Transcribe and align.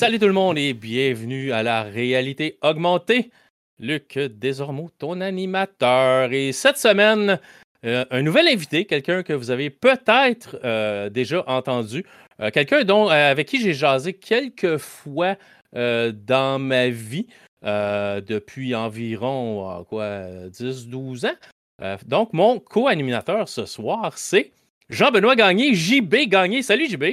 Salut 0.00 0.18
tout 0.18 0.28
le 0.28 0.32
monde 0.32 0.56
et 0.56 0.72
bienvenue 0.72 1.52
à 1.52 1.62
la 1.62 1.82
réalité 1.82 2.56
augmentée. 2.62 3.30
Luc 3.78 4.18
désormais 4.18 4.86
ton 4.98 5.20
animateur. 5.20 6.32
Et 6.32 6.52
cette 6.52 6.78
semaine, 6.78 7.38
euh, 7.84 8.06
un 8.10 8.22
nouvel 8.22 8.48
invité, 8.48 8.86
quelqu'un 8.86 9.22
que 9.22 9.34
vous 9.34 9.50
avez 9.50 9.68
peut-être 9.68 10.58
euh, 10.64 11.10
déjà 11.10 11.44
entendu, 11.46 12.06
euh, 12.40 12.48
quelqu'un 12.50 12.84
dont 12.84 13.08
avec 13.08 13.46
qui 13.46 13.60
j'ai 13.60 13.74
jasé 13.74 14.14
quelques 14.14 14.78
fois 14.78 15.36
dans 15.74 16.58
ma 16.58 16.88
vie 16.88 17.26
depuis 17.62 18.74
environ 18.74 19.84
quoi 19.86 20.48
10-12 20.48 21.26
ans. 21.26 21.96
donc, 22.06 22.32
mon 22.32 22.58
co-animateur 22.58 23.50
ce 23.50 23.66
soir, 23.66 24.16
c'est 24.16 24.50
Jean-Benoît 24.88 25.36
Gagné, 25.36 25.74
JB 25.74 26.26
Gagné. 26.26 26.62
Salut 26.62 26.88
JB. 26.88 27.04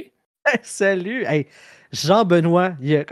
salut. 0.62 1.26
Jean-Benoît, 1.92 2.72
il 2.80 2.88
n'y 2.88 2.96
a, 2.96 3.04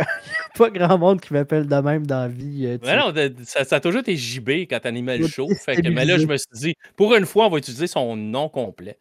pas 0.57 0.71
grand 0.71 0.99
monde 0.99 1.21
qui 1.21 1.33
m'appelle 1.33 1.67
de 1.67 1.77
même 1.77 2.07
dans 2.07 2.21
la 2.21 2.29
vie. 2.29 2.67
Euh, 2.67 2.79
non, 2.97 3.13
ça, 3.45 3.77
a 3.77 3.81
toujours 3.81 4.01
été 4.01 4.17
JB 4.17 4.51
quand 4.69 4.81
tu 4.81 4.89
animais 4.89 5.19
le 5.19 5.27
show. 5.27 5.49
mais 5.69 6.05
là, 6.05 6.19
je 6.19 6.27
me 6.27 6.37
suis 6.37 6.47
dit, 6.53 6.75
pour 6.97 7.15
une 7.15 7.27
fois, 7.27 7.47
on 7.47 7.51
va 7.51 7.59
utiliser 7.59 7.87
son 7.87 8.17
nom 8.17 8.49
complet. 8.49 8.99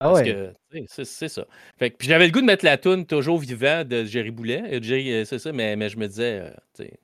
Ah 0.00 0.10
parce 0.10 0.22
que 0.22 0.52
c'est 0.86 1.28
ça. 1.28 1.44
Fait 1.76 1.90
puis 1.90 2.06
j'avais 2.06 2.26
le 2.26 2.32
goût 2.32 2.40
de 2.40 2.46
mettre 2.46 2.64
la 2.64 2.76
toune 2.76 3.04
toujours 3.04 3.38
vivant 3.38 3.82
de 3.84 4.04
Jerry 4.04 4.30
Boulet. 4.30 4.62
Euh, 4.72 4.80
euh, 4.80 5.24
c'est 5.24 5.40
ça, 5.40 5.50
mais, 5.50 5.74
mais 5.74 5.88
je 5.88 5.96
me 5.96 6.06
disais, 6.06 6.52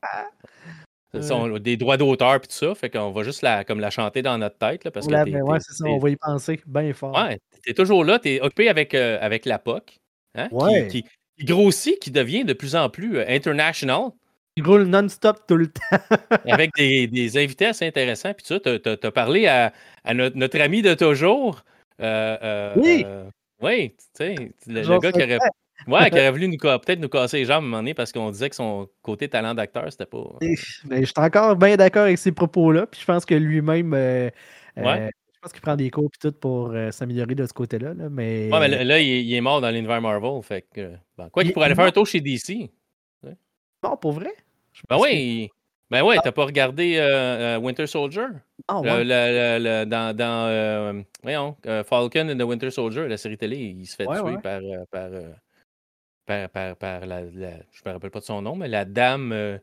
ah. 0.02 1.58
des 1.58 1.76
droits 1.76 1.96
d'auteur 1.96 2.36
et 2.36 2.40
tout 2.40 2.46
ça. 2.50 2.72
Fait 2.76 2.90
qu'on 2.90 3.10
va 3.10 3.24
juste 3.24 3.42
la, 3.42 3.64
comme 3.64 3.80
la 3.80 3.90
chanter 3.90 4.22
dans 4.22 4.38
notre 4.38 4.58
tête. 4.58 4.84
Là, 4.84 4.92
parce 4.92 5.06
ouais, 5.06 5.24
que 5.24 5.58
c'est 5.58 5.72
ça, 5.72 5.86
on 5.86 5.98
va 5.98 6.10
y 6.10 6.16
penser 6.16 6.60
bien 6.66 6.92
fort. 6.92 7.16
Ouais, 7.16 7.40
t'es 7.64 7.74
toujours 7.74 8.04
là, 8.04 8.20
t'es 8.20 8.40
occupé 8.40 8.68
avec, 8.68 8.94
avec 8.94 9.44
la 9.44 9.58
POC. 9.58 9.98
Hein, 10.36 10.48
qui, 10.88 11.04
il 11.38 11.46
grossit, 11.46 11.98
qui 11.98 12.10
devient 12.10 12.44
de 12.44 12.52
plus 12.52 12.76
en 12.76 12.88
plus 12.88 13.18
euh, 13.18 13.24
international. 13.28 14.10
Il 14.56 14.64
roule 14.64 14.84
non-stop 14.84 15.40
tout 15.48 15.56
le 15.56 15.66
temps. 15.66 15.80
avec 16.46 16.70
des, 16.76 17.38
invités 17.38 17.66
assez 17.66 17.86
intéressants. 17.86 18.34
Puis 18.34 18.46
tu 18.46 19.06
as, 19.06 19.10
parlé 19.10 19.46
à, 19.46 19.72
notre, 20.14 20.60
ami 20.60 20.80
de 20.80 20.94
toujours. 20.94 21.64
Euh, 22.00 22.36
euh, 22.42 22.74
oui. 22.76 23.04
oui, 23.60 23.90
tu 23.90 24.04
sais, 24.14 24.34
le, 24.66 24.98
gars 25.00 25.10
qui 25.10 25.22
aurait, 25.22 25.38
ouais, 25.88 26.10
qui 26.10 26.18
aurait 26.18 26.30
voulu 26.30 26.56
peut-être 26.56 27.00
nous 27.00 27.08
casser 27.08 27.38
les 27.38 27.44
jambes 27.46 27.56
à 27.56 27.58
un 27.58 27.60
moment 27.62 27.76
donné 27.78 27.94
parce 27.94 28.12
qu'on 28.12 28.30
disait 28.30 28.50
que 28.50 28.56
son 28.56 28.88
côté 29.02 29.28
talent 29.28 29.54
d'acteur, 29.54 29.90
c'était 29.90 30.06
pas. 30.06 30.24
Mais 30.40 31.00
je 31.00 31.06
suis 31.06 31.14
encore 31.16 31.56
bien 31.56 31.76
d'accord 31.76 32.02
avec 32.02 32.18
ces 32.18 32.32
propos-là. 32.32 32.86
Puis 32.86 33.00
je 33.00 33.06
pense 33.06 33.24
que 33.24 33.34
lui-même. 33.34 33.92
Ouais 34.76 35.10
pense 35.44 35.52
qu'il 35.52 35.60
prend 35.60 35.76
des 35.76 35.90
cours 35.90 36.10
et 36.14 36.18
tout 36.18 36.32
pour 36.32 36.70
euh, 36.70 36.90
s'améliorer 36.90 37.34
de 37.34 37.46
ce 37.46 37.52
côté-là. 37.52 37.92
Là, 37.92 38.08
mais... 38.08 38.50
Ouais, 38.50 38.60
mais 38.60 38.84
là, 38.84 38.98
il, 38.98 39.32
est 39.32 39.40
mort 39.40 39.60
dans 39.60 39.70
l'univers 39.70 40.00
Marvel. 40.00 40.42
Fait 40.42 40.62
que, 40.62 40.94
quoi 41.30 41.42
qu'il 41.42 41.52
pourrait 41.52 41.66
aller 41.66 41.74
faire 41.74 41.84
un 41.84 41.90
tour 41.90 42.06
chez 42.06 42.20
DC. 42.20 42.70
Non, 43.82 43.96
pour 43.98 44.12
vrai? 44.12 44.34
Ben 44.88 44.96
oui. 44.98 45.50
Ben 45.90 46.02
ouais, 46.02 46.16
ah. 46.18 46.22
t'as 46.24 46.32
pas 46.32 46.46
regardé 46.46 46.96
euh, 46.96 47.56
euh, 47.56 47.58
Winter 47.58 47.86
Soldier? 47.86 48.26
Ah, 48.66 48.80
ouais. 48.80 49.04
dans, 49.86 50.16
dans 50.16 51.04
voyons, 51.22 51.56
Falcon 51.84 52.30
and 52.30 52.38
the 52.38 52.42
Winter 52.42 52.70
Soldier, 52.70 53.06
la 53.06 53.18
série 53.18 53.36
télé, 53.36 53.58
il 53.58 53.86
se 53.86 53.94
fait 53.94 54.06
tuer 54.06 54.38
par, 54.42 54.60
par, 54.90 55.10
par, 56.24 56.48
par, 56.48 56.76
par, 56.76 57.06
la, 57.06 57.26
Je 57.26 57.82
me 57.84 57.92
rappelle 57.92 58.10
pas 58.10 58.20
de 58.20 58.24
son 58.24 58.40
nom, 58.40 58.56
mais 58.56 58.68
la 58.68 58.86
dame 58.86 59.60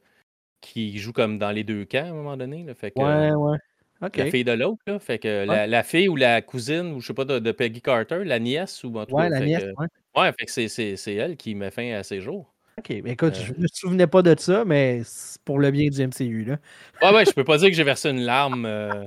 qui 0.61 0.99
joue 0.99 1.11
comme 1.11 1.39
dans 1.39 1.49
les 1.49 1.63
deux 1.63 1.85
camps 1.85 2.05
à 2.05 2.09
un 2.09 2.13
moment 2.13 2.37
donné. 2.37 2.63
Là, 2.65 2.75
fait 2.75 2.91
que, 2.91 2.99
ouais, 2.99 3.33
ouais. 3.33 3.57
La 4.01 4.25
fille 4.25 4.43
de 4.43 4.51
l'autre, 4.51 4.81
là. 4.87 4.99
Fait 4.99 5.19
que 5.19 5.45
la, 5.45 5.83
fille 5.83 6.09
ou 6.09 6.15
la 6.15 6.41
cousine, 6.41 6.93
ou 6.93 7.01
je 7.01 7.07
sais 7.07 7.13
pas, 7.13 7.25
de, 7.25 7.51
Peggy 7.51 7.81
Carter, 7.81 8.23
la 8.23 8.39
nièce 8.39 8.83
ou 8.83 8.97
en 8.97 9.05
tout 9.05 9.15
Ouais, 9.15 9.29
la 9.29 9.41
nièce, 9.41 9.63
ouais. 9.77 9.87
Ouais, 10.15 10.31
fait 10.37 10.45
que 10.45 10.95
c'est 10.95 11.13
elle 11.13 11.37
qui 11.37 11.55
met 11.55 11.71
fin 11.71 11.93
à 11.93 12.03
ses 12.03 12.19
jours. 12.19 12.53
OK, 12.77 12.89
mais 13.03 13.11
écoute, 13.11 13.35
je 13.35 13.51
euh 13.51 13.55
me 13.57 13.67
souvenais 13.71 14.07
pas 14.07 14.21
de 14.21 14.35
ça, 14.39 14.65
mais 14.65 15.01
c'est 15.05 15.41
pour 15.43 15.59
le 15.59 15.71
bien 15.71 15.89
du 15.89 16.01
MCU, 16.01 16.45
là. 16.45 16.57
Ouais, 17.01 17.15
ouais, 17.15 17.25
je 17.25 17.31
peux 17.31 17.43
pas 17.43 17.57
dire 17.57 17.69
que 17.69 17.75
j'ai 17.75 17.83
versé 17.83 18.09
une 18.09 18.21
larme 18.21 18.65
euh, 18.65 19.05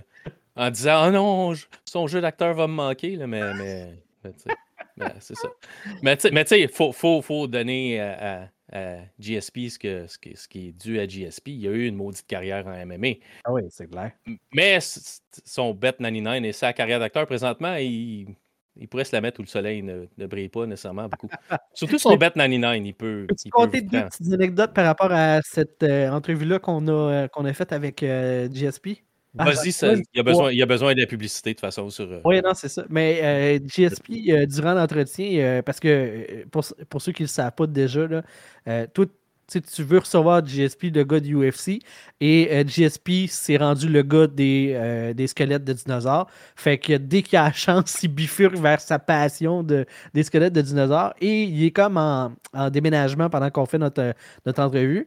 en 0.55 0.71
disant 0.71 1.07
«Oh 1.09 1.11
non, 1.11 1.55
son 1.85 2.07
jeu 2.07 2.21
d'acteur 2.21 2.55
va 2.55 2.67
me 2.67 2.75
manquer», 2.75 3.17
là, 3.17 3.27
mais, 3.27 3.55
mais, 3.55 3.95
c'est 5.19 5.35
ça. 5.35 5.49
Mais 6.03 6.17
tu 6.17 6.31
sais, 6.47 6.61
il 6.61 6.69
faut, 6.69 6.93
faut, 6.93 7.21
faut, 7.23 7.47
donner 7.47 8.01
à, 8.01 8.49
GSP 9.19 9.69
ce, 9.69 9.79
que, 9.79 10.07
ce, 10.07 10.19
qui, 10.19 10.37
ce, 10.37 10.49
qui, 10.49 10.69
est 10.69 10.73
dû 10.73 10.99
à 10.99 11.07
GSP. 11.07 11.49
Il 11.49 11.69
a 11.69 11.71
eu 11.71 11.87
une 11.87 11.97
maudite 11.97 12.27
carrière 12.27 12.67
en 12.67 12.87
MMA. 12.87 13.19
Ah 13.45 13.53
oui, 13.53 13.63
c'est 13.71 13.89
clair. 13.89 14.13
Mais 14.53 14.79
son 14.81 15.75
bet 15.75 15.93
99 15.93 16.45
et 16.45 16.53
sa 16.53 16.73
carrière 16.73 16.99
d'acteur 16.99 17.27
présentement, 17.27 17.75
il, 17.77 18.35
il, 18.77 18.89
pourrait 18.89 19.05
se 19.05 19.15
la 19.15 19.21
mettre 19.21 19.41
où 19.41 19.43
le 19.43 19.49
soleil 19.49 19.83
ne, 19.83 20.07
ne 20.19 20.27
brille 20.27 20.49
pas 20.49 20.67
nécessairement 20.67 21.09
beaucoup. 21.09 21.29
Surtout 21.75 21.99
son 21.99 22.17
bet 22.17 22.31
99, 22.31 22.79
il 22.85 22.95
peut. 22.95 23.27
Peux-tu 23.29 23.51
compter 23.51 23.81
deux 23.81 24.05
petites 24.05 24.33
anecdotes 24.33 24.75
par 24.75 24.87
rapport 24.87 25.13
à 25.13 25.41
cette 25.43 25.83
euh, 25.83 26.11
entrevue-là 26.11 26.59
qu'on 26.59 26.87
a, 26.89 26.93
euh, 26.93 27.29
qu'on 27.29 27.45
a 27.45 27.53
faite 27.53 27.73
avec 27.73 28.03
euh, 28.03 28.49
GSP? 28.49 29.05
Ah, 29.37 29.47
Vas-y, 29.47 29.71
il, 29.71 30.03
y 30.15 30.21
a 30.21 30.23
besoin, 30.23 30.53
il 30.53 30.59
y 30.59 30.63
a 30.63 30.67
besoin 30.67 30.95
de 30.95 31.01
la 31.01 31.07
publicité 31.07 31.51
de 31.51 31.55
toute 31.55 31.61
façon 31.61 31.91
sur. 31.91 32.05
Euh, 32.05 32.21
oui, 32.25 32.41
non, 32.41 32.55
c'est 32.55 32.69
ça. 32.69 32.85
Mais 32.89 33.21
euh, 33.23 33.59
GSP, 33.67 34.29
euh, 34.29 34.47
durant 34.47 34.75
l'entretien, 34.75 35.61
parce 35.63 35.81
que 35.81 36.45
pour, 36.53 36.65
pour, 36.89 37.03
ceux 37.03 37.11
qui 37.11 37.23
ne 37.23 37.27
le 37.27 37.31
savent 37.31 37.53
pas 37.53 37.67
déjà, 37.67 38.07
là, 38.07 38.87
toi, 38.89 39.07
tu 39.49 39.83
veux 39.83 39.99
recevoir 39.99 40.47
GSP, 40.47 40.85
le 40.95 41.03
gars 41.03 41.19
du 41.19 41.35
UFC, 41.37 41.81
et 42.21 42.65
GSP 42.65 43.27
s'est 43.29 43.57
rendu 43.57 43.89
le 43.89 44.03
gars 44.03 44.29
des, 44.29 45.13
des 45.17 45.27
squelettes 45.27 45.65
de 45.65 45.73
dinosaures. 45.73 46.29
Fait 46.55 46.79
que 46.79 46.97
dès 46.97 47.23
qu'il 47.23 47.37
a 47.37 47.45
la 47.45 47.53
chance, 47.53 48.03
il 48.05 48.09
bifurque 48.09 48.57
vers 48.57 48.81
sa 48.81 49.01
passion 49.01 49.65
de, 49.65 49.85
des 50.15 50.23
squelettes 50.23 50.55
de 50.55 50.63
dinosaures 50.63 51.13
et 51.21 51.43
il 51.43 51.65
est 51.65 51.73
comme 51.73 51.97
en, 51.97 52.33
en 52.55 52.71
déménagement 52.71 53.29
pendant 53.29 53.51
qu'on 53.51 53.67
fait 53.67 53.79
notre, 53.79 54.15
notre 54.47 54.63
entrevue. 54.63 55.07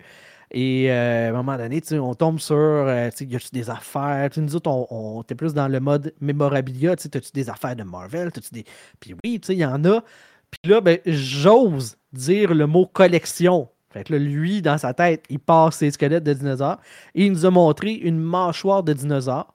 Et 0.52 0.92
euh, 0.92 1.28
à 1.28 1.30
un 1.30 1.34
moment 1.34 1.58
donné, 1.58 1.82
on 1.94 2.14
tombe 2.16 2.40
sur, 2.40 2.56
euh, 2.56 3.10
y 3.20 3.36
a-tu 3.36 3.50
des 3.52 3.70
affaires? 3.70 4.30
nous 4.38 4.56
autres, 4.56 4.70
on, 4.70 4.88
on 4.90 5.22
est 5.24 5.36
plus 5.36 5.54
dans 5.54 5.68
le 5.68 5.80
mode 5.80 6.14
mémorabilia. 6.22 6.94
As-tu 6.94 7.10
des 7.34 7.50
affaires 7.50 7.76
de 7.76 7.84
Marvel? 7.84 8.30
-tu 8.30 8.54
des... 8.54 8.66
Puis 9.00 9.14
oui, 9.24 9.42
il 9.50 9.56
y 9.56 9.66
en 9.66 9.84
a. 9.86 10.04
Puis 10.52 10.72
là, 10.72 10.82
ben, 10.82 11.00
j'ose 11.06 11.98
dire 12.14 12.54
le 12.54 12.68
mot 12.68 12.86
collection. 12.86 13.70
Fait 13.92 14.04
que 14.04 14.14
là, 14.14 14.20
lui, 14.20 14.62
dans 14.62 14.78
sa 14.78 14.94
tête, 14.94 15.26
il 15.30 15.40
passe 15.40 15.78
ses 15.78 15.92
squelettes 15.92 16.24
de 16.24 16.34
dinosaures. 16.34 16.80
Et 17.16 17.26
il 17.26 17.32
nous 17.32 17.46
a 17.46 17.52
montré 17.52 17.94
une 17.94 18.20
mâchoire 18.20 18.84
de 18.84 18.94
dinosaures 18.94 19.54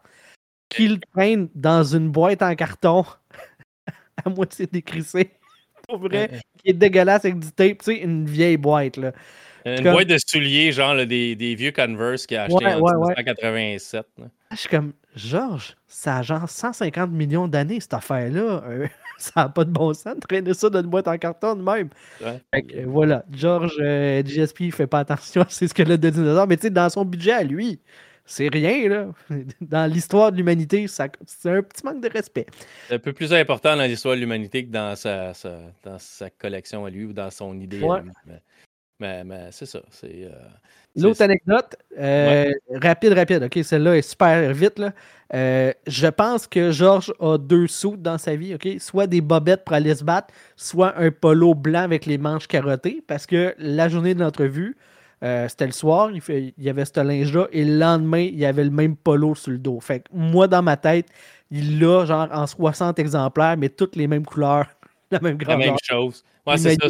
qu'il 0.69 1.00
traîne 1.00 1.48
dans 1.54 1.84
une 1.84 2.10
boîte 2.10 2.42
en 2.42 2.54
carton 2.54 3.04
à 4.25 4.31
moitié 4.31 4.66
décrissée. 4.66 5.32
Pour 5.88 5.98
vrai, 5.98 6.31
qui 6.58 6.70
est 6.70 6.75
dégueulasse 6.75 7.25
avec 7.25 7.38
du 7.38 7.52
tape, 7.52 7.78
tu 7.78 7.84
sais, 7.86 7.97
une 7.98 8.26
vieille 8.26 8.56
boîte. 8.56 8.97
là. 8.97 9.12
Une 9.64 9.90
boîte 9.90 10.08
de 10.08 10.18
souliers, 10.18 10.72
genre 10.72 10.94
des, 11.06 11.36
des, 11.36 11.54
vieux 11.54 11.72
Converse 11.72 12.26
qu'il 12.26 12.36
a 12.36 12.44
acheté 12.44 12.66
en 12.66 12.78
1987. 12.78 14.06
Je 14.50 14.56
suis 14.56 14.68
comme, 14.68 14.92
Georges, 15.14 15.76
ça 15.86 16.18
a 16.18 16.22
genre 16.22 16.48
150 16.48 17.10
millions 17.10 17.48
d'années, 17.48 17.80
cette 17.80 17.94
affaire-là. 17.94 18.62
Euh, 18.66 18.86
ça 19.18 19.32
n'a 19.36 19.48
pas 19.48 19.64
de 19.64 19.70
bon 19.70 19.94
sens 19.94 20.14
de 20.16 20.20
traîner 20.20 20.54
ça 20.54 20.68
dans 20.68 20.80
une 20.80 20.88
boîte 20.88 21.08
en 21.08 21.16
carton 21.16 21.54
de 21.54 21.62
même. 21.62 21.88
voilà, 22.86 23.24
Georges 23.30 23.76
euh, 23.80 24.22
GSP, 24.22 24.60
il 24.60 24.72
fait 24.72 24.86
pas 24.86 25.00
attention 25.00 25.42
à 25.42 25.46
ce 25.48 25.66
squelettes 25.66 26.00
de 26.00 26.10
dinosaures, 26.10 26.46
mais 26.46 26.56
tu 26.56 26.62
sais, 26.62 26.70
dans 26.70 26.88
son 26.88 27.04
budget 27.04 27.32
à 27.32 27.44
lui, 27.44 27.80
c'est 28.24 28.48
rien, 28.48 28.88
là. 28.88 29.06
Dans 29.60 29.90
l'histoire 29.90 30.32
de 30.32 30.36
l'humanité, 30.36 30.86
c'est 30.88 31.02
un 31.02 31.62
petit 31.62 31.84
manque 31.84 32.00
de 32.00 32.08
respect. 32.08 32.46
C'est 32.88 32.94
un 32.94 32.98
peu 32.98 33.12
plus 33.12 33.32
important 33.32 33.76
dans 33.76 33.82
l'histoire 33.82 34.14
de 34.14 34.20
l'humanité 34.20 34.64
que 34.64 34.70
dans 34.70 34.94
sa, 34.94 35.32
dans 35.82 35.98
sa 35.98 36.31
collection 36.31 36.84
à 36.84 36.90
lui 36.90 37.04
ou 37.04 37.12
dans 37.12 37.31
son 37.31 37.58
idée. 37.58 37.82
À 37.84 38.02
Mais, 39.02 39.49
c'est 39.50 39.66
ça. 39.66 39.81
C'est, 39.90 40.25
euh, 40.25 40.31
L'autre 40.96 41.22
anecdote, 41.22 41.76
euh, 41.99 42.52
rapide, 42.75 43.12
rapide. 43.12 43.43
OK, 43.44 43.58
celle-là 43.62 43.96
est 43.96 44.02
super 44.02 44.52
vite. 44.52 44.78
Là. 44.78 44.93
Euh, 45.34 45.72
je 45.87 46.06
pense 46.06 46.46
que 46.46 46.70
Georges 46.70 47.12
a 47.19 47.38
deux 47.38 47.66
sous 47.66 47.96
dans 47.96 48.19
sa 48.19 48.37
vie. 48.37 48.54
OK? 48.54 48.69
Soit 48.78 49.06
des 49.06 49.20
bobettes 49.20 49.64
pour 49.64 49.75
aller 49.75 49.94
se 49.94 50.04
battre, 50.04 50.28
soit 50.56 50.96
un 50.99 51.10
polo 51.10 51.54
blanc 51.54 51.82
avec 51.82 52.06
les 52.06 52.19
manches 52.19 52.46
carottées. 52.46 53.02
Parce 53.06 53.26
que 53.26 53.54
la 53.58 53.88
journée 53.88 54.14
de 54.14 54.20
l'entrevue, 54.20 54.76
c'était 55.20 55.66
le 55.66 55.72
soir, 55.72 56.10
il, 56.10 56.20
fait, 56.20 56.52
il 56.58 56.64
y 56.64 56.69
avait 56.69 56.84
ce 56.84 57.00
linge-là, 57.00 57.46
et 57.52 57.64
le 57.64 57.78
lendemain, 57.78 58.22
il 58.22 58.38
y 58.38 58.44
avait 58.44 58.64
le 58.64 58.70
même 58.70 58.96
polo 58.96 59.37
sur 59.37 59.52
le 59.52 59.58
dos. 59.58 59.78
Fait 59.81 60.00
que 60.00 60.08
moi, 60.12 60.49
dans 60.49 60.62
ma 60.62 60.76
tête, 60.76 61.06
il 61.50 61.78
l'a 61.78 62.04
genre 62.04 62.28
en 62.32 62.46
60 62.46 62.99
exemplaires, 62.99 63.56
mais 63.56 63.69
toutes 63.69 63.94
les 63.94 64.08
mêmes 64.08 64.25
couleurs, 64.25 64.66
la 65.12 65.20
même 65.20 65.37
grandeur. 65.37 65.60
La 65.60 65.66
même 65.66 65.76
chose. 65.82 66.25
Ouais, 66.46 66.56
c'est 66.56 66.75
ça. 66.75 66.88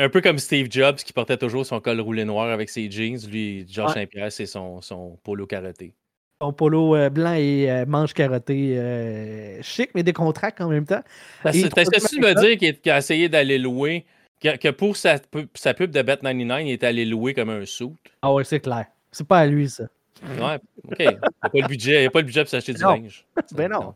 Un 0.00 0.08
peu 0.08 0.20
comme 0.20 0.38
Steve 0.38 0.68
Jobs 0.70 0.94
qui 0.94 1.12
portait 1.12 1.36
toujours 1.36 1.66
son 1.66 1.80
col 1.80 2.00
roulé 2.00 2.24
noir 2.24 2.48
avec 2.50 2.70
ses 2.70 2.88
jeans. 2.88 3.18
Lui, 3.28 3.66
Georges 3.68 3.94
Saint-Pierre, 3.94 4.30
c'est 4.30 4.46
son, 4.46 4.80
son, 4.80 5.18
polo 5.24 5.44
carotté. 5.44 5.92
Son 6.40 6.52
polo 6.52 6.94
euh, 6.94 7.10
blanc 7.10 7.34
et 7.34 7.68
euh, 7.68 7.84
manche 7.84 8.14
carotté 8.14 8.78
euh, 8.78 9.60
chic, 9.60 9.90
mais 9.96 10.04
décontracté 10.04 10.62
en 10.62 10.68
même 10.68 10.86
temps. 10.86 11.02
T'as-tu 11.42 11.62
de 11.62 12.20
me 12.20 12.40
dire 12.40 12.78
qu'il 12.80 12.92
a 12.92 12.98
essayé 12.98 13.28
d'aller 13.28 13.58
louer, 13.58 14.06
que, 14.40 14.70
pour 14.70 14.96
sa, 14.96 15.16
sa, 15.54 15.74
pub 15.74 15.90
de 15.90 16.00
Bet99, 16.00 16.66
il 16.66 16.70
est 16.70 16.84
allé 16.84 17.04
louer 17.04 17.34
comme 17.34 17.50
un 17.50 17.66
sou? 17.66 17.96
Ah 18.22 18.32
ouais, 18.32 18.44
c'est 18.44 18.60
clair. 18.60 18.86
C'est 19.10 19.26
pas 19.26 19.40
à 19.40 19.46
lui, 19.46 19.68
ça. 19.68 19.88
Ouais, 20.22 20.60
OK. 20.86 20.96
Il 21.00 21.06
n'y 21.06 21.08
a 21.08 21.18
pas 21.18 21.50
le 21.54 21.66
budget, 21.66 22.04
il 22.04 22.06
a 22.06 22.10
pas 22.10 22.20
le 22.20 22.26
budget 22.26 22.42
pour 22.42 22.50
s'acheter 22.50 22.72
du 22.72 22.82
linge. 22.82 23.26
ben 23.52 23.68
non. 23.68 23.94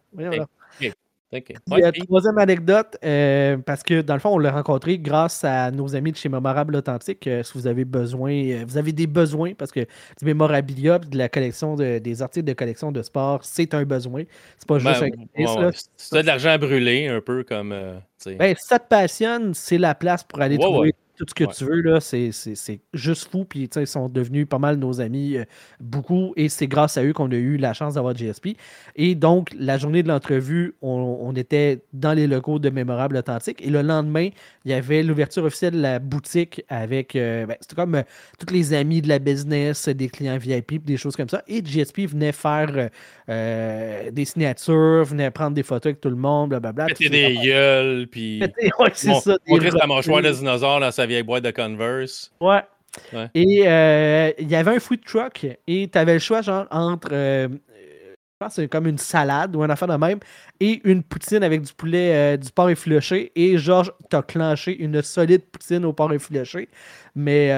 Troisième 2.07 2.39
anecdote, 2.39 2.97
euh, 3.05 3.57
parce 3.59 3.83
que 3.83 4.03
dans 4.03 4.15
le 4.15 4.21
fond, 4.21 4.31
on 4.31 4.39
l'a 4.39 4.53
rencontré 4.53 4.99
grâce 4.99 5.45
à 5.45 5.71
nos 5.71 5.97
amis 5.97 6.13
de 6.13 6.17
chez 6.17 6.29
Mémorable 6.29 6.77
Authentique. 6.77 7.27
Euh, 7.27 7.43
si 7.43 7.53
vous 7.55 7.67
avez 7.67 7.85
besoin, 7.85 8.33
euh, 8.33 8.65
vous 8.67 8.77
avez 8.77 8.93
des 8.93 9.07
besoins, 9.07 9.55
parce 9.55 9.73
que 9.73 9.81
du 9.81 10.25
mémorabilia, 10.25 10.99
de 10.99 11.17
la 11.17 11.29
collection 11.29 11.75
des 11.77 12.23
articles 12.23 12.47
de 12.47 12.53
collection 12.53 12.93
de 12.93 13.03
sport, 13.03 13.41
c'est 13.43 13.75
un 13.75 13.85
besoin. 13.85 14.25
C'est 14.59 14.69
pas 14.69 14.79
juste 14.79 15.01
ben, 15.01 15.47
un 15.47 15.71
C'est 15.97 16.23
de 16.23 16.27
l'argent 16.27 16.51
à 16.51 16.59
brûler, 16.59 17.09
un 17.09 17.21
peu 17.21 17.45
comme. 17.45 17.71
ben, 17.71 18.55
si 18.59 18.67
ça 18.67 18.79
te 18.79 18.89
passionne, 18.89 19.55
c'est 19.55 19.79
la 19.79 19.95
place 19.95 20.25
pour 20.25 20.41
aller 20.41 20.59
trouver 20.59 20.95
tout 21.17 21.27
ce 21.29 21.35
que 21.35 21.45
tu 21.53 21.65
veux, 21.65 21.83
là, 21.83 22.01
c'est 22.01 22.31
juste 22.95 23.31
fou. 23.31 23.45
Puis, 23.45 23.69
ils 23.75 23.87
sont 23.87 24.09
devenus 24.09 24.47
pas 24.49 24.59
mal 24.59 24.77
nos 24.77 25.01
amis, 25.01 25.37
euh, 25.37 25.45
beaucoup. 25.81 26.33
Et 26.37 26.49
c'est 26.49 26.67
grâce 26.67 26.97
à 26.97 27.05
eux 27.05 27.13
qu'on 27.13 27.31
a 27.31 27.35
eu 27.35 27.57
la 27.57 27.75
chance 27.75 27.95
d'avoir 27.95 28.15
GSP. 28.15 28.57
Et 28.97 29.15
donc, 29.15 29.51
la 29.59 29.77
journée 29.79 30.03
de 30.03 30.09
l'entrevue, 30.09 30.75
on, 30.81 31.33
était 31.37 31.81
dans 31.93 32.13
les 32.13 32.27
locaux 32.27 32.59
de 32.59 32.69
Mémorable 32.71 33.17
Authentique. 33.17 33.63
Et 33.63 33.71
le 33.71 33.83
lendemain, 33.83 34.29
il 34.65 34.71
y 34.71 34.75
avait 34.75 35.03
l'ouverture 35.03 35.45
officielle 35.45 35.75
de 35.75 35.81
la 35.81 35.99
boutique 35.99 36.63
avec. 36.69 37.17
Euh, 37.17 37.47
ben, 37.47 37.57
C'était 37.61 37.75
comme 37.75 37.95
euh, 37.95 38.03
tous 38.39 38.53
les 38.53 38.75
amis 38.75 39.01
de 39.03 39.09
la 39.09 39.19
business, 39.19 39.89
des 39.89 40.09
clients 40.09 40.39
VIP, 40.39 40.85
des 40.85 40.97
choses 40.97 41.17
comme 41.17 41.29
ça. 41.29 41.43
Et 41.47 41.63
GSP 41.63 42.01
venait 42.01 42.33
faire 42.33 42.91
des 43.29 44.25
signatures, 44.25 45.05
venait 45.05 45.31
prendre 45.31 45.55
des 45.55 45.63
photos 45.63 45.87
avec 45.87 46.01
tout 46.01 46.11
le 46.11 46.17
monde, 46.17 46.51
blablabla. 46.51 46.87
Péter 46.87 47.09
des 47.09 47.39
gueules, 47.45 48.07
puis. 48.11 48.43
Ouais, 48.79 48.91
c'est 48.95 49.15
ça. 49.15 49.37
Montrer 49.47 49.71
sa 49.71 49.87
mâchoire 49.87 50.23
de 50.23 50.31
dinosaure 50.31 50.81
dans 50.81 50.91
sa 50.91 51.02
vieille 51.07 51.23
boîte 51.23 51.45
de 51.45 51.51
Converse. 51.51 52.33
Ouais. 52.41 52.63
Et 53.35 53.63
euh, 53.67 54.33
il 54.39 54.51
y 54.51 54.55
avait 54.55 54.77
un 54.77 54.81
food 54.81 55.01
truck 55.05 55.47
et 55.67 55.89
tu 55.91 55.99
avais 55.99 56.15
le 56.15 56.19
choix 56.19 56.43
genre 56.43 56.67
entre 56.71 57.09
euh, 57.13 57.49
je 57.49 58.17
pense 58.39 58.55
c'est 58.55 58.69
comme 58.69 58.87
une 58.87 58.99
salade 58.99 59.57
ou 59.57 59.63
un 59.63 59.71
affaire 59.71 59.89
de 59.89 59.95
même 59.95 60.19
et 60.61 60.81
une 60.85 61.03
poutine 61.03 61.43
avec 61.43 61.63
du 61.63 61.73
poulet 61.73 62.35
euh, 62.35 62.37
du 62.37 62.51
porc 62.51 62.71
effiloché 62.71 63.33
et 63.35 63.57
Georges 63.57 63.93
t'a 64.11 64.23
clenché 64.23 64.77
une 64.77 65.01
solide 65.01 65.43
poutine 65.45 65.85
au 65.85 65.93
porc 65.93 66.13
effiloché. 66.13 66.69
Mais 67.15 67.49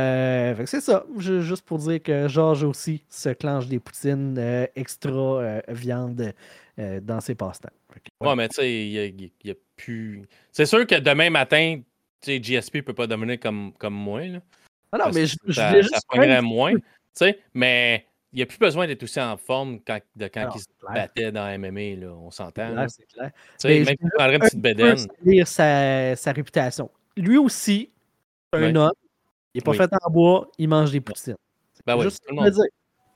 c'est 0.66 0.80
ça, 0.80 1.04
juste 1.16 1.64
pour 1.64 1.78
dire 1.78 2.02
que 2.02 2.26
Georges 2.26 2.64
aussi 2.64 3.04
se 3.08 3.28
clenche 3.28 3.68
des 3.68 3.78
poutines 3.78 4.36
extra 4.74 5.60
viande 5.68 6.32
dans 6.76 7.20
ses 7.20 7.36
passe-temps. 7.36 7.68
Ouais. 8.20 8.34
mais 8.34 8.48
tu 8.48 8.56
sais, 8.56 8.68
il 8.68 9.30
y, 9.44 9.50
a 9.50 9.54
plus. 9.76 10.22
C'est 10.50 10.66
sûr 10.66 10.84
que 10.88 10.96
demain 10.96 11.30
matin, 11.30 11.80
sais, 12.24 12.40
GSP 12.42 12.82
peut 12.82 12.94
pas 12.94 13.06
dominer 13.06 13.38
comme, 13.38 13.72
comme 13.78 13.94
moi. 13.94 14.22
Là, 14.22 14.40
ah 14.92 14.98
non, 14.98 15.04
mais 15.12 15.26
je, 15.26 15.36
ça, 15.50 15.72
je 15.72 15.82
juste. 15.82 15.94
Ça 15.94 16.42
moins. 16.42 16.74
Mais 17.52 18.06
il 18.32 18.36
n'y 18.36 18.42
a 18.42 18.46
plus 18.46 18.58
besoin 18.58 18.86
d'être 18.86 19.02
aussi 19.02 19.20
en 19.20 19.36
forme 19.36 19.80
quand, 19.80 20.00
de 20.16 20.26
quand 20.26 20.50
il 20.54 20.60
se 20.60 20.66
battait 20.92 21.32
dans 21.32 21.46
MMA. 21.58 22.00
Là, 22.00 22.12
on 22.12 22.30
s'entend. 22.30 22.86
C'est 22.88 23.06
clair. 23.06 23.30
Même 23.64 23.86
s'il 23.86 24.10
prendrait 24.14 24.36
une 24.36 24.40
petite 24.40 24.60
bédaine. 24.60 25.06
lire 25.24 25.46
sa, 25.46 26.16
sa 26.16 26.32
réputation. 26.32 26.90
Lui 27.16 27.38
aussi, 27.38 27.90
un 28.52 28.74
homme. 28.74 28.92
Il 29.54 29.58
n'est 29.58 29.62
pas 29.62 29.74
fait 29.74 29.90
en 30.02 30.10
bois, 30.10 30.50
il 30.58 30.68
mange 30.68 30.90
des 30.90 31.00
poutines. 31.00 31.36
Ben 31.86 31.96
oui, 31.96 32.06
tout, 32.08 32.18
le 32.28 32.34
monde, 32.34 32.52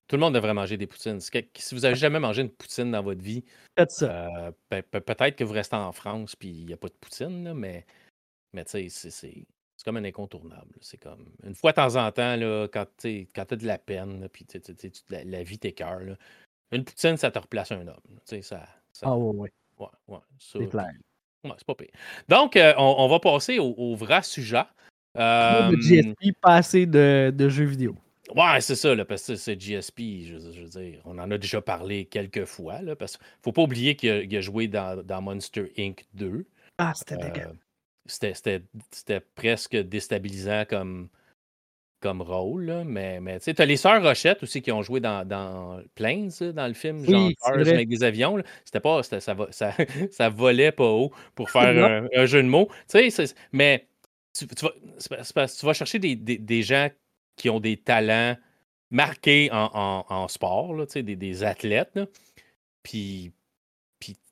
tout 0.06 0.16
le 0.16 0.20
monde 0.20 0.34
devrait 0.34 0.54
manger 0.54 0.76
des 0.76 0.86
poutines. 0.86 1.18
Si 1.20 1.74
vous 1.74 1.80
n'avez 1.80 1.96
jamais 1.96 2.20
mangé 2.20 2.42
une 2.42 2.50
poutine 2.50 2.92
dans 2.92 3.02
votre 3.02 3.20
vie, 3.20 3.42
euh, 3.78 4.52
ben, 4.70 4.82
peut-être 4.82 5.34
que 5.34 5.42
vous 5.42 5.52
restez 5.52 5.74
en 5.74 5.90
France 5.90 6.36
et 6.42 6.46
il 6.46 6.66
n'y 6.66 6.72
a 6.72 6.76
pas 6.76 6.86
de 6.86 6.94
poutine, 7.00 7.42
là, 7.42 7.54
mais 7.54 7.84
mais 8.52 8.64
tu 8.64 8.88
sais, 8.90 9.10
c'est 9.10 9.44
comme 9.84 9.96
un 9.96 10.04
incontournable. 10.04 10.74
C'est 10.80 10.98
comme 10.98 11.26
une 11.44 11.54
fois 11.54 11.72
de 11.72 11.76
temps 11.76 11.96
en 11.96 12.10
temps, 12.12 12.36
là, 12.36 12.66
quand 12.72 12.86
tu 12.98 13.28
as 13.36 13.44
de 13.44 13.66
la 13.66 13.78
peine, 13.78 14.28
puis 14.32 14.46
la, 15.10 15.24
la, 15.24 15.42
vie 15.42 15.58
t'écœure, 15.58 16.16
une 16.72 16.84
poutine, 16.84 17.16
ça 17.16 17.30
te 17.30 17.38
replace 17.38 17.72
un 17.72 17.86
homme. 17.86 18.18
Ça, 18.24 18.40
ça, 18.42 18.66
ah 19.02 19.16
ouais, 19.16 19.50
ouais. 19.78 19.88
Ouais, 20.08 20.18
c'est 20.38 20.68
clair. 20.68 20.90
Ouais, 21.44 21.52
c'est 21.56 21.66
pas 21.66 21.74
pire. 21.74 21.90
Donc, 22.28 22.56
euh, 22.56 22.74
on, 22.78 23.06
va 23.08 23.20
passer 23.20 23.58
au, 23.58 23.94
vrai 23.94 24.22
sujet. 24.22 24.64
Euh, 25.16 25.70
GSP, 25.80 26.32
passé 26.40 26.86
de, 26.86 27.32
de 27.34 27.48
jeux 27.48 27.64
vidéo. 27.64 27.94
Ouais, 28.34 28.60
c'est 28.60 28.74
ça, 28.74 28.94
là, 28.94 29.04
parce 29.04 29.26
que 29.26 29.36
c'est 29.36 29.58
GSP, 29.58 30.00
je, 30.24 30.60
veux 30.60 30.68
dire, 30.68 31.00
on 31.04 31.18
en 31.18 31.30
a 31.30 31.38
déjà 31.38 31.62
parlé 31.62 32.04
quelques 32.04 32.44
fois, 32.44 32.82
là, 32.82 32.94
parce 32.94 33.16
qu'il 33.16 33.26
faut 33.42 33.52
pas 33.52 33.62
oublier 33.62 33.96
qu'il 33.96 34.36
a, 34.36 34.40
joué 34.40 34.68
dans, 34.68 35.02
dans, 35.02 35.22
Monster 35.22 35.72
Inc. 35.78 36.04
2. 36.14 36.44
Ah, 36.76 36.92
c'était 36.94 37.14
euh, 37.14 37.52
c'était 38.08 39.20
presque 39.34 39.76
déstabilisant 39.76 40.64
comme, 40.68 41.08
comme 42.00 42.22
rôle. 42.22 42.82
Mais, 42.84 43.20
mais 43.20 43.38
tu 43.40 43.54
as 43.56 43.64
les 43.64 43.76
sœurs 43.76 44.02
Rochette 44.02 44.42
aussi 44.42 44.62
qui 44.62 44.72
ont 44.72 44.82
joué 44.82 45.00
dans, 45.00 45.26
dans 45.26 45.80
Planes, 45.94 46.30
dans 46.54 46.66
le 46.66 46.74
film, 46.74 47.04
genre 47.04 47.30
avec 47.42 47.88
des 47.88 48.04
avions. 48.04 48.42
C'était 48.64 48.80
pas, 48.80 49.02
ça, 49.02 49.20
ça, 49.20 49.36
ça, 50.10 50.28
volait 50.28 50.72
pas 50.72 50.88
haut 50.88 51.12
pour 51.34 51.50
faire 51.50 52.08
un, 52.14 52.26
jeu 52.26 52.42
de 52.42 52.48
mots. 52.48 52.68
mais 53.52 53.86
tu, 54.32 54.46
vas, 55.10 55.48
tu 55.48 55.66
vas 55.66 55.72
chercher 55.72 55.98
des, 55.98 56.16
des, 56.16 56.62
gens 56.62 56.88
qui 57.36 57.50
ont 57.50 57.60
des 57.60 57.76
talents 57.76 58.36
marqués 58.90 59.48
en, 59.52 60.04
en, 60.08 60.28
sport, 60.28 60.74
là, 60.74 60.86
des, 60.86 61.02
des 61.16 61.44
athlètes. 61.44 61.98
Puis 62.82 63.32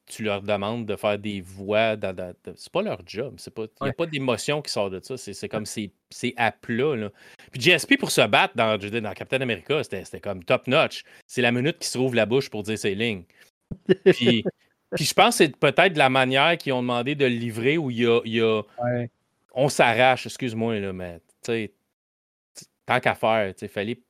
tu 0.06 0.23
leur 0.23 0.43
demandes 0.43 0.87
de 0.87 0.97
faire 0.97 1.19
des 1.19 1.41
voix. 1.41 1.97
Dans, 1.97 2.35
c'est 2.55 2.73
pas 2.73 2.82
leur 2.82 3.00
job. 3.06 3.38
Il 3.56 3.69
n'y 3.82 3.88
a 3.88 3.93
pas 3.93 4.06
d'émotion 4.06 4.62
qui 4.62 4.70
sort 4.70 4.91
de 4.91 5.00
ça. 5.03 5.17
C'est, 5.17 5.49
comme 5.49 5.67
c'est, 5.67 5.93
à 6.37 6.53
plat. 6.53 6.97
Là. 6.97 7.11
Puis 7.50 7.61
GSP, 7.61 7.99
pour 7.99 8.11
se 8.11 8.26
battre 8.26 8.55
dans, 8.56 8.79
dans 8.79 9.12
Captain 9.12 9.41
America, 9.41 9.82
c'était, 9.82 10.20
comme 10.20 10.44
top 10.44 10.67
notch. 10.67 11.05
C'est 11.26 11.43
la 11.43 11.53
minute 11.53 11.79
qui 11.79 11.88
se 11.88 11.99
rouvre 11.99 12.14
la 12.14 12.26
bouche 12.26 12.49
pour 12.49 12.62
dire 12.62 12.79
ses 12.79 12.94
lignes. 12.94 13.25
Puis, 14.05 14.44
puis 14.94 15.05
je 15.05 15.14
pense 15.14 15.38
que 15.38 15.44
c'est 15.44 15.56
peut-être 15.56 15.97
la 15.97 16.09
manière 16.09 16.56
qu'ils 16.56 16.73
ont 16.73 16.82
demandé 16.82 17.14
de 17.14 17.25
le 17.25 17.35
livrer 17.35 17.76
où 17.76 17.91
il 17.91 17.99
y 17.99 18.06
a. 18.06 18.20
Il 18.25 18.35
y 18.35 18.41
a 18.41 18.62
On 19.55 19.69
s'arrache, 19.69 20.26
excuse-moi, 20.26 20.79
là, 20.79 20.93
mais 20.93 21.20
tant 22.87 23.00
qu'à 23.00 23.14
faire, 23.14 23.52
il 23.61 23.69
fallait 23.69 24.00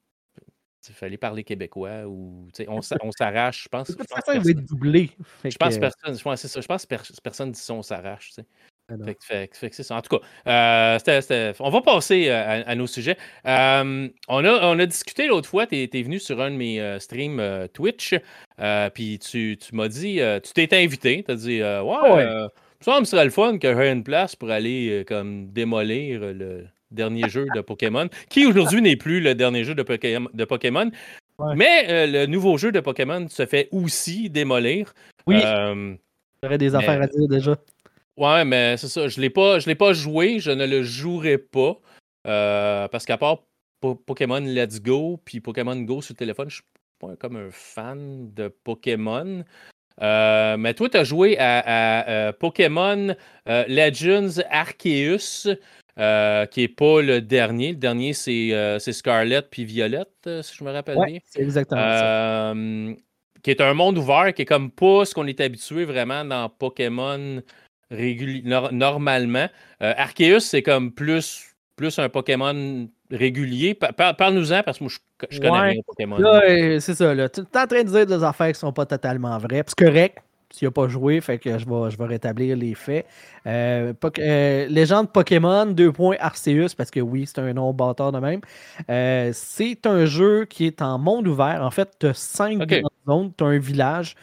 il 0.88 0.94
fallait 0.94 1.16
parler 1.16 1.44
québécois 1.44 2.06
ou 2.06 2.48
on, 2.68 2.80
on 3.02 3.12
s'arrache. 3.12 3.64
Je 3.64 3.68
pense, 3.68 3.88
je 3.88 3.94
pense 3.94 4.06
que 4.06 4.38
va 4.38 4.50
être 4.50 4.64
doublé. 4.66 5.10
Je 5.44 5.56
pense 5.56 5.74
que 5.76 5.80
personne, 5.80 6.14
je, 6.14 6.46
ça, 6.46 6.60
je 6.60 6.66
pense 6.66 6.86
personne 6.86 7.52
dit 7.52 7.60
ça, 7.60 7.74
on 7.74 7.82
s'arrache. 7.82 8.32
Ah 8.88 8.94
en 8.94 10.00
tout 10.00 10.18
cas, 10.18 10.98
euh, 11.00 11.52
on 11.58 11.70
va 11.70 11.80
passer 11.82 12.28
euh, 12.28 12.62
à, 12.64 12.74
nos 12.76 12.86
sujets. 12.86 13.16
Euh, 13.44 14.08
on, 14.28 14.44
a, 14.44 14.66
on 14.68 14.78
a 14.78 14.86
discuté 14.86 15.26
l'autre 15.26 15.48
fois, 15.48 15.66
tu 15.66 15.74
es, 15.74 16.02
venu 16.02 16.20
sur 16.20 16.40
un 16.40 16.52
de 16.52 16.56
mes 16.56 16.96
streams 17.00 17.68
Twitch, 17.72 18.14
puis 18.94 19.18
tu, 19.18 19.58
tu 19.60 19.74
m'as 19.74 19.88
dit, 19.88 20.20
tu 20.44 20.52
t'es 20.52 20.68
invité, 20.76 21.24
tu 21.24 21.32
as 21.32 21.34
dit, 21.34 21.62
ouais, 21.62 22.10
ouais. 22.12 22.46
ça 22.80 23.00
me 23.00 23.04
serait 23.04 23.24
le 23.24 23.30
fun 23.32 23.58
que 23.58 23.74
j'aie 23.74 23.90
une 23.90 24.04
place 24.04 24.36
pour 24.36 24.50
aller 24.50 25.04
comme 25.08 25.48
démolir 25.48 26.20
le, 26.20 26.66
dernier 26.96 27.28
jeu 27.28 27.46
de 27.54 27.60
Pokémon, 27.60 28.08
qui 28.28 28.46
aujourd'hui 28.46 28.82
n'est 28.82 28.96
plus 28.96 29.20
le 29.20 29.36
dernier 29.36 29.62
jeu 29.62 29.76
de, 29.76 29.82
Pokémon. 30.44 30.90
Mais 31.54 31.86
euh, 31.88 32.06
le 32.06 32.26
nouveau 32.26 32.56
jeu 32.58 32.72
de 32.72 32.80
Pokémon 32.80 33.28
se 33.28 33.46
fait 33.46 33.68
aussi 33.70 34.30
démolir. 34.30 34.94
Oui. 35.26 35.40
Euh, 35.44 35.94
J'aurais 36.42 36.58
des 36.58 36.74
affaires 36.74 37.00
à 37.00 37.06
dire 37.06 37.28
déjà. 37.28 37.56
Ouais, 38.16 38.44
mais 38.44 38.76
c'est 38.76 38.88
ça. 38.88 39.08
Je 39.08 39.20
ne 39.20 39.22
l'ai 39.66 39.74
pas 39.74 39.92
joué, 39.92 40.40
je 40.40 40.50
ne 40.50 40.66
le 40.66 40.82
jouerai 40.82 41.38
pas. 41.38 41.78
Euh, 42.26 42.88
parce 42.88 43.04
qu'à 43.04 43.18
part 43.18 43.42
Pokémon 43.80 44.40
Let's 44.40 44.82
Go, 44.82 45.20
puis 45.24 45.40
Pokémon 45.40 45.76
Go 45.76 46.02
sur 46.02 46.14
le 46.14 46.18
téléphone, 46.18 46.48
je 46.48 46.56
suis 46.56 46.64
pas 46.98 47.14
comme 47.16 47.36
un 47.36 47.50
fan 47.50 48.32
de 48.34 48.48
Pokémon. 48.48 49.44
mais 50.00 50.74
toi, 50.74 50.88
tu 50.88 50.96
as 50.96 51.04
joué 51.04 51.36
à, 51.38 52.32
Pokémon 52.38 53.14
Legends 53.46 54.42
Arceus. 54.50 55.56
Euh, 55.98 56.44
qui 56.44 56.60
n'est 56.60 56.68
pas 56.68 57.00
le 57.00 57.22
dernier. 57.22 57.70
Le 57.70 57.76
dernier, 57.76 58.12
c'est 58.12 58.52
euh, 58.52 58.78
Scarlett 58.78 59.48
puis 59.50 59.64
Violette, 59.64 60.10
euh, 60.26 60.42
si 60.42 60.54
je 60.54 60.62
me 60.62 60.70
rappelle 60.70 60.98
bien. 61.06 61.18
C'est 61.24 61.40
exactement 61.40 61.80
ça. 61.80 62.52
Qui 63.42 63.50
est 63.50 63.60
un 63.62 63.74
monde 63.74 63.96
ouvert, 63.96 64.34
qui 64.34 64.42
est 64.42 64.46
comme 64.46 64.70
pas 64.70 65.04
ce 65.04 65.14
qu'on 65.14 65.26
est 65.26 65.40
habitué 65.40 65.84
vraiment 65.84 66.24
dans 66.24 66.48
Pokémon 66.48 67.40
normalement. 68.72 69.46
Arceus, 69.80 70.40
c'est 70.40 70.62
comme 70.62 70.92
plus, 70.92 71.54
plus 71.76 71.98
un 71.98 72.08
Pokémon 72.08 72.88
régulier. 73.10 73.74
Parle-nous-en, 73.74 74.64
parce 74.64 74.78
que 74.78 74.84
moi, 74.84 74.92
je, 75.30 75.38
connais 75.38 75.60
rien 75.60 75.80
Pokémon. 75.86 76.18
c'est 76.80 76.94
ça. 76.94 77.14
Tu 77.28 77.40
es 77.40 77.58
en 77.58 77.66
train 77.66 77.84
de 77.84 77.88
dire 77.88 78.06
des 78.06 78.24
affaires 78.24 78.48
qui 78.48 78.54
ne 78.54 78.58
sont 78.58 78.72
pas 78.72 78.84
totalement 78.84 79.38
vraies. 79.38 79.62
C'est 79.66 79.86
correct 79.86 80.18
s'il 80.50 80.68
n'a 80.68 80.72
pas 80.72 80.88
joué, 80.88 81.20
fait 81.20 81.38
que 81.38 81.58
je 81.58 81.66
vais, 81.66 81.90
je 81.90 81.98
vais 81.98 82.06
rétablir 82.06 82.56
les 82.56 82.74
faits. 82.74 83.06
Euh, 83.46 83.92
euh, 84.18 84.66
légende 84.68 85.12
Pokémon, 85.12 85.66
2 85.66 85.92
points 85.92 86.16
Arceus, 86.20 86.74
parce 86.76 86.90
que 86.90 87.00
oui, 87.00 87.26
c'est 87.26 87.40
un 87.40 87.52
nom 87.52 87.72
bâtard 87.72 88.12
de 88.12 88.18
même. 88.18 88.40
Euh, 88.90 89.30
c'est 89.32 89.86
un 89.86 90.06
jeu 90.06 90.44
qui 90.44 90.66
est 90.66 90.82
en 90.82 90.98
monde 90.98 91.26
ouvert. 91.26 91.62
En 91.62 91.70
fait, 91.70 91.90
tu 91.98 92.06
as 92.06 92.14
5 92.14 92.62
zones, 93.06 93.32
tu 93.36 93.44
as 93.44 93.46
un 93.46 93.58
village 93.58 94.14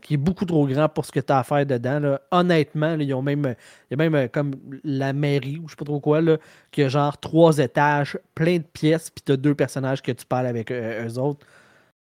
qui 0.00 0.14
est 0.14 0.16
beaucoup 0.16 0.44
trop 0.44 0.64
grand 0.68 0.88
pour 0.88 1.04
ce 1.04 1.10
que 1.10 1.18
tu 1.18 1.32
as 1.32 1.40
à 1.40 1.42
faire 1.42 1.66
dedans. 1.66 2.16
Honnêtement, 2.30 2.94
ils 3.00 3.12
ont 3.14 3.22
même, 3.22 3.56
il 3.90 3.98
y 3.98 4.00
a 4.00 4.08
même 4.08 4.28
comme 4.28 4.54
la 4.84 5.12
mairie, 5.12 5.58
ou 5.58 5.66
je 5.66 5.72
sais 5.72 5.76
pas 5.76 5.84
trop 5.84 5.98
quoi, 5.98 6.20
là, 6.20 6.36
qui 6.70 6.84
a 6.84 6.88
genre 6.88 7.18
trois 7.18 7.58
étages, 7.58 8.16
plein 8.36 8.58
de 8.58 8.62
pièces, 8.62 9.10
puis 9.10 9.24
tu 9.26 9.32
as 9.32 9.36
deux 9.36 9.56
personnages 9.56 10.00
que 10.00 10.12
tu 10.12 10.24
parles 10.24 10.46
avec 10.46 10.70
eux 10.70 11.18
autres 11.18 11.44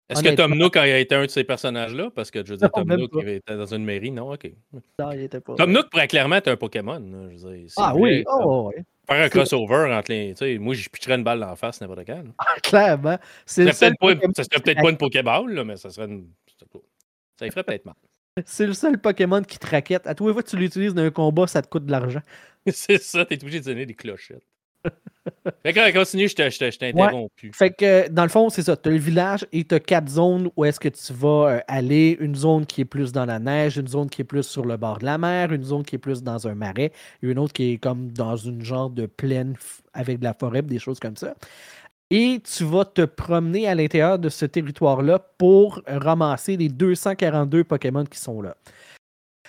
Est-ce 0.09 0.23
que 0.23 0.35
Tom 0.35 0.55
Nook 0.55 0.77
a 0.77 0.87
été 0.99 1.15
un 1.15 1.25
de 1.25 1.31
ces 1.31 1.43
personnages-là? 1.43 2.11
Parce 2.15 2.31
que 2.31 2.45
je 2.45 2.53
veux 2.53 2.57
dire, 2.57 2.69
Non, 2.77 2.85
Tom 2.85 2.97
Nook 2.97 3.13
pas. 3.13 3.29
était 3.29 3.57
dans 3.57 3.75
une 3.75 3.85
mairie, 3.85 4.13
non? 4.13 4.33
OK. 4.33 4.51
Non, 5.01 5.11
il 5.13 5.23
était 5.23 5.41
pas. 5.41 5.55
Tom 5.57 5.73
Nook 5.73 5.91
pourrait 5.91 6.07
clairement 6.07 6.37
être 6.37 6.49
un 6.49 6.57
Pokémon. 6.57 6.99
là, 7.01 7.29
je 7.37 7.45
veux 7.45 7.57
dire, 7.57 7.65
c'est 7.69 7.75
Ah 7.83 7.91
vrai, 7.93 8.01
oui, 8.01 8.25
oh, 8.29 8.69
ouais. 8.69 8.85
Faire 9.09 9.25
un 9.25 9.29
crossover 9.29 9.93
entre 9.93 10.13
les. 10.13 10.31
Tu 10.31 10.37
sais, 10.37 10.59
moi, 10.59 10.75
je 10.75 10.89
pitcherais 10.89 11.15
une 11.17 11.25
balle 11.25 11.41
dans 11.41 11.49
la 11.49 11.57
face 11.57 11.81
n'importe 11.81 12.07
quand. 12.07 12.23
là. 12.23 12.31
clairement. 12.63 13.19
C'est 13.45 13.65
Ça 13.67 13.73
serait 13.73 13.91
peut-être 14.63 14.81
pas, 14.83 14.91
une 14.91 14.97
Pokéball, 14.97 15.53
là, 15.53 15.65
mais 15.65 15.77
ça 15.77 15.91
serait 15.91 16.07
une. 16.07 16.29
Ça 17.39 17.47
y 17.47 17.51
ferait 17.51 17.65
peut-être 17.65 17.85
mal. 17.85 17.95
c'est 18.45 18.67
le 18.67 18.75
seul 18.75 18.99
Pokémon 19.01 19.43
qui 19.43 19.59
te 19.59 19.67
raquette. 19.67 20.07
À 20.07 20.15
tous 20.15 20.29
les 20.29 20.33
fois 20.33 20.43
que 20.43 20.49
tu 20.49 20.57
l'utilises 20.57 20.95
dans 20.95 21.03
un 21.03 21.11
combat, 21.11 21.47
ça 21.47 21.63
te 21.63 21.69
coûte 21.69 21.87
de 21.87 21.91
l'argent. 21.93 22.23
c'est 22.67 23.01
ça, 23.03 23.25
t'es 23.25 23.41
obligé 23.43 23.61
de 23.61 23.65
donner 23.65 23.87
des 23.87 23.95
clochettes. 23.95 24.45
Fait 25.65 25.73
que, 25.73 25.93
continue, 25.93 26.29
je 26.29 26.35
te- 26.35 26.49
je 26.51 26.59
te- 26.59 26.71
je 26.71 26.79
t'ai 26.79 26.87
interrompu. 26.89 27.51
Fait 27.53 27.71
que, 27.71 28.09
dans 28.09 28.23
le 28.23 28.29
fond, 28.29 28.49
c'est 28.49 28.63
ça. 28.63 28.77
Tu 28.77 28.89
as 28.89 28.93
le 28.93 28.99
village 28.99 29.47
et 29.53 29.65
tu 29.65 29.75
as 29.75 29.81
quatre 29.81 30.09
zones 30.09 30.51
où 30.57 30.65
est-ce 30.65 30.79
que 30.81 30.89
tu 30.89 31.13
vas 31.13 31.49
euh, 31.57 31.61
aller. 31.69 32.17
Une 32.21 32.35
zone 32.35 32.65
qui 32.67 32.83
est 32.83 32.85
plus 32.87 33.13
dans 33.13 33.25
la 33.25 33.39
neige, 33.39 33.77
une 33.77 33.89
zone 33.89 34.09
qui 34.09 34.23
est 34.23 34.25
plus 34.25 34.45
sur 34.45 34.65
le 34.65 34.77
bord 34.77 34.99
de 34.99 35.05
la 35.05 35.19
mer, 35.19 35.53
une 35.53 35.65
zone 35.65 35.85
qui 35.85 35.97
est 35.97 35.99
plus 35.99 36.23
dans 36.23 36.47
un 36.47 36.55
marais, 36.55 36.93
et 37.23 37.27
une 37.27 37.39
autre 37.39 37.53
qui 37.53 37.73
est 37.73 37.79
comme 37.79 38.13
dans 38.13 38.37
une 38.37 38.63
genre 38.63 38.91
de 38.91 39.07
plaine 39.07 39.55
avec 39.93 40.19
de 40.21 40.25
la 40.25 40.35
forêt, 40.35 40.63
des 40.63 40.79
choses 40.79 41.01
comme 41.01 41.17
ça. 41.17 41.35
Et 42.09 42.41
tu 42.45 42.63
vas 42.65 42.85
te 42.85 43.03
promener 43.03 43.67
à 43.67 43.75
l'intérieur 43.75 44.19
de 44.21 44.29
ce 44.29 44.47
territoire-là 44.47 45.19
pour 45.39 45.83
ramasser 45.89 46.57
les 46.57 46.69
242 46.69 47.65
Pokémon 47.65 48.05
qui 48.05 48.19
sont 48.21 48.41
là. 48.43 48.57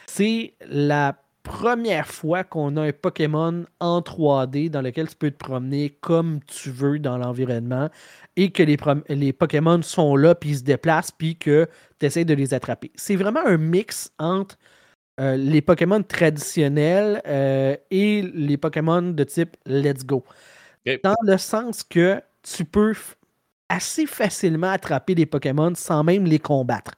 C'est 0.08 0.54
la 0.68 1.16
première 1.48 2.08
fois 2.08 2.44
qu'on 2.44 2.78
a 2.78 2.82
un 2.82 2.92
Pokémon 2.92 3.66
en 3.80 4.02
3D 4.02 4.70
dans 4.70 4.82
lequel 4.82 5.08
tu 5.08 5.16
peux 5.16 5.32
te 5.32 5.38
promener 5.38 5.90
comme 6.02 6.40
tu 6.46 6.70
veux 6.70 7.00
dans 7.00 7.18
l'environnement 7.18 7.90
et 8.36 8.52
que 8.52 8.64
les, 8.64 9.34
Pokémon 9.34 9.82
sont 9.82 10.16
là, 10.16 10.36
puis 10.36 10.52
ils 10.52 10.58
se 10.60 10.64
déplacent, 10.64 11.12
puis 11.12 11.36
que 11.36 11.68
tu 12.00 12.06
essaies 12.06 12.26
de 12.26 12.34
les 12.34 12.54
attraper. 12.54 12.92
C'est 12.96 13.16
vraiment 13.16 13.46
un 13.46 13.58
mix 13.58 14.12
entre 14.20 14.58
euh, 15.20 15.36
les 15.36 15.62
Pokémon 15.62 16.04
traditionnels 16.04 17.22
euh, 17.26 17.76
et 17.90 18.22
les 18.22 18.58
Pokémon 18.58 19.02
de 19.02 19.24
type 19.24 19.58
Let's 19.66 20.06
Go. 20.06 20.24
Dans 21.04 21.16
le 21.24 21.38
sens 21.38 21.84
que 21.84 22.22
tu 22.44 22.64
peux 22.64 22.94
assez 23.70 24.06
facilement 24.06 24.70
attraper 24.70 25.16
des 25.16 25.26
Pokémon 25.26 25.74
sans 25.76 26.04
même 26.04 26.26
les 26.26 26.40
combattre. 26.40 26.92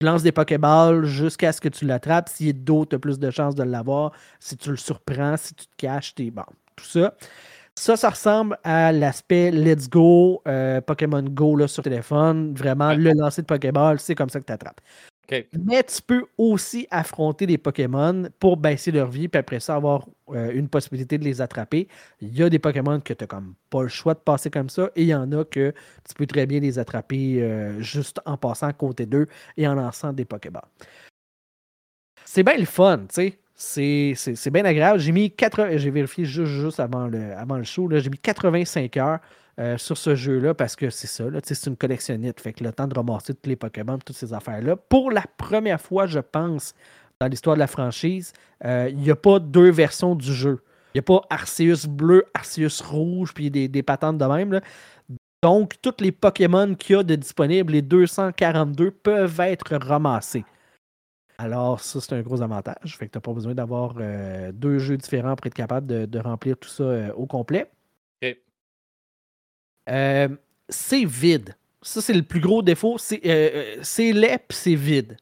Tu 0.00 0.06
lances 0.06 0.22
des 0.22 0.32
Pokéballs 0.32 1.04
jusqu'à 1.04 1.52
ce 1.52 1.60
que 1.60 1.68
tu 1.68 1.84
l'attrapes. 1.86 2.28
S'il 2.28 2.48
est 2.48 2.52
dos, 2.52 2.86
tu 2.86 2.96
as 2.96 2.98
plus 2.98 3.18
de 3.18 3.30
chances 3.30 3.54
de 3.54 3.62
l'avoir. 3.62 4.12
Si 4.40 4.56
tu 4.56 4.70
le 4.70 4.76
surprends, 4.76 5.36
si 5.36 5.54
tu 5.54 5.66
te 5.66 5.76
caches, 5.76 6.14
t'es 6.14 6.30
bon. 6.30 6.42
Tout 6.76 6.84
ça. 6.84 7.14
Ça, 7.74 7.96
ça 7.96 8.10
ressemble 8.10 8.58
à 8.64 8.92
l'aspect 8.92 9.50
Let's 9.50 9.88
Go, 9.88 10.42
euh, 10.46 10.80
Pokémon 10.82 11.22
Go 11.22 11.56
là, 11.56 11.68
sur 11.68 11.82
téléphone. 11.82 12.54
Vraiment, 12.54 12.88
Ouais. 12.88 12.96
le 12.96 13.12
lancer 13.12 13.42
de 13.42 13.46
Pokéball, 13.46 13.98
c'est 13.98 14.14
comme 14.14 14.28
ça 14.28 14.40
que 14.40 14.44
tu 14.46 14.52
attrapes. 14.52 14.80
Mais 15.52 15.82
tu 15.84 16.02
peux 16.02 16.24
aussi 16.38 16.86
affronter 16.90 17.46
des 17.46 17.58
Pokémon 17.58 18.28
pour 18.38 18.56
baisser 18.56 18.90
leur 18.90 19.08
vie, 19.10 19.28
puis 19.28 19.38
après 19.38 19.60
ça, 19.60 19.76
avoir 19.76 20.06
euh, 20.30 20.52
une 20.52 20.68
possibilité 20.68 21.18
de 21.18 21.24
les 21.24 21.40
attraper. 21.40 21.88
Il 22.20 22.36
y 22.36 22.42
a 22.42 22.50
des 22.50 22.58
Pokémon 22.58 23.00
que 23.00 23.12
tu 23.12 23.22
n'as 23.22 23.26
comme 23.28 23.54
pas 23.70 23.82
le 23.82 23.88
choix 23.88 24.14
de 24.14 24.20
passer 24.20 24.50
comme 24.50 24.68
ça, 24.68 24.90
et 24.96 25.02
il 25.02 25.08
y 25.08 25.14
en 25.14 25.30
a 25.32 25.44
que 25.44 25.72
tu 26.06 26.14
peux 26.14 26.26
très 26.26 26.46
bien 26.46 26.60
les 26.60 26.78
attraper 26.78 27.42
euh, 27.42 27.80
juste 27.80 28.20
en 28.26 28.36
passant 28.36 28.68
à 28.68 28.72
côté 28.72 29.06
d'eux 29.06 29.26
et 29.56 29.66
en 29.66 29.74
lançant 29.74 30.12
des 30.12 30.24
Pokéballs. 30.24 30.62
C'est 32.24 32.42
bien 32.42 32.56
le 32.56 32.64
fun, 32.64 32.98
tu 33.08 33.14
sais. 33.14 33.41
C'est- 33.64 34.50
bien 34.50 34.64
agréable. 34.64 34.98
J'ai 34.98 35.12
mis 35.12 35.30
80, 35.30 35.76
j'ai 35.76 35.90
vérifié 35.90 36.24
juste, 36.24 36.50
juste 36.52 36.80
avant, 36.80 37.06
le, 37.06 37.32
avant 37.36 37.56
le 37.56 37.62
show, 37.62 37.88
j'ai 37.90 38.10
mis 38.10 38.18
85 38.18 38.96
heures 38.96 39.18
euh, 39.60 39.78
sur 39.78 39.96
ce 39.96 40.16
jeu-là 40.16 40.52
parce 40.52 40.74
que 40.74 40.90
c'est 40.90 41.06
ça, 41.06 41.24
c'est 41.44 41.66
une 41.68 41.76
collectionnite. 41.76 42.40
Fait 42.40 42.52
que 42.52 42.64
le 42.64 42.72
temps 42.72 42.88
de 42.88 42.94
ramasser 42.94 43.34
tous 43.34 43.48
les 43.48 43.56
Pokémon, 43.56 43.98
toutes 44.04 44.16
ces 44.16 44.32
affaires-là. 44.32 44.74
Pour 44.76 45.12
la 45.12 45.22
première 45.36 45.80
fois, 45.80 46.06
je 46.06 46.18
pense, 46.18 46.74
dans 47.20 47.28
l'histoire 47.28 47.54
de 47.54 47.60
la 47.60 47.68
franchise, 47.68 48.32
euh, 48.64 48.88
il 48.90 48.98
n'y 48.98 49.10
a 49.10 49.16
pas 49.16 49.38
deux 49.38 49.70
versions 49.70 50.16
du 50.16 50.32
jeu. 50.34 50.60
Il 50.92 50.98
n'y 50.98 51.00
a 51.00 51.02
pas 51.02 51.22
Arceus 51.30 51.86
bleu, 51.88 52.24
Arceus 52.34 52.82
rouge, 52.84 53.32
puis 53.32 53.48
des, 53.50 53.68
des 53.68 53.82
patentes 53.84 54.18
de 54.18 54.24
même. 54.24 54.60
Donc, 55.42 55.74
tous 55.80 55.94
les 56.00 56.12
Pokémon 56.12 56.74
qu'il 56.74 56.96
y 56.96 56.98
a 56.98 57.02
de 57.04 57.14
disponibles, 57.14 57.72
les 57.72 57.82
242, 57.82 58.90
peuvent 58.90 59.40
être 59.40 59.76
ramassés. 59.76 60.44
Alors, 61.42 61.80
ça, 61.80 62.00
c'est 62.00 62.12
un 62.12 62.22
gros 62.22 62.40
avantage. 62.40 62.96
Fait 62.96 63.06
que 63.08 63.12
tu 63.12 63.18
n'as 63.18 63.20
pas 63.20 63.32
besoin 63.32 63.52
d'avoir 63.52 63.96
euh, 63.98 64.52
deux 64.52 64.78
jeux 64.78 64.96
différents 64.96 65.34
pour 65.34 65.48
être 65.48 65.54
capable 65.54 65.88
de, 65.88 66.06
de 66.06 66.18
remplir 66.20 66.56
tout 66.56 66.68
ça 66.68 66.84
euh, 66.84 67.12
au 67.14 67.26
complet. 67.26 67.68
OK. 68.22 68.36
Euh, 69.90 70.28
c'est 70.68 71.04
vide. 71.04 71.56
Ça, 71.82 72.00
c'est 72.00 72.12
le 72.12 72.22
plus 72.22 72.38
gros 72.38 72.62
défaut. 72.62 72.96
C'est 72.96 73.20
c'est 73.82 74.12
laid 74.12 74.38
puis 74.46 74.56
c'est 74.56 74.76
vide. 74.76 75.16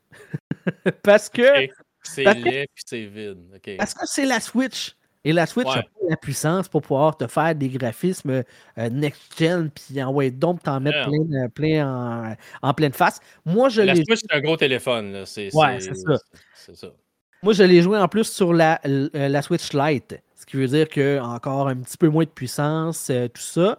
parce 1.02 1.30
que. 1.30 1.68
C'est 2.02 2.24
laid 2.34 2.66
puis 2.74 2.84
c'est 2.84 3.06
vide. 3.06 3.38
OK. 3.56 3.76
parce 3.78 3.94
que 3.94 4.04
c'est 4.04 4.26
la 4.26 4.40
Switch. 4.40 4.94
Et 5.24 5.32
la 5.34 5.44
Switch 5.46 5.66
Ouais. 5.66 5.78
a 5.78 5.82
pas 5.82 5.88
la 6.08 6.16
puissance 6.16 6.66
pour 6.68 6.80
pouvoir 6.82 7.16
te 7.16 7.26
faire 7.26 7.54
des 7.54 7.68
graphismes 7.68 8.30
euh, 8.78 8.88
next-gen 8.90 9.70
puis 9.70 10.02
envoyer 10.02 10.30
donc 10.30 10.62
t'en 10.62 10.80
mettre 10.80 11.08
Ouais. 11.10 11.18
plein, 11.28 11.44
euh, 11.44 11.48
plein 11.48 12.34
en, 12.62 12.68
en 12.68 12.74
pleine 12.74 12.92
face. 12.94 13.20
Moi, 13.44 13.68
je 13.68 13.82
La 13.82 13.94
Switch, 13.94 14.20
c'est 14.20 14.34
un 14.34 14.40
gros 14.40 14.56
téléphone. 14.56 15.12
Là. 15.12 15.26
C'est, 15.26 15.54
Ouais, 15.54 15.78
c'est 15.80 15.94
ça. 15.94 16.14
C'est 16.54 16.76
ça. 16.76 16.88
Moi, 17.42 17.52
je 17.52 17.62
l'ai 17.62 17.82
joué 17.82 17.98
en 17.98 18.08
plus 18.08 18.24
sur 18.24 18.52
la, 18.52 18.80
euh, 18.86 19.08
la 19.14 19.42
Switch 19.42 19.72
Lite, 19.74 20.18
ce 20.36 20.44
qui 20.46 20.56
veut 20.56 20.66
dire 20.68 20.88
que 20.88 21.18
encore 21.20 21.68
un 21.68 21.76
petit 21.76 21.96
peu 21.98 22.08
moins 22.08 22.24
de 22.24 22.30
puissance, 22.30 23.08
euh, 23.10 23.28
tout 23.28 23.40
ça. 23.42 23.76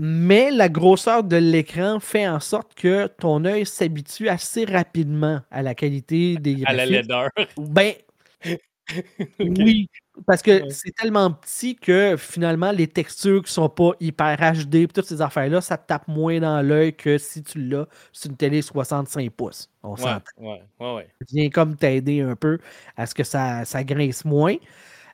Mais 0.00 0.50
la 0.50 0.68
grosseur 0.68 1.22
de 1.24 1.36
l'écran 1.36 2.00
fait 2.00 2.26
en 2.26 2.40
sorte 2.40 2.74
que 2.74 3.06
ton 3.06 3.44
œil 3.44 3.66
s'habitue 3.66 4.28
assez 4.28 4.64
rapidement 4.64 5.40
à 5.50 5.62
la 5.62 5.74
qualité 5.74 6.36
des 6.36 6.62
À 6.66 6.72
la 6.72 6.86
graphismes. 6.86 6.92
laideur. 6.92 7.28
Ben 7.58 7.92
Oui, 9.40 9.88
parce 10.26 10.42
que 10.42 10.62
Ouais. 10.62 10.70
c'est 10.70 10.92
tellement 10.94 11.32
petit 11.32 11.76
que 11.76 12.16
finalement 12.16 12.72
les 12.72 12.86
textures 12.88 13.42
qui 13.42 13.52
sont 13.52 13.68
pas 13.68 13.92
hyper 14.00 14.36
HD, 14.38 14.86
pis 14.86 14.88
toutes 14.94 15.06
ces 15.06 15.22
affaires-là, 15.22 15.60
ça 15.60 15.78
te 15.78 15.86
tape 15.86 16.08
moins 16.08 16.40
dans 16.40 16.60
l'œil 16.62 16.94
que 16.94 17.18
si 17.18 17.42
tu 17.42 17.60
l'as 17.66 17.86
sur 18.12 18.30
une 18.30 18.36
télé 18.36 18.62
65 18.62 19.30
pouces. 19.30 19.70
On 19.82 19.96
s'entend 19.96 20.20
ouais, 20.38 20.62
ouais, 20.80 20.94
ouais. 20.96 21.08
vient 21.30 21.50
comme 21.50 21.76
t'aider 21.76 22.20
un 22.20 22.36
peu 22.36 22.58
à 22.96 23.06
ce 23.06 23.14
que 23.14 23.24
ça, 23.24 23.64
ça 23.64 23.82
grince 23.84 24.24
moins. 24.24 24.56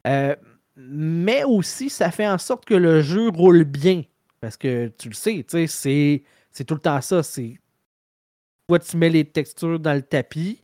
Euh, 0.06 0.34
mais 0.76 1.44
aussi, 1.44 1.90
ça 1.90 2.10
fait 2.10 2.28
en 2.28 2.38
sorte 2.38 2.64
que 2.64 2.74
le 2.74 3.02
jeu 3.02 3.28
roule 3.30 3.64
bien. 3.64 4.02
Parce 4.40 4.56
que 4.56 4.88
tu 4.98 5.08
le 5.08 5.14
sais, 5.14 5.44
tu 5.48 5.58
sais, 5.58 5.66
c'est, 5.66 6.22
c'est 6.52 6.64
tout 6.64 6.74
le 6.74 6.80
temps 6.80 7.00
ça. 7.00 7.22
C'est 7.22 7.58
toi, 8.68 8.78
tu 8.78 8.96
mets 8.96 9.08
les 9.10 9.24
textures 9.24 9.80
dans 9.80 9.94
le 9.94 10.02
tapis, 10.02 10.62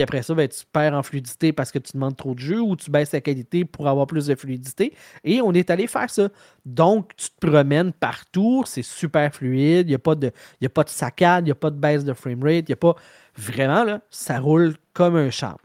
puis 0.00 0.04
après 0.04 0.22
ça, 0.22 0.34
ben, 0.34 0.48
tu 0.48 0.64
perds 0.72 0.94
en 0.94 1.02
fluidité 1.02 1.52
parce 1.52 1.70
que 1.70 1.78
tu 1.78 1.92
demandes 1.92 2.16
trop 2.16 2.34
de 2.34 2.38
jeu 2.38 2.58
ou 2.58 2.74
tu 2.74 2.90
baisses 2.90 3.12
la 3.12 3.20
qualité 3.20 3.66
pour 3.66 3.86
avoir 3.86 4.06
plus 4.06 4.26
de 4.28 4.34
fluidité. 4.34 4.94
Et 5.24 5.42
on 5.42 5.52
est 5.52 5.68
allé 5.68 5.86
faire 5.86 6.08
ça. 6.08 6.30
Donc, 6.64 7.14
tu 7.16 7.28
te 7.28 7.46
promènes 7.46 7.92
partout, 7.92 8.62
c'est 8.66 8.80
super 8.82 9.34
fluide, 9.34 9.88
il 9.88 9.90
n'y 9.90 9.94
a, 9.94 9.98
pas 9.98 10.14
de- 10.14 10.32
y 10.62 10.64
a 10.66 10.70
pas 10.70 10.84
de 10.84 10.88
saccade, 10.88 11.44
il 11.44 11.48
n'y 11.48 11.50
a 11.52 11.54
pas 11.54 11.68
de 11.68 11.76
baisse 11.78 12.02
de 12.02 12.14
framerate, 12.14 12.64
il 12.66 12.70
n'y 12.70 12.72
a 12.72 12.76
pas. 12.76 12.94
Vraiment, 13.36 13.84
là, 13.84 14.00
ça 14.10 14.38
roule 14.40 14.74
comme 14.94 15.16
un 15.16 15.28
champ. 15.28 15.56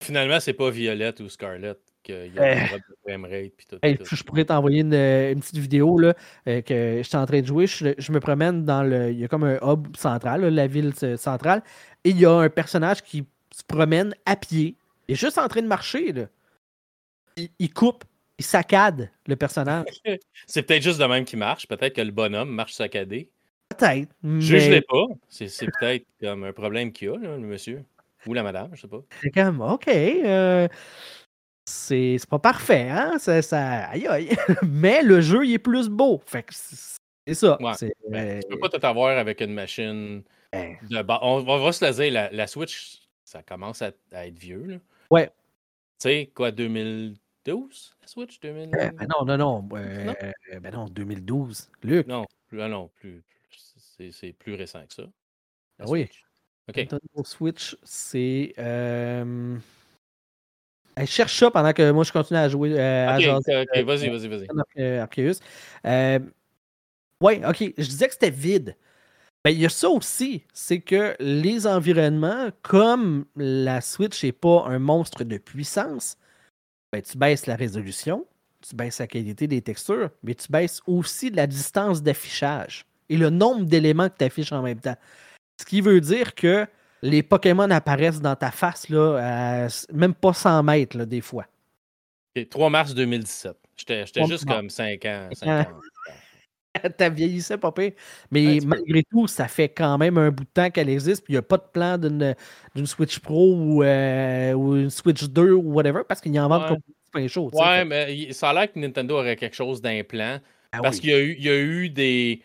Finalement, 0.00 0.38
c'est 0.38 0.52
pas 0.52 0.70
Violette 0.70 1.18
ou 1.18 1.28
Scarlett 1.28 1.78
qu'il 2.04 2.32
y 2.34 2.38
a 2.38 2.42
Euh. 2.42 2.78
framerate 3.04 3.52
tout. 3.68 3.78
Hey, 3.82 3.98
tout. 3.98 4.14
je 4.14 4.22
pourrais 4.22 4.44
t'envoyer 4.44 4.80
une, 4.82 4.94
une 4.94 5.40
petite 5.40 5.58
vidéo 5.58 5.98
là, 5.98 6.14
euh, 6.48 6.60
que 6.62 6.98
je 6.98 7.02
suis 7.02 7.16
en 7.16 7.26
train 7.26 7.40
de 7.40 7.46
jouer. 7.46 7.66
Je, 7.66 7.94
je 7.98 8.12
me 8.12 8.20
promène 8.20 8.64
dans 8.64 8.84
le. 8.84 9.10
Il 9.10 9.18
y 9.18 9.24
a 9.24 9.28
comme 9.28 9.42
un 9.44 9.58
hub 9.62 9.96
central, 9.96 10.40
là, 10.42 10.50
la 10.50 10.66
ville 10.68 10.92
euh, 11.02 11.16
centrale. 11.16 11.62
Et 12.04 12.10
il 12.10 12.18
y 12.20 12.26
a 12.26 12.32
un 12.32 12.48
personnage 12.48 13.02
qui 13.02 13.24
se 13.62 13.66
promène 13.66 14.14
à 14.26 14.36
pied. 14.36 14.76
Il 15.08 15.12
est 15.12 15.16
juste 15.16 15.38
en 15.38 15.48
train 15.48 15.62
de 15.62 15.66
marcher. 15.66 16.12
Là. 16.12 16.26
Il, 17.36 17.48
il 17.58 17.72
coupe, 17.72 18.04
il 18.38 18.44
saccade 18.44 19.10
le 19.26 19.36
personnage. 19.36 19.86
C'est 20.46 20.62
peut-être 20.62 20.82
juste 20.82 20.98
de 21.00 21.04
même 21.04 21.24
qui 21.24 21.36
marche. 21.36 21.66
Peut-être 21.66 21.94
que 21.96 22.00
le 22.02 22.10
bonhomme 22.10 22.50
marche 22.50 22.74
saccadé. 22.74 23.30
Peut-être. 23.70 24.10
Mais 24.22 24.40
Juge-les 24.40 24.82
pas. 24.82 25.06
C'est, 25.28 25.48
c'est 25.48 25.66
peut-être 25.66 26.04
comme 26.20 26.44
un 26.44 26.52
problème 26.52 26.92
qu'il 26.92 27.08
y 27.08 27.10
a, 27.10 27.16
là, 27.16 27.36
le 27.36 27.46
monsieur. 27.46 27.84
Ou 28.26 28.34
la 28.34 28.42
madame, 28.42 28.70
je 28.74 28.82
sais 28.82 28.88
pas. 28.88 29.00
c'est 29.20 29.30
comme 29.30 29.60
OK. 29.62 29.88
euh, 29.88 30.68
c'est 31.64 32.16
c'est 32.18 32.28
pas 32.28 32.38
parfait, 32.38 32.88
hein? 32.88 33.18
Ça, 33.18 33.40
ça- 33.42 33.88
aïe, 33.88 34.06
aïe. 34.06 34.28
Mais 34.62 35.02
le 35.02 35.20
jeu, 35.20 35.44
il 35.44 35.54
est 35.54 35.58
plus 35.58 35.88
beau. 35.88 36.20
Fait 36.26 36.42
que 36.44 36.54
c'est 36.54 36.76
c'est 37.26 37.34
ça. 37.34 37.56
Ouais, 37.60 37.72
C'est, 37.76 37.94
Ben, 38.08 38.36
euh, 38.36 38.40
tu 38.42 38.48
peux 38.48 38.58
pas 38.58 38.68
tout 38.68 38.84
avoir 38.84 39.16
avec 39.16 39.40
une 39.40 39.54
machine 39.54 40.22
ben, 40.52 40.76
de 40.90 41.02
ba- 41.02 41.20
on, 41.22 41.44
on 41.46 41.58
va 41.64 41.72
se 41.72 41.84
le 41.84 41.92
dire, 41.92 42.12
la, 42.12 42.30
la 42.32 42.46
Switch, 42.48 42.98
ça 43.32 43.42
commence 43.42 43.80
à, 43.80 43.92
à 44.12 44.26
être 44.26 44.38
vieux. 44.38 44.64
Là. 44.64 44.76
Ouais. 45.10 45.26
Tu 45.28 46.08
sais, 46.08 46.30
quoi, 46.34 46.50
2012, 46.50 47.96
la 48.00 48.06
Switch? 48.06 48.38
2000... 48.40 48.68
Euh, 48.74 48.90
ben 48.90 49.08
non, 49.08 49.24
non, 49.24 49.38
non. 49.38 49.68
euh, 49.76 50.04
Non? 50.04 50.14
euh, 50.22 50.60
ben 50.60 50.70
non, 50.72 50.84
2012. 50.88 51.70
Luc. 51.82 52.06
Non, 52.06 52.26
plus, 52.48 52.60
ah 52.60 52.68
non, 52.68 52.88
plus, 52.96 53.22
c'est, 54.10 54.32
plus 54.34 54.54
récent 54.54 54.84
que 54.86 54.92
ça. 54.94 55.04
Ah 55.78 55.84
oui. 55.88 56.08
OK. 56.68 56.76
Nintendo 56.76 57.24
Switch, 57.24 57.76
c'est. 57.82 58.52
Euh... 58.58 59.56
hey, 60.96 61.06
cherche 61.06 61.36
ça 61.38 61.50
pendant 61.50 61.72
que 61.72 61.90
moi 61.90 62.04
je 62.04 62.12
continue 62.12 62.38
à 62.38 62.48
jouer. 62.48 62.78
euh, 62.78 63.08
à 63.08 63.16
euh, 63.18 63.82
vas-y, 63.84 64.10
vas-y, 64.10 64.28
vas-y. 64.28 64.46
euh, 64.78 65.02
Arceus. 65.02 65.40
Euh, 65.86 66.18
ouais, 67.20 67.44
ok. 67.46 67.72
Je 67.78 67.88
disais 67.88 68.06
que 68.06 68.12
c'était 68.12 68.30
vide. 68.30 68.76
Ben, 69.44 69.50
il 69.50 69.58
y 69.58 69.66
a 69.66 69.68
ça 69.68 69.88
aussi, 69.88 70.44
c'est 70.52 70.80
que 70.80 71.16
les 71.18 71.66
environnements, 71.66 72.50
comme 72.62 73.24
la 73.34 73.80
Switch 73.80 74.22
n'est 74.22 74.30
pas 74.32 74.64
un 74.66 74.78
monstre 74.78 75.24
de 75.24 75.36
puissance, 75.36 76.16
ben, 76.92 77.02
tu 77.02 77.18
baisses 77.18 77.46
la 77.46 77.56
résolution, 77.56 78.24
tu 78.60 78.76
baisses 78.76 79.00
la 79.00 79.08
qualité 79.08 79.48
des 79.48 79.60
textures, 79.60 80.10
mais 80.22 80.34
tu 80.34 80.46
baisses 80.50 80.80
aussi 80.86 81.30
la 81.30 81.48
distance 81.48 82.02
d'affichage 82.02 82.86
et 83.08 83.16
le 83.16 83.30
nombre 83.30 83.64
d'éléments 83.64 84.08
que 84.08 84.16
tu 84.16 84.24
affiches 84.24 84.52
en 84.52 84.62
même 84.62 84.78
temps. 84.78 84.96
Ce 85.60 85.64
qui 85.64 85.80
veut 85.80 86.00
dire 86.00 86.36
que 86.36 86.66
les 87.02 87.24
Pokémon 87.24 87.68
apparaissent 87.70 88.20
dans 88.20 88.36
ta 88.36 88.52
face, 88.52 88.88
là, 88.88 89.66
même 89.92 90.14
pas 90.14 90.32
100 90.32 90.62
mètres, 90.62 91.04
des 91.04 91.20
fois. 91.20 91.46
3 92.48 92.70
mars 92.70 92.94
2017. 92.94 93.56
J'étais 93.76 94.06
juste 94.26 94.46
comme 94.46 94.70
5 94.70 95.04
ans. 95.04 95.28
5 95.32 95.48
ans. 95.48 95.80
T'as 96.96 97.08
vieillissé, 97.08 97.56
papa. 97.56 97.82
Mais 98.30 98.58
malgré 98.64 99.02
tout, 99.04 99.26
ça 99.26 99.48
fait 99.48 99.68
quand 99.68 99.98
même 99.98 100.18
un 100.18 100.30
bout 100.30 100.44
de 100.44 100.50
temps 100.52 100.70
qu'elle 100.70 100.88
existe. 100.88 101.24
Puis 101.24 101.34
il 101.34 101.36
n'y 101.36 101.38
a 101.38 101.42
pas 101.42 101.58
de 101.58 101.66
plan 101.72 101.98
d'une 101.98 102.86
Switch 102.86 103.18
Pro 103.18 103.82
euh, 103.82 104.52
ou, 104.52 104.76
une 104.76 104.90
Switch 104.90 105.24
2 105.24 105.52
ou 105.52 105.72
whatever, 105.72 106.02
parce 106.06 106.20
qu'il 106.20 106.34
y 106.34 106.40
en 106.40 106.48
vend 106.48 106.66
comme 106.68 106.80
plein 107.10 107.28
chaud. 107.28 107.50
Ouais, 107.52 107.84
mais 107.84 108.32
ça 108.32 108.50
a 108.50 108.54
l'air 108.54 108.72
que 108.72 108.78
Nintendo 108.78 109.16
aurait 109.16 109.36
quelque 109.36 109.56
chose 109.56 109.80
d'implant. 109.80 110.38
Ah 110.72 110.80
parce 110.82 111.00
qu'il 111.00 111.10
y, 111.10 111.42
y, 111.42 111.50
a 111.50 111.58
eu 111.58 111.90
des. 111.90 112.42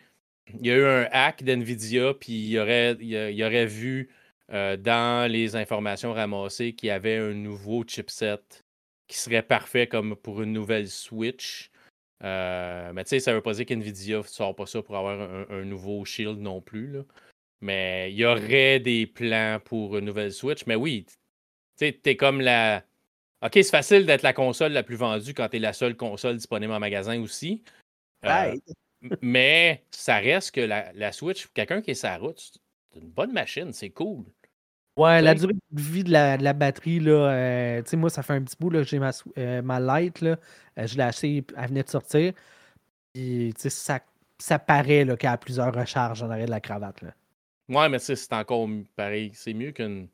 Il 0.60 0.66
y 0.66 0.70
a 0.70 0.76
eu 0.76 0.84
un 0.84 1.08
hack 1.12 1.42
d'NVIDIA, 1.42 2.14
puis 2.14 2.32
il 2.32 2.58
aurait, 2.58 2.96
il, 3.00 3.42
aurait 3.44 3.66
vu 3.66 4.10
euh, 4.52 4.76
dans 4.76 5.30
les 5.30 5.56
informations 5.56 6.12
ramassées 6.12 6.72
qu'il 6.72 6.88
y 6.88 6.90
avait 6.90 7.16
un 7.16 7.32
nouveau 7.32 7.84
chipset 7.86 8.38
qui 9.06 9.18
serait 9.18 9.42
parfait 9.42 9.86
comme 9.86 10.16
pour 10.16 10.42
une 10.42 10.52
nouvelle 10.52 10.88
Switch. 10.88 11.70
Euh, 12.24 12.92
mais 12.92 13.04
tu 13.04 13.10
sais, 13.10 13.20
ça 13.20 13.32
veut 13.32 13.40
pas 13.40 13.52
dire 13.54 13.66
qu'NVIDIA 13.66 14.18
ne 14.18 14.22
sort 14.22 14.54
pas 14.54 14.66
ça 14.66 14.82
pour 14.82 14.96
avoir 14.96 15.20
un, 15.50 15.64
nouveau 15.64 16.04
Shield 16.04 16.38
non 16.40 16.60
plus. 16.60 16.88
Là. 16.88 17.02
Mais 17.60 18.12
il 18.12 18.16
y 18.16 18.24
aurait 18.24 18.80
des 18.80 19.06
plans 19.06 19.60
pour 19.64 19.96
une 19.96 20.04
nouvelle 20.04 20.32
Switch. 20.32 20.66
Mais 20.66 20.74
oui, 20.74 21.04
tu 21.06 21.14
sais, 21.76 21.92
t'es 21.92 22.16
comme 22.16 22.40
la. 22.40 22.84
Ok, 23.40 23.52
c'est 23.54 23.70
facile 23.70 24.04
d'être 24.04 24.22
la 24.22 24.32
console 24.32 24.72
la 24.72 24.82
plus 24.82 24.96
vendue 24.96 25.32
quand 25.32 25.48
tu 25.48 25.56
es 25.56 25.60
la 25.60 25.72
seule 25.72 25.96
console 25.96 26.36
disponible 26.36 26.72
en 26.72 26.80
magasin 26.80 27.20
aussi. 27.22 27.62
Euh, 28.24 28.56
mais 29.22 29.84
ça 29.92 30.18
reste 30.18 30.52
que 30.52 30.60
la, 30.60 30.92
la 30.94 31.12
Switch, 31.12 31.46
quelqu'un 31.54 31.80
qui 31.80 31.92
est 31.92 31.94
sa 31.94 32.16
route, 32.16 32.38
c'est 32.92 33.00
une 33.00 33.10
bonne 33.10 33.32
machine, 33.32 33.72
c'est 33.72 33.90
cool. 33.90 34.24
Ouais, 34.98 35.22
la 35.22 35.34
durée 35.34 35.54
de 35.54 35.80
vie 35.80 36.02
de 36.02 36.10
la, 36.10 36.52
batterie, 36.52 36.98
là, 36.98 37.30
euh, 37.30 37.82
tu 37.82 37.90
sais, 37.90 37.96
moi, 37.96 38.10
ça 38.10 38.24
fait 38.24 38.32
un 38.32 38.42
petit 38.42 38.56
bout, 38.58 38.70
là, 38.70 38.82
j'ai 38.82 38.98
ma, 38.98 39.12
euh, 39.38 39.62
ma 39.62 39.78
Light, 39.78 40.20
là, 40.20 40.36
euh, 40.76 40.86
je 40.88 40.96
l'ai 40.96 41.04
acheté, 41.04 41.44
elle 41.56 41.68
venait 41.68 41.84
de 41.84 41.88
sortir. 41.88 42.32
Puis, 43.14 43.52
tu 43.54 43.62
sais, 43.62 43.70
ça, 43.70 44.00
ça 44.38 44.58
paraît 44.58 45.06
qu'elle 45.16 45.30
a 45.30 45.36
plusieurs 45.36 45.72
recharges 45.72 46.24
en 46.24 46.30
arrière 46.30 46.46
de 46.46 46.50
la 46.50 46.60
cravate, 46.60 47.00
là. 47.02 47.14
Ouais, 47.68 47.88
mais 47.88 47.98
c'est 47.98 48.32
encore 48.32 48.68
pareil. 48.96 49.30
C'est 49.34 49.52
mieux 49.52 49.72
qu'une 49.72 50.08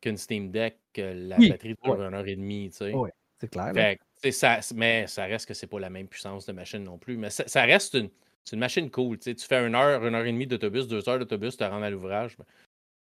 qu'une 0.00 0.16
Steam 0.16 0.50
Deck, 0.50 0.78
que 0.92 1.00
la 1.00 1.38
batterie 1.38 1.74
dure 1.82 2.02
une 2.02 2.14
heure 2.14 2.26
et 2.26 2.36
demie, 2.36 2.70
tu 2.70 2.76
sais. 2.76 2.92
Oui, 2.92 3.10
c'est 3.38 3.50
clair. 3.50 3.96
ça, 4.30 4.60
mais 4.74 5.06
ça 5.06 5.24
reste 5.24 5.46
que 5.46 5.54
c'est 5.54 5.66
pas 5.66 5.80
la 5.80 5.90
même 5.90 6.06
puissance 6.06 6.46
de 6.46 6.52
machine 6.52 6.84
non 6.84 6.98
plus. 6.98 7.16
Mais 7.16 7.30
ça, 7.30 7.62
reste 7.62 7.94
une, 7.94 8.10
une 8.52 8.58
machine 8.58 8.90
cool. 8.90 9.18
Tu 9.18 9.34
fais 9.36 9.66
une 9.66 9.74
heure, 9.74 10.04
une 10.04 10.14
heure 10.14 10.26
et 10.26 10.32
demie 10.32 10.46
d'autobus, 10.46 10.86
deux 10.86 11.08
heures 11.08 11.18
d'autobus, 11.18 11.52
tu 11.52 11.58
te 11.58 11.64
rends 11.64 11.82
à 11.82 11.90
l'ouvrage. 11.90 12.36
Ben, 12.36 12.44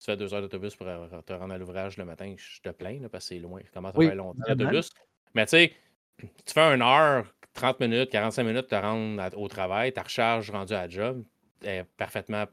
tu 0.01 0.07
fais 0.07 0.17
deux 0.17 0.33
heures 0.33 0.41
d'autobus 0.41 0.75
pour 0.77 0.87
te 0.87 1.33
rendre 1.33 1.53
à 1.53 1.59
l'ouvrage 1.59 1.99
le 1.99 2.07
matin, 2.07 2.35
je 2.37 2.61
te 2.63 2.71
plains 2.71 3.01
parce 3.13 3.29
que 3.29 3.35
c'est 3.35 3.39
loin. 3.39 3.61
Comment 3.73 3.93
ça 3.93 3.99
oui, 3.99 4.15
longtemps 4.15 4.41
l'autobus? 4.49 4.91
Mais 5.35 5.45
tu 5.45 5.51
sais, 5.51 5.73
tu 6.19 6.55
fais 6.55 6.61
une 6.61 6.83
heure, 6.83 7.27
30 7.53 7.81
minutes, 7.81 8.11
45 8.11 8.43
minutes 8.45 8.69
te 8.69 8.75
rendre 8.75 9.39
au 9.39 9.49
travail, 9.49 9.93
ta 9.93 10.03
recharge 10.03 10.51
rendue 10.51 10.73
à 10.73 10.83
la 10.83 10.89
job 10.89 11.23
est 11.63 11.85
parfaitement 11.99 12.47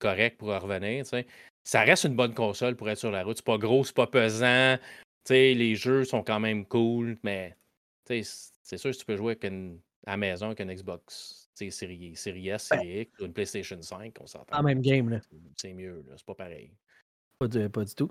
correct 0.00 0.38
pour 0.38 0.48
revenir. 0.48 1.06
Ça 1.62 1.82
reste 1.82 2.04
une 2.04 2.16
bonne 2.16 2.34
console 2.34 2.74
pour 2.74 2.90
être 2.90 2.98
sur 2.98 3.12
la 3.12 3.22
route. 3.22 3.36
C'est 3.36 3.46
pas 3.46 3.58
gros, 3.58 3.84
c'est 3.84 3.94
pas 3.94 4.08
pesant. 4.08 4.76
les 5.28 5.76
jeux 5.76 6.04
sont 6.04 6.24
quand 6.24 6.40
même 6.40 6.66
cool, 6.66 7.18
mais 7.22 7.56
c'est 8.04 8.24
sûr 8.78 8.90
que 8.90 8.96
tu 8.96 9.04
peux 9.04 9.16
jouer 9.16 9.38
à 10.06 10.10
la 10.10 10.16
maison 10.16 10.46
avec 10.46 10.60
une 10.60 10.74
Xbox 10.74 11.39
série, 11.54 12.16
série 12.16 12.48
S, 12.48 12.68
ben 12.70 12.78
série 12.78 13.00
X, 13.00 13.20
ou 13.20 13.26
une 13.26 13.32
PlayStation 13.32 13.80
5, 13.80 14.14
on 14.20 14.26
s'entend. 14.26 14.56
En 14.56 14.62
même 14.62 14.80
game, 14.80 15.08
là. 15.08 15.20
C'est 15.56 15.72
mieux, 15.72 16.04
c'est 16.16 16.26
pas 16.26 16.34
pareil. 16.34 16.72
Pas 17.38 17.48
du, 17.48 17.68
pas 17.68 17.84
du 17.84 17.94
tout. 17.94 18.10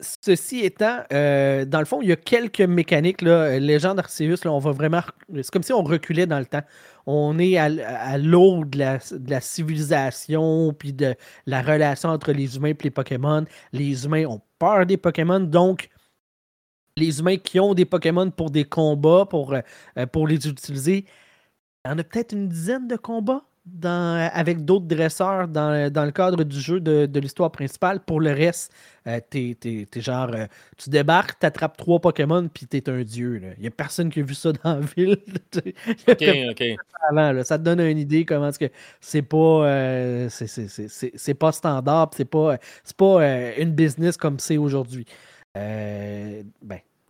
ceci 0.00 0.60
étant, 0.60 1.02
euh, 1.12 1.64
dans 1.64 1.78
le 1.78 1.84
fond, 1.84 2.02
il 2.02 2.08
y 2.08 2.12
a 2.12 2.16
quelques 2.16 2.60
mécaniques. 2.60 3.22
Là, 3.22 3.58
Légende 3.58 3.98
Arceus, 3.98 4.44
là, 4.44 4.52
on 4.52 4.58
va 4.58 4.72
vraiment. 4.72 5.02
C'est 5.34 5.50
comme 5.50 5.62
si 5.62 5.72
on 5.72 5.82
reculait 5.82 6.26
dans 6.26 6.38
le 6.38 6.46
temps. 6.46 6.62
On 7.06 7.38
est 7.38 7.56
à, 7.56 8.18
l'eau 8.18 8.64
de 8.66 8.78
la, 8.78 8.98
de 8.98 9.30
la, 9.30 9.40
civilisation, 9.40 10.74
puis 10.74 10.92
de 10.92 11.14
la 11.46 11.62
relation 11.62 12.10
entre 12.10 12.32
les 12.32 12.56
humains 12.56 12.70
et 12.70 12.76
les 12.82 12.90
Pokémon. 12.90 13.44
Les 13.72 14.04
humains 14.04 14.26
ont 14.26 14.42
peur 14.58 14.84
des 14.84 14.98
Pokémon, 14.98 15.40
donc 15.40 15.88
les 16.98 17.20
humains 17.20 17.38
qui 17.38 17.58
ont 17.58 17.72
des 17.72 17.86
Pokémon 17.86 18.30
pour 18.30 18.50
des 18.50 18.64
combats, 18.64 19.24
pour, 19.24 19.54
euh, 19.54 20.06
pour 20.12 20.28
les 20.28 20.46
utiliser, 20.46 21.06
il 21.84 21.90
y 21.90 21.94
en 21.94 21.98
a 21.98 22.04
peut-être 22.04 22.32
une 22.32 22.48
dizaine 22.48 22.88
de 22.88 22.96
combats 22.96 23.44
dans, 23.74 24.30
avec 24.32 24.64
d'autres 24.64 24.86
dresseurs 24.86 25.48
dans, 25.48 25.90
le 25.90 26.10
cadre 26.10 26.44
du 26.44 26.60
jeu 26.60 26.80
de, 26.80 27.18
l'histoire 27.18 27.50
principale. 27.50 28.00
Pour 28.00 28.20
le 28.20 28.32
reste, 28.32 28.72
euh, 29.06 29.20
t'es, 29.30 29.56
genre, 29.96 30.30
euh, 30.32 30.46
tu 30.76 30.90
débarques, 30.90 31.38
t'attrapes 31.38 31.76
trois 31.76 32.00
Pokémon, 32.00 32.48
puis 32.48 32.66
t'es 32.66 32.88
un 32.88 33.02
dieu. 33.02 33.42
Il 33.56 33.62
n'y 33.62 33.66
a 33.66 33.70
personne 33.70 34.10
qui 34.10 34.20
a 34.20 34.22
vu 34.22 34.34
ça 34.34 34.52
dans 34.52 34.74
la 34.74 34.80
ville. 34.80 35.18
ok, 36.08 36.24
ok. 36.50 37.44
Ça 37.44 37.58
te 37.58 37.62
donne 37.62 37.80
une 37.80 37.98
idée 37.98 38.24
comment 38.24 38.48
est-ce 38.48 38.58
que 38.58 38.70
c'est 39.00 39.22
pas, 39.22 39.36
euh, 39.66 40.28
c'est, 40.30 41.34
pas 41.34 41.52
standard, 41.52 42.10
c'est 42.14 42.24
pas, 42.24 42.58
c'est 42.84 42.96
pas 42.96 43.56
une 43.58 43.72
business 43.72 44.16
comme 44.16 44.38
c'est 44.38 44.56
aujourd'hui. 44.56 45.06
ben, 45.54 46.44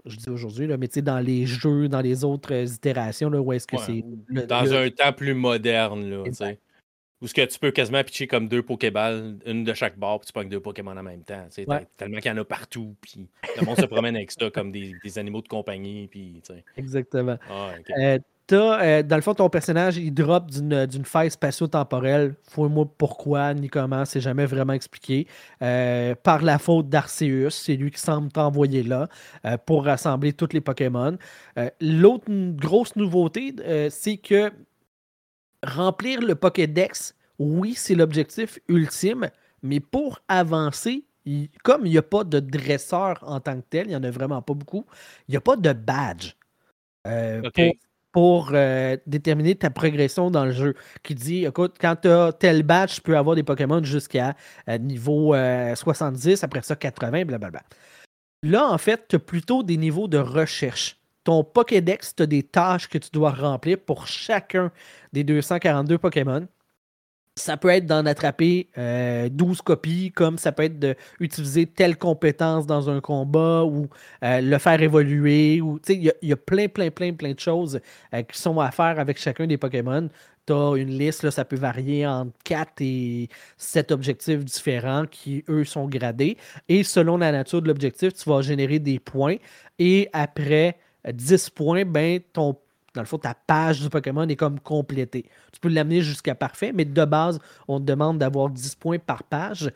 je 0.04 0.16
dis 0.16 0.30
aujourd'hui, 0.30 0.66
mais 0.66 0.88
tu 0.88 0.94
sais, 0.94 1.02
dans 1.02 1.18
les 1.18 1.46
jeux, 1.46 1.88
dans 1.88 2.00
les 2.00 2.24
autres 2.24 2.52
euh, 2.52 2.64
itérations, 2.64 3.30
là, 3.30 3.40
où 3.40 3.52
est-ce 3.52 3.66
que 3.66 3.76
c'est. 3.78 4.04
Dans 4.46 4.72
un 4.72 4.90
temps 4.90 5.12
plus 5.12 5.34
moderne, 5.34 6.08
là, 6.08 6.22
tu 6.24 6.34
sais. 6.34 6.58
Où 7.20 7.26
ce 7.26 7.34
que 7.34 7.44
tu 7.44 7.58
peux 7.58 7.72
quasiment 7.72 8.04
pitcher 8.04 8.28
comme 8.28 8.46
deux 8.46 8.62
Pokéballs, 8.62 9.38
une 9.44 9.64
de 9.64 9.74
chaque 9.74 9.98
bord, 9.98 10.20
puis 10.20 10.28
tu 10.28 10.32
pognes 10.32 10.48
deux 10.48 10.61
Pokémon 10.61 10.96
en 10.96 11.02
même 11.02 11.24
temps. 11.24 11.48
Tellement 11.96 12.18
qu'il 12.18 12.30
y 12.30 12.34
en 12.34 12.37
a 12.37 12.44
partout, 12.44 12.94
puis 13.00 13.28
le 13.58 13.66
monde 13.66 13.76
se 13.76 13.87
promène 13.87 14.14
avec 14.14 14.30
ça 14.30 14.50
comme 14.50 14.70
des, 14.70 14.94
des 15.02 15.18
animaux 15.18 15.42
de 15.42 15.48
compagnie. 15.48 16.06
Puis, 16.06 16.40
Exactement. 16.76 17.37
Ah, 17.50 17.72
euh, 17.98 18.18
euh, 18.56 19.02
dans 19.02 19.16
le 19.16 19.22
fond, 19.22 19.34
ton 19.34 19.50
personnage, 19.50 19.96
il 19.98 20.12
drop 20.12 20.50
d'une 20.50 21.04
faille 21.04 21.30
spatio-temporelle. 21.30 22.34
Faut-moi 22.42 22.87
pourquoi 22.96 23.52
ni 23.54 23.68
comment, 23.68 24.04
c'est 24.04 24.20
jamais 24.20 24.46
vraiment 24.46 24.72
expliqué. 24.72 25.26
Euh, 25.62 26.14
par 26.14 26.42
la 26.42 26.58
faute 26.58 26.88
d'Arceus, 26.88 27.50
c'est 27.50 27.76
lui 27.76 27.90
qui 27.90 28.00
semble 28.00 28.30
t'envoyer 28.30 28.82
là 28.82 29.08
euh, 29.44 29.56
pour 29.58 29.84
rassembler 29.84 30.32
tous 30.32 30.52
les 30.52 30.61
Pokémon. 30.61 31.16
L'autre 31.80 32.26
grosse 32.56 32.96
nouveauté, 32.96 33.54
c'est 33.90 34.16
que 34.16 34.50
remplir 35.64 36.20
le 36.20 36.34
Pokédex, 36.34 37.14
oui, 37.38 37.74
c'est 37.74 37.94
l'objectif 37.94 38.58
ultime, 38.68 39.30
mais 39.62 39.80
pour 39.80 40.20
avancer, 40.28 41.04
comme 41.64 41.84
il 41.87 41.90
n'y 41.90 41.98
a 41.98 42.02
pas 42.02 42.24
de 42.24 42.40
dresseur 42.40 43.18
en 43.22 43.40
tant 43.40 43.61
que 43.61 43.66
tel, 43.68 43.87
il 43.87 43.90
n'y 43.90 43.96
en 43.96 44.04
a 44.04 44.11
vraiment 44.11 44.40
pas 44.42 44.54
beaucoup, 44.54 44.87
il 45.28 45.32
n'y 45.32 45.37
a 45.37 45.40
pas 45.40 45.56
de 45.56 45.72
badge. 45.72 46.34
Pour 47.04 47.88
pour 48.12 48.50
euh, 48.52 48.96
déterminer 49.06 49.54
ta 49.54 49.70
progression 49.70 50.30
dans 50.30 50.44
le 50.44 50.52
jeu. 50.52 50.74
Qui 51.02 51.14
dit, 51.14 51.44
écoute, 51.44 51.76
quand 51.80 51.96
tu 52.02 52.08
as 52.08 52.32
tel 52.32 52.62
batch, 52.62 52.96
tu 52.96 53.00
peux 53.02 53.16
avoir 53.16 53.36
des 53.36 53.42
Pokémon 53.42 53.82
jusqu'à 53.82 54.34
euh, 54.68 54.78
niveau 54.78 55.34
70, 55.34 56.42
euh, 56.42 56.44
après 56.44 56.62
ça 56.62 56.76
80, 56.76 57.24
blablabla. 57.24 57.62
Là, 58.42 58.68
en 58.68 58.78
fait, 58.78 59.06
tu 59.08 59.16
as 59.16 59.18
plutôt 59.18 59.62
des 59.62 59.76
niveaux 59.76 60.08
de 60.08 60.18
recherche. 60.18 60.96
Ton 61.24 61.44
Pokédex, 61.44 62.14
tu 62.14 62.22
as 62.22 62.26
des 62.26 62.42
tâches 62.42 62.88
que 62.88 62.98
tu 62.98 63.10
dois 63.12 63.32
remplir 63.32 63.78
pour 63.78 64.06
chacun 64.06 64.72
des 65.12 65.24
242 65.24 65.98
Pokémon. 65.98 66.46
Ça 67.38 67.57
peut 67.57 67.68
être 67.68 67.87
d'en 67.87 68.05
attraper 68.07 68.68
12 68.74 68.77
euh, 68.79 69.29
copies, 69.64 70.12
comme 70.12 70.38
ça 70.38 70.53
peut 70.53 70.64
être 70.64 70.79
d'utiliser 71.20 71.66
telle 71.66 71.96
compétence 71.96 72.66
dans 72.66 72.90
un 72.90 73.01
combat 73.01 73.64
ou 73.64 73.88
euh, 74.24 74.40
le 74.40 74.59
faire 74.59 74.83
évoluer. 74.83 75.62
Il 75.88 76.12
y, 76.22 76.33
a 76.33 76.37
plein, 76.37 76.68
plein, 76.68 76.90
plein, 76.90 77.12
plein 77.12 77.33
de 77.33 77.40
choses 77.40 77.81
euh, 78.12 78.22
qui 78.22 78.38
sont 78.38 78.59
à 78.61 78.70
faire 78.70 78.98
avec 78.98 79.18
chacun 79.18 79.46
des 79.46 79.57
Pokémon. 79.57 80.09
Tu 80.46 80.53
as 80.53 80.77
une 80.77 80.90
liste, 80.90 81.22
là, 81.22 81.31
ça 81.31 81.44
peut 81.44 81.57
varier 81.57 82.07
entre 82.07 82.33
4 82.44 82.72
et 82.81 83.29
7 83.57 83.92
objectifs 83.92 84.44
différents 84.44 85.05
qui, 85.07 85.44
eux, 85.48 85.64
sont 85.64 85.87
gradés. 85.87 86.37
Et 86.68 86.83
selon 86.83 87.18
la 87.18 87.33
nature 87.33 87.62
de 87.62 87.68
l'objectif, 87.68 88.14
tu 88.14 88.29
vas 88.29 88.42
générer 88.42 88.79
des 88.79 88.98
points. 88.98 89.37
Et 89.79 90.09
après 90.12 90.77
10 91.12 91.51
points, 91.51 91.85
ben, 91.85 92.20
ton 92.33 92.57
dans 92.94 93.03
le 93.03 93.07
fond, 93.07 93.18
ta 93.18 93.35
page 93.35 93.81
du 93.81 93.90
Pokémon 93.90 94.27
est 94.29 94.37
comme 94.37 94.61
complétée. 94.61 95.27
Tu 95.53 95.61
peux 95.61 95.68
l'amener 95.68 96.01
jusqu'à 96.01 96.35
parfait, 96.35 96.72
mais 96.74 96.85
de 96.85 97.05
base, 97.05 97.38
on 97.68 97.79
te 97.81 97.85
demande 97.85 98.18
d'avoir 98.18 98.51
10 98.51 98.74
points 98.77 98.98
par 98.98 99.22
page. 99.22 99.70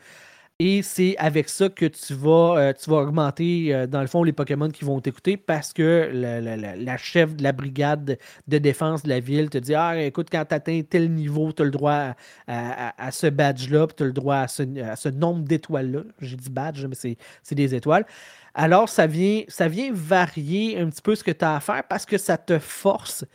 Et 0.59 0.83
c'est 0.83 1.17
avec 1.17 1.49
ça 1.49 1.67
que 1.67 1.85
tu 1.85 2.13
vas, 2.13 2.55
euh, 2.57 2.73
tu 2.73 2.89
vas 2.89 2.97
augmenter, 2.97 3.73
euh, 3.73 3.87
dans 3.87 4.01
le 4.01 4.07
fond, 4.07 4.23
les 4.23 4.33
Pokémon 4.33 4.69
qui 4.69 4.85
vont 4.85 5.01
t'écouter 5.01 5.35
parce 5.35 5.73
que 5.73 6.11
la, 6.13 6.97
chef 6.97 7.35
de 7.35 7.43
la 7.43 7.51
brigade 7.51 8.19
de 8.47 8.57
défense 8.59 9.03
de 9.03 9.09
la 9.09 9.19
ville 9.19 9.49
te 9.49 9.57
dit 9.57 9.73
Ah, 9.73 9.99
écoute, 9.99 10.27
quand 10.31 10.45
tu 10.45 10.53
atteins 10.53 10.81
tel 10.87 11.11
niveau, 11.11 11.51
tu 11.51 11.63
as 11.63 11.65
le 11.65 11.71
droit 11.71 12.15
à, 12.47 13.11
ce 13.11 13.27
badge-là, 13.27 13.87
tu 13.97 14.03
as 14.03 14.05
le 14.05 14.13
droit 14.13 14.37
à 14.37 14.47
ce, 14.47 15.09
nombre 15.09 15.43
d'étoiles-là. 15.43 16.01
J'ai 16.21 16.35
dit 16.37 16.49
badge, 16.49 16.85
mais 16.85 16.95
c'est 16.95 17.55
des 17.55 17.75
étoiles. 17.75 18.05
Alors, 18.53 18.89
ça 18.89 19.07
vient, 19.07 19.43
ça 19.47 19.67
vient 19.67 19.91
varier 19.91 20.79
un 20.79 20.89
petit 20.89 21.01
peu 21.01 21.15
ce 21.15 21.23
que 21.23 21.31
tu 21.31 21.43
as 21.43 21.55
à 21.55 21.59
faire 21.59 21.83
parce 21.87 22.05
que 22.05 22.17
ça 22.19 22.37
te 22.37 22.59
force, 22.59 23.25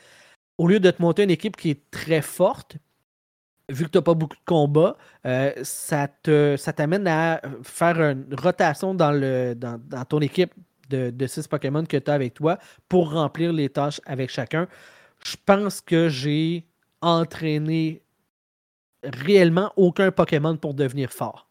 au 0.58 0.68
lieu 0.68 0.80
de 0.80 0.90
te 0.90 1.02
monter 1.02 1.24
une 1.24 1.30
équipe 1.30 1.56
qui 1.56 1.70
est 1.70 1.90
très 1.90 2.22
forte, 2.22 2.76
vu 3.68 3.84
que 3.84 3.90
tu 3.90 3.98
n'as 3.98 4.02
pas 4.02 4.14
beaucoup 4.14 4.36
de 4.36 4.44
combats, 4.44 4.96
euh, 5.26 5.52
ça, 5.62 6.08
te, 6.08 6.56
ça 6.56 6.72
t'amène 6.72 7.06
à 7.06 7.40
faire 7.62 8.00
une 8.00 8.26
rotation 8.40 8.94
dans, 8.94 9.12
le, 9.12 9.54
dans, 9.54 9.78
ton 10.08 10.20
équipe 10.20 10.52
de, 10.88 11.10
de 11.10 11.26
six 11.26 11.46
Pokémon 11.46 11.84
que 11.84 11.96
tu 11.96 12.10
as 12.10 12.14
avec 12.14 12.34
toi 12.34 12.58
pour 12.88 13.12
remplir 13.12 13.52
les 13.52 13.68
tâches 13.68 14.00
avec 14.06 14.30
chacun. 14.30 14.66
Je 15.24 15.36
pense 15.44 15.80
que 15.80 16.08
j'ai 16.08 16.64
entraîné 17.02 18.02
réellement 19.02 19.72
aucun 19.76 20.10
Pokémon 20.10 20.56
pour 20.56 20.74
devenir 20.74 21.10
fort. 21.10 21.48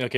OK. 0.00 0.16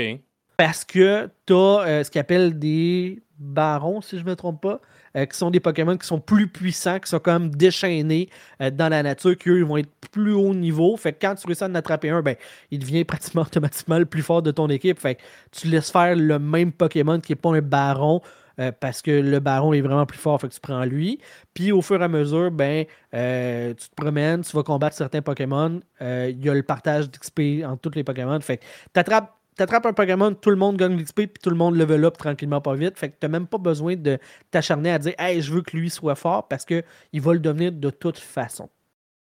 Parce 0.57 0.85
que 0.85 1.31
tu 1.47 1.55
as 1.55 1.57
euh, 1.57 2.05
ce 2.05 2.11
qu'ils 2.11 2.21
appellent 2.21 2.59
des 2.59 3.23
barons, 3.39 4.01
si 4.03 4.19
je 4.19 4.25
ne 4.25 4.31
me 4.31 4.37
trompe 4.37 4.61
pas. 4.61 4.81
Euh, 5.17 5.27
qui 5.27 5.37
sont 5.37 5.51
des 5.51 5.59
Pokémon 5.59 5.97
qui 5.97 6.07
sont 6.07 6.21
plus 6.21 6.47
puissants, 6.47 7.01
qui 7.01 7.11
sont 7.11 7.19
comme 7.19 7.51
déchaînés 7.51 8.29
euh, 8.63 8.71
dans 8.71 8.89
la 8.89 9.03
nature, 9.03 9.37
qu'eux, 9.37 9.59
ils 9.59 9.65
vont 9.65 9.79
être 9.79 9.91
plus 10.13 10.33
haut 10.33 10.55
niveau. 10.55 10.97
Fait 10.97 11.13
que 11.13 11.19
quand 11.27 11.35
tu 11.35 11.47
réussis 11.49 11.65
à 11.65 11.67
en 11.67 11.75
attraper 11.75 12.11
un, 12.11 12.23
ben, 12.23 12.37
il 12.71 12.79
devient 12.79 13.05
pratiquement 13.07 13.43
automatiquement 13.43 13.99
le 13.99 14.07
plus 14.07 14.23
fort 14.23 14.43
de 14.43 14.53
ton 14.53 14.69
équipe. 14.69 15.01
Fait 15.01 15.17
que 15.17 15.23
tu 15.51 15.67
laisses 15.67 15.91
faire 15.91 16.15
le 16.15 16.39
même 16.39 16.71
Pokémon 16.71 17.19
qui 17.19 17.33
n'est 17.33 17.37
pas 17.37 17.51
un 17.51 17.61
baron. 17.61 18.21
Euh, 18.59 18.73
parce 18.79 19.01
que 19.01 19.11
le 19.11 19.41
baron 19.41 19.73
est 19.73 19.81
vraiment 19.81 20.05
plus 20.05 20.19
fort, 20.19 20.39
fait 20.39 20.49
que 20.49 20.53
tu 20.53 20.61
prends 20.61 20.85
lui. 20.85 21.19
Puis 21.55 21.73
au 21.73 21.81
fur 21.81 22.01
et 22.03 22.05
à 22.05 22.09
mesure, 22.09 22.51
ben, 22.51 22.85
tu 22.85 23.89
te 23.89 23.95
promènes, 23.97 24.43
tu 24.43 24.55
vas 24.55 24.63
combattre 24.63 24.95
certains 24.95 25.23
Pokémon. 25.23 25.81
Il 26.01 26.45
y 26.45 26.49
a 26.49 26.55
le 26.55 26.63
partage 26.63 27.11
d'XP 27.11 27.65
entre 27.65 27.81
tous 27.81 27.97
les 27.97 28.05
Pokémon. 28.05 28.39
Fait 28.41 28.59
que 28.59 28.65
tu 28.93 29.01
attrapes 29.01 29.40
t'attrapes 29.57 29.87
un 29.87 29.93
Pokémon, 29.93 30.35
tout 30.35 30.51
le 30.51 30.57
monde 30.57 30.77
gagne 30.77 30.97
l'XP, 30.97 31.15
puis 31.15 31.41
tout 31.43 31.51
le 31.51 31.57
monde 31.57 31.77
level 31.77 32.05
up 32.05 32.17
tranquillement 32.17 32.61
pas 32.61 32.75
vite. 32.75 32.99
Fait 32.99 33.11
que 33.11 33.17
t'as 33.19 33.29
même 33.29 33.47
pas 33.47 33.59
besoin 33.59 33.97
de 33.97 34.19
t'acharner 34.51 34.91
à 34.93 34.99
dire 34.99 35.15
Hey, 35.19 35.43
je 35.43 35.53
veux 35.53 35.63
que 35.63 35.77
lui 35.77 35.91
soit 35.91 36.15
fort 36.15 36.49
parce 36.49 36.65
qu'il 36.65 36.83
va 37.15 37.33
le 37.33 37.41
devenir 37.41 37.73
de 37.73 37.91
toute 37.91 38.19
façon. 38.19 38.69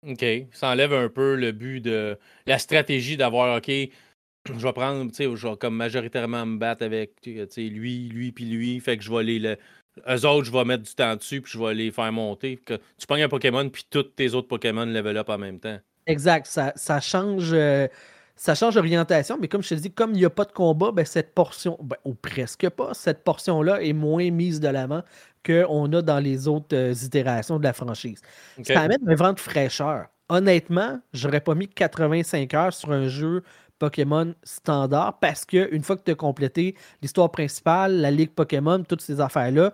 OK. 0.07 0.24
Ça 0.52 0.70
enlève 0.70 0.92
un 0.92 1.09
peu 1.09 1.35
le 1.35 1.52
but 1.52 1.81
de 1.81 2.16
la 2.46 2.59
stratégie 2.59 3.16
d'avoir 3.16 3.59
OK, 3.59 3.66
je 4.46 4.52
vais 4.52 4.72
prendre, 4.72 5.11
tu 5.11 5.16
sais, 5.16 5.37
je 5.37 5.48
vais 5.48 5.57
comme 5.57 5.76
majoritairement 5.76 6.46
me 6.46 6.59
battre 6.59 6.85
avec 6.85 7.12
lui, 7.24 8.09
lui, 8.09 8.33
puis 8.33 8.44
lui. 8.44 8.81
Fait 8.81 8.96
que 8.96 9.04
je 9.04 9.11
vais 9.11 9.18
aller. 9.18 9.38
Le... 9.38 9.57
Eux 10.09 10.26
autres, 10.26 10.44
je 10.44 10.52
vais 10.52 10.64
mettre 10.64 10.85
du 10.85 10.94
temps 10.94 11.16
dessus, 11.16 11.40
puis 11.40 11.52
je 11.52 11.59
vais 11.59 11.74
les 11.74 11.90
faire 11.90 12.12
monter. 12.12 12.57
Que 12.57 12.74
tu 12.98 13.07
prends 13.07 13.16
un 13.16 13.28
Pokémon, 13.28 13.68
puis 13.68 13.85
tous 13.90 14.04
tes 14.04 14.35
autres 14.35 14.48
Pokémon 14.48 14.85
level 14.85 15.16
up 15.16 15.28
en 15.28 15.38
même 15.38 15.59
temps. 15.59 15.78
Exact. 16.07 16.46
Ça, 16.46 16.72
ça 16.76 17.00
change. 17.00 17.50
Euh, 17.52 17.88
ça 18.38 18.55
change 18.55 18.77
d'orientation, 18.77 19.37
mais 19.40 19.48
comme 19.48 19.62
je 19.62 19.70
te 19.70 19.74
dis, 19.74 19.90
comme 19.90 20.12
il 20.12 20.18
n'y 20.18 20.24
a 20.24 20.31
pas 20.31 20.44
de 20.44 20.53
combat, 20.53 20.92
ben, 20.92 21.05
cette 21.05 21.35
portion, 21.35 21.77
ben, 21.83 21.96
ou 22.05 22.14
presque 22.14 22.68
pas, 22.70 22.94
cette 22.94 23.24
portion-là 23.24 23.83
est 23.83 23.92
moins 23.92 24.31
mise 24.31 24.61
de 24.61 24.68
l'avant 24.68 25.03
qu'on 25.44 25.92
a 25.92 26.03
dans 26.03 26.20
les 26.20 26.46
autres 26.46 26.77
euh, 26.77 26.94
itérations 26.94 27.59
de 27.59 27.64
la 27.64 27.72
franchise. 27.72 28.20
Ça 28.62 28.83
amène 28.83 29.01
un 29.09 29.14
vent 29.16 29.33
de 29.33 29.40
fraîcheur. 29.40 30.07
Honnêtement, 30.29 31.01
j'aurais 31.12 31.40
pas 31.40 31.55
mis 31.57 31.68
85 31.68 32.55
heures 32.55 32.72
sur 32.72 32.92
un 32.92 33.09
jeu 33.09 33.42
Pokémon 33.81 34.35
standard 34.44 35.18
parce 35.18 35.44
que 35.44 35.68
une 35.74 35.83
fois 35.83 35.96
que 35.96 36.03
tu 36.05 36.12
as 36.12 36.14
complété 36.14 36.77
l'histoire 37.03 37.31
principale, 37.31 38.01
la 38.01 38.11
ligue 38.11 38.31
Pokémon, 38.31 38.85
toutes 38.85 39.01
ces 39.01 39.20
affaires-là, 39.20 39.72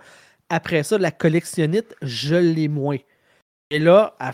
après 0.49 0.83
ça, 0.85 0.97
la 0.97 1.11
collectionnite, 1.11 1.95
je 2.01 2.37
l'ai 2.37 2.69
moins. 2.69 2.99
Et 3.71 3.79
là, 3.79 4.15
à 4.19 4.33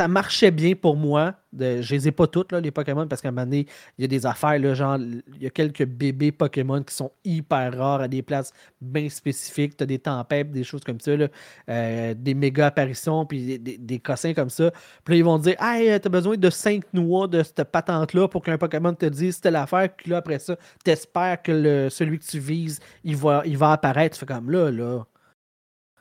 ça 0.00 0.08
marchait 0.08 0.50
bien 0.50 0.74
pour 0.74 0.96
moi. 0.96 1.34
Je 1.52 1.94
les 1.94 2.08
ai 2.08 2.10
pas 2.10 2.26
toutes, 2.26 2.52
les 2.52 2.70
Pokémon, 2.70 3.06
parce 3.06 3.20
qu'à 3.20 3.28
un 3.28 3.32
moment 3.32 3.44
donné, 3.44 3.66
il 3.98 4.02
y 4.02 4.04
a 4.06 4.08
des 4.08 4.24
affaires, 4.24 4.74
genre, 4.74 4.96
il 4.98 5.42
y 5.42 5.46
a 5.46 5.50
quelques 5.50 5.84
bébés 5.84 6.32
Pokémon 6.32 6.82
qui 6.82 6.94
sont 6.94 7.12
hyper 7.22 7.76
rares 7.76 8.00
à 8.00 8.08
des 8.08 8.22
places 8.22 8.54
bien 8.80 9.10
spécifiques. 9.10 9.76
Tu 9.76 9.82
as 9.82 9.86
des 9.86 9.98
tempêtes, 9.98 10.52
des 10.52 10.64
choses 10.64 10.82
comme 10.84 11.00
ça, 11.00 11.10
euh, 11.10 12.14
des 12.16 12.32
méga 12.32 12.68
apparitions, 12.68 13.26
puis 13.26 13.58
des, 13.58 13.76
des, 13.76 13.98
comme 14.34 14.48
ça. 14.48 14.70
Puis 15.04 15.14
là, 15.14 15.18
ils 15.18 15.24
vont 15.24 15.38
te 15.38 15.44
dire 15.44 15.56
Hey, 15.60 15.90
as 15.90 15.98
besoin 16.08 16.38
de 16.38 16.48
5 16.48 16.82
noix 16.94 17.26
de 17.26 17.42
cette 17.42 17.64
patente-là 17.64 18.26
pour 18.26 18.42
qu'un 18.42 18.56
Pokémon 18.56 18.94
te 18.94 19.04
dise 19.04 19.34
c'était 19.34 19.50
l'affaire. 19.50 19.90
Puis 19.94 20.10
là, 20.10 20.16
après 20.16 20.38
ça, 20.38 20.56
tu 20.82 20.90
espères 20.90 21.42
que 21.42 21.88
celui 21.90 22.18
que 22.18 22.24
tu 22.24 22.38
vises, 22.38 22.80
il 23.04 23.16
va, 23.16 23.42
il 23.44 23.58
va 23.58 23.72
apparaître. 23.72 24.18
Tu 24.18 24.24
comme 24.24 24.50
là, 24.50 24.70
là 24.70 25.04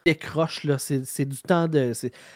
décroche, 0.06 0.64
là. 0.64 0.78
C'est, 0.78 1.26
du 1.26 1.38
temps 1.38 1.68
de. 1.68 1.94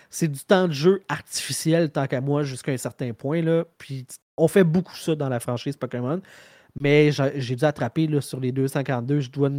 C'est, 0.09 0.27
du 0.27 0.39
temps 0.39 0.67
de 0.67 0.73
jeu 0.73 1.03
artificiel, 1.09 1.91
tant 1.91 2.07
qu'à 2.07 2.21
moi, 2.21 2.43
jusqu'à 2.43 2.71
un 2.71 2.77
certain 2.77 3.13
point. 3.13 3.41
Là. 3.41 3.65
Puis 3.77 4.05
on 4.37 4.47
fait 4.47 4.63
beaucoup 4.63 4.95
ça 4.95 5.15
dans 5.15 5.29
la 5.29 5.39
franchise 5.39 5.77
Pokémon. 5.77 6.21
Mais 6.79 7.11
j'ai, 7.11 7.55
dû 7.55 7.65
attraper 7.65 8.07
là, 8.07 8.19
sur 8.19 8.39
les 8.39 8.51
252, 8.51 9.19
je 9.19 9.29
dois 9.29 9.51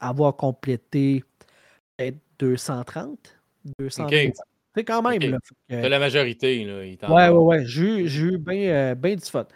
avoir 0.00 0.34
complété 0.36 1.22
peut-être 1.96 2.16
230. 2.38 3.36
200 3.78 4.08
C'est 4.74 4.84
quand 4.84 5.02
même. 5.02 5.38
La 5.68 5.98
majorité. 5.98 6.64
Là, 6.64 6.78
ouais, 7.08 7.28
ouais, 7.28 7.28
ouais. 7.28 7.64
J'ai, 7.66 8.06
eu 8.06 8.38
bien 8.38 8.94
ben 8.94 9.16
du 9.16 9.24
fun. 9.24 9.46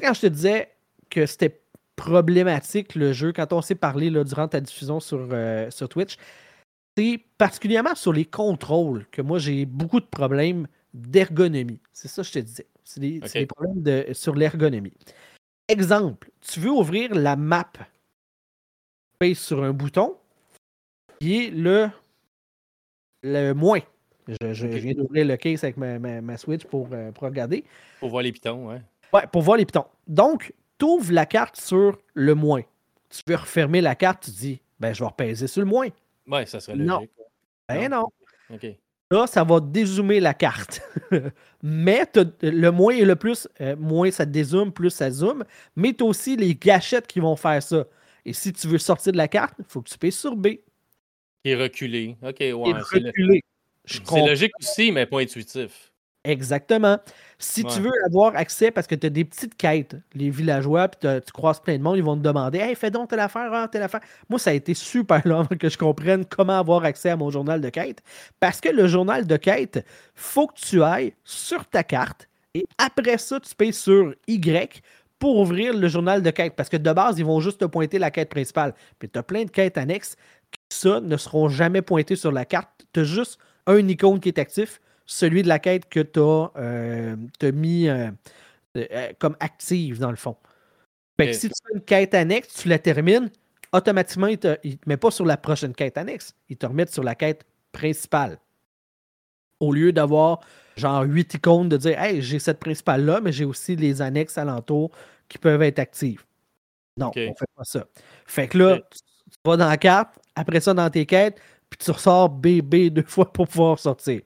Quand 0.00 0.14
je 0.14 0.20
te 0.20 0.26
disais 0.26 0.68
que 1.08 1.26
c'était 1.26 1.60
problématique 2.00 2.94
le 2.94 3.12
jeu, 3.12 3.32
quand 3.32 3.52
on 3.52 3.60
s'est 3.60 3.74
parlé 3.74 4.08
là, 4.08 4.24
durant 4.24 4.48
ta 4.48 4.60
diffusion 4.60 5.00
sur, 5.00 5.28
euh, 5.32 5.70
sur 5.70 5.88
Twitch, 5.88 6.16
c'est 7.00 7.20
particulièrement 7.38 7.94
sur 7.94 8.12
les 8.12 8.26
contrôles 8.26 9.06
que 9.10 9.22
moi 9.22 9.38
j'ai 9.38 9.64
beaucoup 9.64 10.00
de 10.00 10.06
problèmes 10.06 10.66
d'ergonomie. 10.92 11.80
C'est 11.92 12.08
ça 12.08 12.22
que 12.22 12.28
je 12.28 12.32
te 12.32 12.38
disais. 12.40 12.66
C'est 12.84 13.00
des, 13.00 13.46
problèmes 13.46 13.82
de, 13.82 14.06
sur 14.12 14.34
l'ergonomie. 14.34 14.92
Exemple, 15.68 16.30
tu 16.40 16.60
veux 16.60 16.70
ouvrir 16.70 17.14
la 17.14 17.36
map. 17.36 17.70
Tu 17.72 17.86
pèses 19.18 19.38
sur 19.38 19.62
un 19.62 19.72
bouton 19.72 20.16
qui 21.20 21.44
est 21.44 21.50
le, 21.50 21.88
le 23.22 23.52
moins. 23.52 23.80
Je, 24.28 24.66
viens 24.66 24.92
d'ouvrir 24.92 25.24
le 25.24 25.36
case 25.36 25.64
avec 25.64 25.76
ma, 25.76 26.36
Switch 26.36 26.64
pour, 26.64 26.88
euh, 26.92 27.12
pour, 27.12 27.24
regarder. 27.24 27.64
Pour 28.00 28.10
voir 28.10 28.22
les 28.22 28.32
pitons, 28.32 28.68
ouais. 28.68 28.82
Ouais, 29.12 29.26
pour 29.32 29.42
voir 29.42 29.56
les 29.56 29.64
pitons. 29.64 29.86
Donc, 30.06 30.52
tu 30.78 30.84
ouvres 30.84 31.12
la 31.12 31.26
carte 31.26 31.56
sur 31.56 31.98
le 32.14 32.34
moins. 32.34 32.62
Tu 33.08 33.22
veux 33.26 33.36
refermer 33.36 33.80
la 33.80 33.94
carte, 33.94 34.24
tu 34.24 34.30
dis, 34.32 34.60
ben, 34.78 34.92
je 34.92 35.00
vais 35.00 35.06
repaiser 35.06 35.46
sur 35.46 35.60
le 35.60 35.66
moins. 35.66 35.88
Ouais, 36.30 36.46
ça 36.46 36.60
serait 36.60 36.76
logique. 36.76 36.88
Non? 36.88 37.06
Ben 37.68 37.90
non. 37.90 38.06
Là, 39.12 39.26
ça 39.26 39.42
va 39.42 39.58
dézoomer 39.58 40.20
la 40.20 40.34
carte. 40.34 40.82
mais 41.62 42.06
le 42.42 42.70
moins 42.70 42.94
et 42.94 43.04
le 43.04 43.16
plus, 43.16 43.48
euh, 43.60 43.74
moins 43.76 44.10
ça 44.10 44.24
dézoome, 44.24 44.72
plus 44.72 44.90
ça 44.90 45.10
zoome. 45.10 45.44
Mais 45.74 45.92
tu 45.92 46.04
as 46.04 46.06
aussi 46.06 46.36
les 46.36 46.54
gâchettes 46.54 47.08
qui 47.08 47.18
vont 47.18 47.34
faire 47.34 47.60
ça. 47.62 47.86
Et 48.24 48.32
si 48.32 48.52
tu 48.52 48.68
veux 48.68 48.78
sortir 48.78 49.12
de 49.12 49.16
la 49.16 49.26
carte, 49.26 49.54
il 49.58 49.64
faut 49.66 49.82
que 49.82 49.90
tu 49.90 49.98
payes 49.98 50.12
sur 50.12 50.36
B. 50.36 50.48
Qui 51.42 51.50
est 51.50 51.56
reculé. 51.56 52.16
OK, 52.22 52.38
ouais. 52.38 53.40
C'est 53.84 54.26
logique 54.26 54.52
aussi, 54.60 54.92
mais 54.92 55.06
pas 55.06 55.20
intuitif. 55.20 55.89
Exactement. 56.24 56.98
Si 57.38 57.64
tu 57.64 57.80
veux 57.80 57.90
avoir 58.04 58.36
accès, 58.36 58.70
parce 58.70 58.86
que 58.86 58.94
tu 58.94 59.06
as 59.06 59.10
des 59.10 59.24
petites 59.24 59.56
quêtes, 59.56 59.96
les 60.12 60.28
villageois, 60.28 60.88
puis 60.88 61.08
tu 61.24 61.32
croises 61.32 61.60
plein 61.60 61.78
de 61.78 61.82
monde, 61.82 61.96
ils 61.96 62.04
vont 62.04 62.16
te 62.16 62.20
demander 62.22 62.58
Hey, 62.58 62.74
fais 62.74 62.90
donc 62.90 63.08
telle 63.08 63.20
affaire, 63.20 63.50
hein, 63.54 63.68
telle 63.68 63.82
affaire. 63.82 64.00
Moi, 64.28 64.38
ça 64.38 64.50
a 64.50 64.52
été 64.52 64.74
super 64.74 65.26
long 65.26 65.46
que 65.46 65.70
je 65.70 65.78
comprenne 65.78 66.26
comment 66.26 66.58
avoir 66.58 66.84
accès 66.84 67.08
à 67.08 67.16
mon 67.16 67.30
journal 67.30 67.62
de 67.62 67.70
quête. 67.70 68.02
Parce 68.38 68.60
que 68.60 68.68
le 68.68 68.86
journal 68.86 69.26
de 69.26 69.36
quête, 69.38 69.82
faut 70.14 70.46
que 70.48 70.60
tu 70.60 70.82
ailles 70.82 71.14
sur 71.24 71.64
ta 71.66 71.82
carte 71.84 72.28
et 72.52 72.66
après 72.76 73.16
ça, 73.16 73.40
tu 73.40 73.54
payes 73.54 73.72
sur 73.72 74.14
Y 74.26 74.82
pour 75.18 75.38
ouvrir 75.38 75.72
le 75.74 75.88
journal 75.88 76.22
de 76.22 76.30
quête. 76.30 76.54
Parce 76.54 76.68
que 76.68 76.76
de 76.76 76.92
base, 76.92 77.18
ils 77.18 77.24
vont 77.24 77.40
juste 77.40 77.60
te 77.60 77.64
pointer 77.64 77.98
la 77.98 78.10
quête 78.10 78.28
principale. 78.28 78.74
Puis 78.98 79.08
tu 79.08 79.18
as 79.18 79.22
plein 79.22 79.44
de 79.44 79.50
quêtes 79.50 79.78
annexes 79.78 80.16
qui, 80.50 80.60
ça, 80.68 81.00
ne 81.00 81.16
seront 81.16 81.48
jamais 81.48 81.80
pointées 81.80 82.16
sur 82.16 82.32
la 82.32 82.44
carte. 82.44 82.68
Tu 82.92 83.00
as 83.00 83.04
juste 83.04 83.38
un 83.66 83.86
icône 83.88 84.20
qui 84.20 84.28
est 84.28 84.38
actif 84.38 84.80
celui 85.10 85.42
de 85.42 85.48
la 85.48 85.58
quête 85.58 85.88
que 85.88 86.00
tu 86.00 86.20
as, 86.20 86.50
euh, 86.56 87.16
mis 87.52 87.88
euh, 87.88 88.10
euh, 88.76 89.12
comme 89.18 89.36
active, 89.40 89.98
dans 89.98 90.10
le 90.10 90.16
fond. 90.16 90.36
si 91.18 91.48
tu 91.48 91.54
fais 91.66 91.74
une 91.74 91.82
quête 91.82 92.14
annexe, 92.14 92.54
tu 92.54 92.68
la 92.68 92.78
termines, 92.78 93.28
automatiquement, 93.72 94.28
il 94.28 94.38
ne 94.42 94.54
te, 94.54 94.56
met 94.86 94.96
pas 94.96 95.10
sur 95.10 95.26
la 95.26 95.36
prochaine 95.36 95.74
quête 95.74 95.98
annexe. 95.98 96.34
Il 96.48 96.56
te 96.56 96.64
remet 96.64 96.86
sur 96.86 97.02
la 97.02 97.16
quête 97.16 97.44
principale. 97.72 98.38
Au 99.58 99.72
lieu 99.72 99.92
d'avoir 99.92 100.40
genre 100.76 101.02
huit 101.02 101.34
icônes 101.34 101.68
de 101.68 101.76
dire 101.76 102.00
Hey, 102.00 102.22
j'ai 102.22 102.38
cette 102.38 102.60
principale-là, 102.60 103.20
mais 103.20 103.32
j'ai 103.32 103.44
aussi 103.44 103.74
les 103.74 104.00
annexes 104.00 104.38
alentours 104.38 104.92
qui 105.28 105.38
peuvent 105.38 105.62
être 105.62 105.80
actives. 105.80 106.24
Non, 106.96 107.10
on 107.14 107.20
ne 107.20 107.26
fait 107.26 107.50
pas 107.56 107.64
ça. 107.64 107.84
Fait 108.26 108.46
que 108.46 108.58
là, 108.58 108.78
tu, 108.78 109.00
vas 109.44 109.56
dans 109.56 109.68
la 109.68 109.76
carte, 109.76 110.14
après 110.36 110.60
ça 110.60 110.72
dans 110.72 110.88
tes 110.88 111.04
quêtes, 111.04 111.40
puis 111.68 111.78
tu 111.84 111.90
ressors 111.90 112.28
BB 112.28 112.90
deux 112.90 113.02
fois 113.02 113.32
pour 113.32 113.48
pouvoir 113.48 113.78
sortir. 113.78 114.22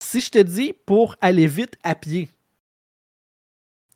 Si 0.00 0.20
je 0.20 0.30
te 0.30 0.38
dis 0.38 0.72
pour 0.86 1.16
aller 1.20 1.46
vite 1.46 1.76
à 1.82 1.94
pied, 1.94 2.30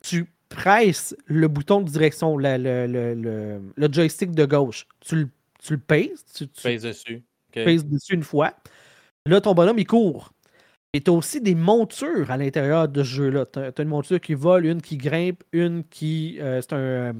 tu 0.03 0.27
presses 0.49 1.15
le 1.25 1.47
bouton 1.47 1.81
de 1.81 1.89
direction, 1.89 2.37
le, 2.37 2.57
le, 2.57 2.87
le, 3.15 3.61
le 3.75 3.93
joystick 3.93 4.31
de 4.31 4.45
gauche. 4.45 4.85
Tu 4.99 5.15
le, 5.15 5.29
tu 5.63 5.73
le 5.73 5.79
pèses. 5.79 6.25
Tu, 6.33 6.47
tu 6.47 6.61
pèses 6.61 6.83
dessus. 6.83 7.23
pèses 7.51 7.85
dessus 7.85 8.13
une 8.13 8.23
fois. 8.23 8.53
Là, 9.25 9.41
ton 9.41 9.53
bonhomme, 9.53 9.79
il 9.79 9.87
court. 9.87 10.33
Et 10.93 11.01
tu 11.01 11.09
as 11.09 11.13
aussi 11.13 11.41
des 11.41 11.55
montures 11.55 12.29
à 12.29 12.37
l'intérieur 12.37 12.87
de 12.87 13.03
ce 13.03 13.09
jeu-là. 13.09 13.45
Tu 13.47 13.59
as, 13.59 13.81
une 13.81 13.87
monture 13.87 14.19
qui 14.19 14.35
vole, 14.35 14.65
une 14.65 14.81
qui 14.81 14.97
grimpe, 14.97 15.43
une 15.51 15.83
qui. 15.85 16.37
Euh, 16.39 16.61
c'est 16.61 16.73
un, 16.73 17.15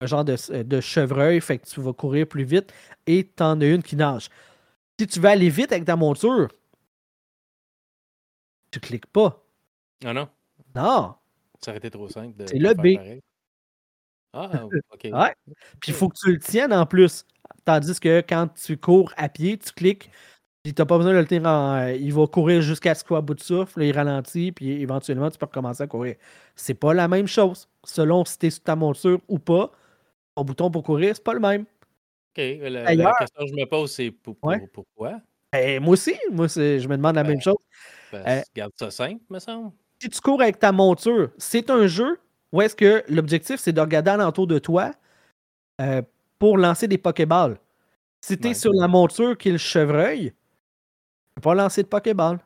un, 0.00 0.06
genre 0.06 0.24
de, 0.24 0.62
de, 0.62 0.80
chevreuil, 0.80 1.40
fait 1.40 1.58
que 1.58 1.66
tu 1.66 1.80
vas 1.80 1.92
courir 1.92 2.26
plus 2.26 2.44
vite. 2.44 2.72
Et 3.06 3.28
tu 3.36 3.42
en 3.42 3.60
as 3.60 3.66
une 3.66 3.82
qui 3.82 3.96
nage. 3.96 4.28
Si 4.98 5.06
tu 5.06 5.20
veux 5.20 5.28
aller 5.28 5.50
vite 5.50 5.72
avec 5.72 5.84
ta 5.84 5.96
monture, 5.96 6.48
tu 8.74 8.80
cliques 8.80 9.06
pas. 9.06 9.40
Ah 10.04 10.12
non? 10.12 10.28
Non. 10.74 11.14
Ça 11.60 11.70
aurait 11.70 11.78
été 11.78 11.90
trop 11.90 12.08
simple. 12.08 12.44
C'est 12.46 12.58
le 12.58 12.74
B. 12.74 13.20
Ah, 14.32 14.50
OK. 14.92 15.04
ouais. 15.04 15.34
Puis 15.80 15.92
il 15.92 15.94
faut 15.94 16.08
que 16.08 16.16
tu 16.18 16.32
le 16.32 16.40
tiennes 16.40 16.72
en 16.72 16.86
plus. 16.86 17.24
Tandis 17.64 18.00
que 18.00 18.20
quand 18.20 18.48
tu 18.48 18.76
cours 18.76 19.12
à 19.16 19.28
pied, 19.28 19.56
tu 19.58 19.72
cliques, 19.72 20.10
puis 20.64 20.74
t'as 20.74 20.84
pas 20.86 20.96
besoin 20.96 21.12
de 21.12 21.18
le 21.18 21.24
tenir 21.24 21.46
en. 21.46 21.86
Il 21.86 22.12
va 22.12 22.26
courir 22.26 22.62
jusqu'à 22.62 22.94
ce 22.94 23.04
qu'il 23.04 23.08
soit 23.08 23.18
à 23.18 23.20
bout 23.20 23.34
de 23.34 23.40
souffle, 23.40 23.80
il 23.82 23.92
ralentit, 23.92 24.50
puis 24.50 24.82
éventuellement, 24.82 25.30
tu 25.30 25.38
peux 25.38 25.46
recommencer 25.46 25.84
à 25.84 25.86
courir. 25.86 26.16
C'est 26.56 26.74
pas 26.74 26.94
la 26.94 27.06
même 27.06 27.28
chose. 27.28 27.68
Selon 27.84 28.24
si 28.24 28.38
t'es 28.38 28.50
sur 28.50 28.64
ta 28.64 28.74
monture 28.74 29.20
ou 29.28 29.38
pas, 29.38 29.70
ton 30.34 30.44
bouton 30.44 30.70
pour 30.70 30.82
courir, 30.82 31.14
c'est 31.14 31.24
pas 31.24 31.34
le 31.34 31.40
même. 31.40 31.62
OK. 31.62 32.38
La, 32.38 33.14
question 33.20 33.44
que 33.44 33.46
je 33.46 33.54
me 33.54 33.66
pose, 33.66 33.92
c'est 33.92 34.10
pourquoi? 34.10 34.58
Ben, 35.52 35.80
moi 35.80 35.92
aussi, 35.92 36.16
moi, 36.32 36.48
je 36.48 36.88
me 36.88 36.96
demande 36.96 37.14
la 37.14 37.22
même 37.22 37.34
ben, 37.34 37.42
chose. 37.42 37.56
Ben, 38.14 38.24
euh, 38.26 38.42
garde 38.54 38.72
ça 38.76 38.90
simple, 38.90 39.22
me 39.28 39.38
semble. 39.38 39.72
Si 40.00 40.08
tu 40.08 40.20
cours 40.20 40.40
avec 40.40 40.58
ta 40.58 40.72
monture, 40.72 41.30
c'est 41.38 41.70
un 41.70 41.86
jeu 41.86 42.18
où 42.52 42.62
est-ce 42.62 42.76
que 42.76 43.02
l'objectif, 43.08 43.58
c'est 43.58 43.72
de 43.72 43.80
regarder 43.80 44.10
alentour 44.10 44.46
de 44.46 44.58
toi 44.58 44.92
euh, 45.80 46.02
pour 46.38 46.56
lancer 46.56 46.86
des 46.86 46.98
Pokéballs. 46.98 47.58
Si 48.20 48.38
tu 48.38 48.48
es 48.48 48.54
sur 48.54 48.72
la 48.72 48.88
monture 48.88 49.36
qui 49.36 49.50
est 49.50 49.52
le 49.52 49.58
chevreuil, 49.58 50.30
tu 50.30 51.34
peux 51.34 51.42
pas 51.42 51.54
lancer 51.54 51.82
de 51.82 51.88
Pokéball. 51.88 52.38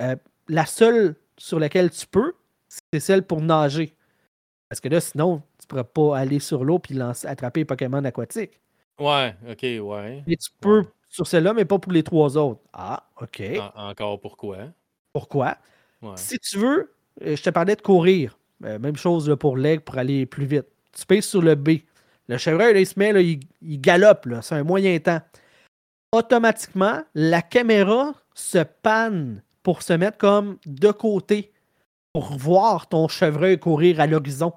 Euh, 0.00 0.16
la 0.48 0.66
seule 0.66 1.14
sur 1.36 1.60
laquelle 1.60 1.90
tu 1.90 2.06
peux, 2.06 2.32
c'est 2.68 3.00
celle 3.00 3.22
pour 3.22 3.40
nager. 3.40 3.94
Parce 4.68 4.80
que 4.80 4.88
là, 4.88 5.00
sinon, 5.00 5.42
tu 5.60 5.66
pourras 5.66 5.84
pas 5.84 6.18
aller 6.18 6.40
sur 6.40 6.64
l'eau 6.64 6.80
et 6.90 7.00
attraper 7.00 7.60
les 7.60 7.64
Pokémon 7.64 8.02
aquatiques. 8.04 8.58
Ouais, 8.98 9.36
ok, 9.48 9.62
ouais. 9.62 10.24
Et 10.26 10.36
tu 10.36 10.50
peux 10.60 10.84
sur 11.08 11.26
celle-là, 11.26 11.54
mais 11.54 11.64
pas 11.64 11.78
pour 11.78 11.92
les 11.92 12.02
trois 12.02 12.36
autres. 12.36 12.60
Ah, 12.72 13.08
OK. 13.20 13.42
encore 13.76 14.20
pourquoi? 14.20 14.56
Pourquoi? 15.14 15.56
Si 16.16 16.38
tu 16.38 16.58
veux, 16.58 16.92
euh, 17.22 17.36
je 17.36 17.42
te 17.42 17.48
parlais 17.48 17.76
de 17.76 17.80
courir. 17.80 18.36
Euh, 18.64 18.78
même 18.78 18.96
chose 18.96 19.34
pour 19.40 19.56
l'aigle 19.56 19.82
pour 19.82 19.96
aller 19.96 20.26
plus 20.26 20.44
vite. 20.44 20.66
Tu 20.92 21.06
pèses 21.06 21.26
sur 21.26 21.40
le 21.40 21.54
B. 21.54 21.78
Le 22.28 22.36
chevreuil, 22.36 22.80
il 22.80 22.86
se 22.86 22.98
met, 22.98 23.38
il, 23.62 23.80
galope. 23.80 24.28
C'est 24.42 24.56
un 24.56 24.64
moyen 24.64 24.98
temps. 24.98 25.20
Automatiquement, 26.12 27.02
la 27.14 27.42
caméra 27.42 28.12
se 28.34 28.58
panne 28.58 29.42
pour 29.62 29.82
se 29.82 29.92
mettre 29.92 30.18
comme 30.18 30.58
de 30.66 30.90
côté 30.90 31.52
pour 32.12 32.36
voir 32.36 32.88
ton 32.88 33.08
chevreuil 33.08 33.58
courir 33.58 34.00
à 34.00 34.06
l'horizon. 34.06 34.52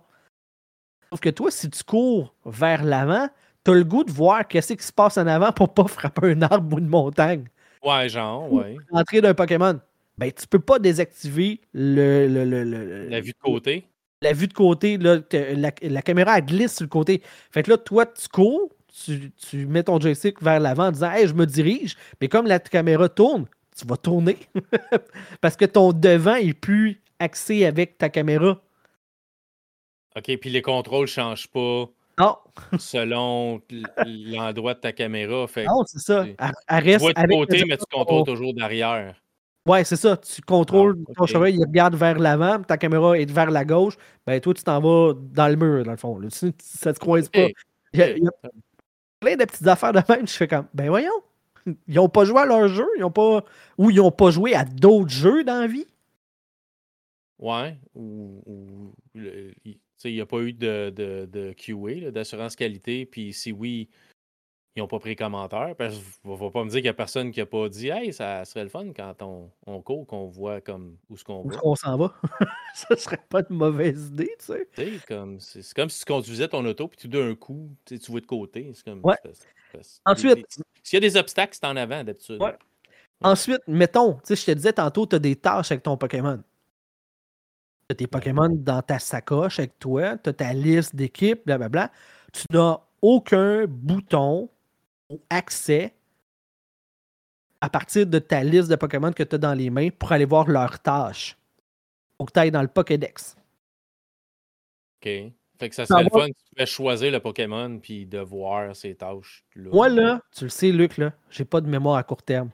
Sauf 1.11 1.19
que 1.19 1.29
toi, 1.29 1.51
si 1.51 1.69
tu 1.69 1.83
cours 1.83 2.35
vers 2.45 2.83
l'avant, 2.83 3.27
t'as 3.63 3.73
le 3.73 3.83
goût 3.83 4.03
de 4.03 4.11
voir 4.11 4.47
qu'est-ce 4.47 4.73
qui 4.73 4.85
se 4.85 4.93
passe 4.93 5.17
en 5.17 5.27
avant 5.27 5.51
pour 5.51 5.73
pas 5.73 5.87
frapper 5.87 6.31
un 6.31 6.41
arbre 6.41 6.75
ou 6.75 6.79
une 6.79 6.87
montagne. 6.87 7.45
Ouais, 7.83 8.09
genre, 8.09 8.51
ouais. 8.51 8.75
L'entrée 8.91 9.21
d'un 9.21 9.33
Pokémon. 9.33 9.79
Ben, 10.17 10.31
tu 10.31 10.47
peux 10.47 10.59
pas 10.59 10.79
désactiver 10.79 11.61
le, 11.73 12.27
la 13.09 13.21
vue 13.21 13.31
de 13.31 13.37
côté. 13.39 13.85
La 14.21 14.33
vue 14.33 14.47
de 14.47 14.53
côté, 14.53 14.97
là, 14.97 15.19
la, 15.31 16.01
caméra 16.01 16.39
elle 16.39 16.45
glisse 16.45 16.77
sur 16.77 16.85
le 16.85 16.89
côté. 16.89 17.21
Fait 17.51 17.61
que 17.61 17.69
là, 17.69 17.77
toi, 17.77 18.07
tu 18.07 18.27
cours, 18.27 18.69
tu, 19.05 19.67
mets 19.67 19.83
ton 19.83 19.99
joystick 19.99 20.41
vers 20.41 20.59
l'avant 20.59 20.87
en 20.87 20.91
disant 20.91 21.11
Hey, 21.11 21.27
je 21.27 21.33
me 21.33 21.45
dirige. 21.45 21.95
Mais 22.19 22.27
comme 22.27 22.47
la 22.47 22.59
caméra 22.59 23.09
tourne, 23.09 23.45
tu 23.77 23.85
vas 23.85 23.97
tourner. 23.97 24.37
Parce 25.41 25.55
que 25.55 25.65
ton 25.65 25.93
devant 25.93 26.35
est 26.35 26.53
plus 26.53 26.99
axé 27.19 27.65
avec 27.65 27.99
ta 27.99 28.09
caméra. 28.09 28.59
OK, 30.15 30.37
puis 30.37 30.49
les 30.49 30.63
contrôles 30.63 31.03
ne 31.03 31.07
changent 31.07 31.47
pas. 31.47 31.85
Non. 32.19 32.37
selon 32.79 33.61
l'endroit 34.03 34.73
de 34.73 34.79
ta 34.79 34.93
caméra. 34.93 35.45
Fait 35.47 35.65
non, 35.65 35.83
c'est 35.85 35.99
ça. 35.99 36.25
Elle, 36.25 36.83
reste 36.83 37.05
tu 37.05 37.11
vois 37.11 37.13
de 37.13 37.27
côté, 37.27 37.65
mais 37.65 37.77
tu 37.77 37.85
contrôles 37.91 38.25
toujours 38.25 38.55
derrière. 38.55 39.13
Ouais, 39.67 39.83
c'est 39.83 39.97
ça. 39.97 40.15
Tu 40.17 40.41
contrôles 40.41 40.97
ah, 41.09 41.13
ton 41.17 41.25
cheval, 41.25 41.53
il 41.53 41.59
regarde 41.59 41.95
vers 41.95 42.17
l'avant, 42.17 42.63
ta 42.63 42.77
caméra 42.77 43.19
est 43.19 43.29
vers 43.29 43.51
la 43.51 43.65
gauche. 43.65 43.97
Ben, 44.25 44.39
toi, 44.39 44.53
tu 44.53 44.63
t'en 44.63 44.79
vas 44.79 45.13
dans 45.13 45.47
le 45.49 45.55
mur, 45.57 45.83
dans 45.83 45.91
le 45.91 45.97
fond. 45.97 46.19
Ça 46.29 46.89
ne 46.89 46.95
te 46.95 46.99
croise 46.99 47.27
pas. 47.27 47.47
Il 47.93 47.99
y, 47.99 48.03
a, 48.03 48.31
plein 49.19 49.35
de 49.35 49.43
petites 49.43 49.67
affaires 49.67 49.91
de 49.91 50.01
même. 50.07 50.27
Je 50.27 50.33
fais 50.33 50.47
comme, 50.47 50.67
ben 50.73 50.89
voyons. 50.89 51.11
Ils 51.87 51.95
n'ont 51.95 52.07
pas 52.07 52.23
joué 52.23 52.39
à 52.39 52.45
leur 52.45 52.69
jeu. 52.69 52.87
Ils 52.97 53.03
ont 53.03 53.11
pas... 53.11 53.43
Ou 53.77 53.89
ils 53.89 53.97
n'ont 53.97 54.11
pas 54.11 54.31
joué 54.31 54.55
à 54.55 54.63
d'autres 54.63 55.09
jeux 55.09 55.43
dans 55.43 55.59
la 55.59 55.67
vie? 55.67 55.87
Ouais. 57.39 57.75
Ou, 57.93 58.93
il 59.13 59.77
n'y 60.05 60.21
a 60.21 60.25
pas 60.25 60.39
eu 60.39 60.53
de, 60.53 60.91
de, 60.91 61.25
de 61.25 61.53
QA, 61.53 62.11
d'assurance 62.11 62.55
qualité. 62.55 63.05
Puis 63.05 63.33
si 63.33 63.51
oui, 63.51 63.89
ils 64.77 64.81
n'ont 64.81 64.87
pas 64.87 64.99
pris 64.99 65.15
commentaire. 65.15 65.75
Parce 65.77 65.95
que 65.97 66.27
ne 66.27 66.35
va 66.35 66.49
pas 66.51 66.63
me 66.63 66.69
dire 66.69 66.77
qu'il 66.77 66.83
n'y 66.83 66.89
a 66.89 66.93
personne 66.93 67.31
qui 67.31 67.39
n'a 67.39 67.45
pas 67.45 67.67
dit 67.67 67.89
Hey, 67.89 68.13
ça 68.13 68.45
serait 68.45 68.63
le 68.63 68.69
fun 68.69 68.93
quand 68.95 69.21
on, 69.21 69.49
on 69.65 69.81
court, 69.81 70.05
qu'on 70.05 70.27
voit 70.27 70.61
comme 70.61 70.97
où 71.09 71.17
ce 71.17 71.23
qu'on 71.23 71.43
va. 71.43 71.55
On 71.63 71.75
s'en 71.75 71.97
va. 71.97 72.13
ça 72.75 72.95
serait 72.95 73.19
pas 73.29 73.41
une 73.49 73.57
mauvaise 73.57 74.07
idée, 74.07 74.35
tu 74.39 74.45
sais. 74.45 74.67
c'est, 75.39 75.73
comme 75.73 75.89
si 75.89 75.99
tu 75.99 76.05
conduisais 76.05 76.47
ton 76.47 76.63
auto, 76.65 76.87
puis 76.87 76.97
tout 76.97 77.07
d'un 77.07 77.33
coup, 77.35 77.69
tu 77.85 77.97
vois 78.09 78.21
de 78.21 78.25
côté. 78.25 78.71
C'est 78.73 78.85
comme, 78.85 79.01
ouais. 79.03 79.17
Ensuite. 80.05 80.45
S'il 80.83 80.95
y 80.95 81.05
a 81.05 81.09
des 81.09 81.17
obstacles, 81.17 81.53
c'est 81.53 81.65
en 81.65 81.75
avant 81.75 82.03
d'habitude. 82.03 82.41
Ouais. 82.41 82.55
Ensuite, 83.21 83.61
mettons, 83.67 84.13
tu 84.13 84.19
sais, 84.23 84.35
je 84.35 84.45
te 84.45 84.51
disais 84.51 84.73
tantôt, 84.73 85.07
tu 85.07 85.15
as 85.15 85.19
des 85.19 85.35
tâches 85.35 85.71
avec 85.71 85.83
ton 85.83 85.97
Pokémon. 85.97 86.37
Tu 87.89 87.93
as 87.93 87.95
tes 87.95 88.07
Pokémon 88.07 88.49
dans 88.49 88.81
ta 88.81 88.99
sacoche 88.99 89.59
avec 89.59 89.79
toi, 89.79 90.17
tu 90.17 90.29
as 90.29 90.33
ta 90.33 90.53
liste 90.53 90.95
d'équipes, 90.95 91.41
blablabla. 91.45 91.91
Tu 92.31 92.43
n'as 92.51 92.79
aucun 93.01 93.65
bouton 93.67 94.43
ou 94.43 94.51
accès 95.29 95.93
à 97.61 97.69
partir 97.69 98.05
de 98.05 98.19
ta 98.19 98.43
liste 98.43 98.69
de 98.69 98.75
Pokémon 98.75 99.11
que 99.11 99.23
tu 99.23 99.35
as 99.35 99.39
dans 99.39 99.53
les 99.53 99.69
mains 99.69 99.89
pour 99.89 100.11
aller 100.11 100.25
voir 100.25 100.47
leurs 100.47 100.79
tâches. 100.79 101.37
Faut 102.17 102.25
que 102.25 102.31
tu 102.31 102.39
ailles 102.39 102.51
dans 102.51 102.61
le 102.61 102.67
Pokédex. 102.67 103.35
OK. 105.01 105.09
Fait 105.59 105.69
que 105.69 105.75
ça 105.75 105.85
serait 105.85 106.03
le 106.03 106.09
fun 106.09 106.27
tu 106.27 106.33
pouvais 106.51 106.65
choisir 106.67 107.11
le 107.11 107.19
Pokémon 107.19 107.79
puis 107.79 108.05
de 108.05 108.19
voir 108.19 108.75
ses 108.75 108.93
tâches. 108.95 109.43
Là. 109.55 109.69
Moi, 109.73 109.89
là, 109.89 110.21
tu 110.35 110.43
le 110.43 110.49
sais, 110.49 110.71
Luc, 110.71 110.97
là, 110.97 111.13
j'ai 111.31 111.45
pas 111.45 111.61
de 111.61 111.67
mémoire 111.67 111.97
à 111.97 112.03
court 112.03 112.21
terme. 112.21 112.51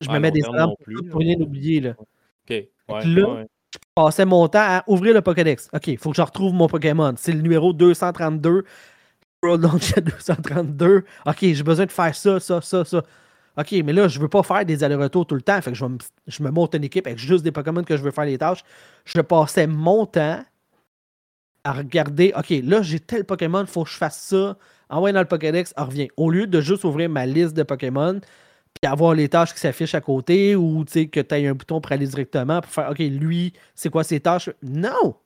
Je 0.00 0.08
me 0.10 0.18
mets 0.20 0.30
des 0.30 0.44
alarmes 0.44 0.74
pour, 1.10 1.20
rien 1.20 1.36
oublier. 1.40 1.80
Là. 1.80 1.94
OK. 1.98 2.50
Ouais, 2.50 2.68
là, 2.88 3.44
je 3.72 3.78
passais 3.94 4.24
mon 4.24 4.46
temps 4.46 4.60
à 4.60 4.84
ouvrir 4.86 5.12
le 5.12 5.22
Pokédex. 5.22 5.68
OK, 5.72 5.88
il 5.88 5.98
faut 5.98 6.10
que 6.10 6.16
je 6.16 6.22
retrouve 6.22 6.54
mon 6.54 6.68
Pokémon. 6.68 7.14
C'est 7.16 7.32
le 7.32 7.40
numéro 7.40 7.72
232. 7.72 8.64
World 9.48 9.62
232. 9.62 11.04
OK, 11.26 11.36
j'ai 11.40 11.62
besoin 11.62 11.86
de 11.86 11.92
faire 11.92 12.14
ça, 12.14 12.40
ça, 12.40 12.60
ça, 12.60 12.84
ça. 12.84 13.02
OK, 13.56 13.72
mais 13.84 13.92
là, 13.92 14.06
je 14.06 14.20
veux 14.20 14.28
pas 14.28 14.42
faire 14.42 14.64
des 14.64 14.84
allers-retours 14.84 15.26
tout 15.26 15.34
le 15.34 15.42
temps. 15.42 15.60
Fait 15.60 15.72
que 15.72 15.76
je, 15.76 15.84
me, 15.84 15.98
me 16.40 16.50
monte 16.50 16.74
une 16.74 16.84
équipe 16.84 17.06
avec 17.06 17.18
juste 17.18 17.42
des 17.42 17.50
Pokémon 17.50 17.82
que 17.82 17.96
je 17.96 18.02
veux 18.02 18.12
faire 18.12 18.24
les 18.24 18.38
tâches. 18.38 18.62
Je 19.04 19.20
passais 19.20 19.66
mon 19.66 20.06
temps 20.06 20.40
à 21.64 21.72
regarder, 21.72 22.32
OK, 22.36 22.50
là, 22.62 22.82
j'ai 22.82 23.00
tel 23.00 23.24
Pokémon, 23.24 23.66
faut 23.66 23.84
que 23.84 23.90
je 23.90 23.96
fasse 23.96 24.18
ça. 24.20 24.56
Envoyer 24.88 25.12
dans 25.12 25.20
le 25.20 25.26
Pokédex, 25.26 25.74
revient. 25.76 26.08
Au 26.16 26.30
lieu 26.30 26.46
de 26.46 26.60
juste 26.60 26.84
ouvrir 26.84 27.10
ma 27.10 27.26
liste 27.26 27.54
de 27.54 27.62
Pokémon, 27.62 28.20
puis 28.80 28.90
avoir 28.90 29.14
les 29.14 29.28
tâches 29.28 29.52
qui 29.52 29.60
s'affichent 29.60 29.94
à 29.94 30.00
côté, 30.00 30.54
ou 30.54 30.84
que 30.84 31.20
tu 31.20 31.34
aies 31.34 31.46
un 31.48 31.54
bouton 31.54 31.80
pour 31.80 31.92
aller 31.92 32.06
directement 32.06 32.60
pour 32.60 32.70
faire, 32.70 32.90
OK, 32.90 32.98
lui, 32.98 33.52
c'est 33.74 33.90
quoi 33.90 34.04
ses 34.04 34.20
tâches? 34.20 34.50
Non! 34.62 35.16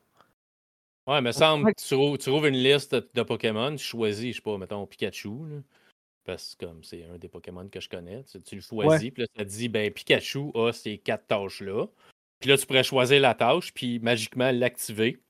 Ouais, 1.07 1.21
mais 1.21 1.33
semble 1.33 1.75
que 1.75 1.81
tu, 1.81 2.19
trouves, 2.19 2.47
une 2.47 2.57
liste 2.57 2.95
de 2.95 3.23
Pokémon, 3.23 3.75
tu 3.75 3.85
choisis, 3.85 4.31
je 4.31 4.37
sais 4.37 4.43
pas, 4.43 4.57
mettons 4.57 4.87
Pikachu, 4.87 5.31
parce 6.25 6.55
que 6.55 6.67
comme 6.67 6.85
c'est 6.85 7.05
un 7.05 7.19
des 7.19 7.29
Pokémon 7.29 7.69
que 7.69 7.81
je 7.81 7.89
connais, 7.89 8.23
tu, 8.25 8.55
le 8.55 8.61
choisis, 8.61 9.11
puis 9.11 9.23
là, 9.23 9.29
ça 9.37 9.45
te 9.45 9.49
dit, 9.51 9.69
ben 9.69 9.93
Pikachu 9.93 10.53
a 10.55 10.73
ces 10.73 10.99
quatre 10.99 11.27
tâches-là. 11.27 11.87
Puis 12.39 12.51
là, 12.51 12.57
tu 12.57 12.67
pourrais 12.67 12.85
choisir 12.85 13.21
la 13.21 13.35
tâche, 13.35 13.73
puis 13.73 13.99
magiquement 13.99 14.51
l'activer. 14.53 15.21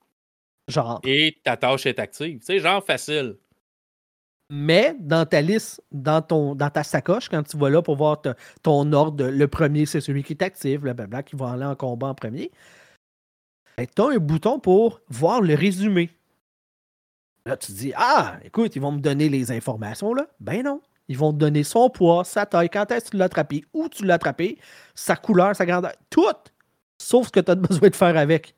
Genre. 0.67 1.01
Et 1.03 1.39
ta 1.43 1.57
tâche 1.57 1.85
est 1.85 1.99
active. 1.99 2.39
Tu 2.39 2.45
sais, 2.45 2.59
genre 2.59 2.83
facile. 2.83 3.37
Mais 4.49 4.95
dans 4.99 5.25
ta 5.25 5.41
liste, 5.41 5.81
dans, 5.91 6.21
ton, 6.21 6.53
dans 6.53 6.69
ta 6.69 6.83
sacoche, 6.83 7.29
quand 7.29 7.41
tu 7.43 7.57
vas 7.57 7.69
là 7.69 7.81
pour 7.81 7.95
voir 7.95 8.21
ton 8.61 8.93
ordre, 8.93 9.25
le 9.25 9.47
premier, 9.47 9.85
c'est 9.85 10.01
celui 10.01 10.23
qui 10.23 10.33
est 10.33 10.43
actif, 10.43 10.81
blablabla, 10.81 11.23
qui 11.23 11.35
va 11.35 11.51
aller 11.51 11.65
en 11.65 11.75
combat 11.75 12.07
en 12.07 12.15
premier 12.15 12.51
ben, 13.77 13.87
tu 13.87 14.01
as 14.01 14.05
un 14.05 14.17
bouton 14.17 14.59
pour 14.59 15.01
voir 15.09 15.41
le 15.41 15.55
résumé. 15.55 16.09
Là, 17.45 17.57
tu 17.57 17.71
dis 17.71 17.93
Ah, 17.95 18.39
écoute, 18.43 18.75
ils 18.75 18.81
vont 18.81 18.91
me 18.91 18.99
donner 19.01 19.29
les 19.29 19.51
informations 19.51 20.13
là. 20.13 20.27
Ben 20.39 20.63
non. 20.63 20.81
Ils 21.09 21.17
vont 21.17 21.33
te 21.33 21.37
donner 21.37 21.63
son 21.63 21.89
poids, 21.89 22.23
sa 22.23 22.45
taille, 22.45 22.69
quand 22.69 22.89
est-ce 22.91 23.05
que 23.05 23.11
tu 23.11 23.17
l'as 23.17 23.25
attrapé, 23.25 23.65
où 23.73 23.89
tu 23.89 24.05
l'as 24.05 24.13
attrapé, 24.13 24.57
sa 24.95 25.17
couleur, 25.17 25.53
sa 25.55 25.65
grandeur, 25.65 25.91
tout, 26.09 26.23
sauf 26.97 27.27
ce 27.27 27.31
que 27.31 27.41
tu 27.41 27.51
as 27.51 27.55
besoin 27.55 27.89
de 27.89 27.95
faire 27.95 28.17
avec. 28.17 28.55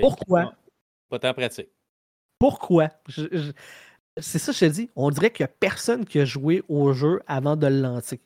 Pourquoi? 0.00 0.54
Pas 1.08 1.18
tant 1.18 1.34
pratique. 1.34 1.68
Pourquoi? 2.38 2.90
C'est 4.18 4.38
ça 4.38 4.52
que 4.52 4.58
je 4.58 4.66
te 4.66 4.70
dis. 4.70 4.90
On 4.96 5.10
dirait 5.10 5.30
qu'il 5.30 5.44
n'y 5.44 5.50
a 5.50 5.54
personne 5.60 6.04
qui 6.04 6.18
a 6.18 6.24
joué 6.24 6.62
au 6.68 6.92
jeu 6.92 7.20
avant 7.26 7.56
de 7.56 7.66
le 7.66 7.80
lancer. 7.80 8.20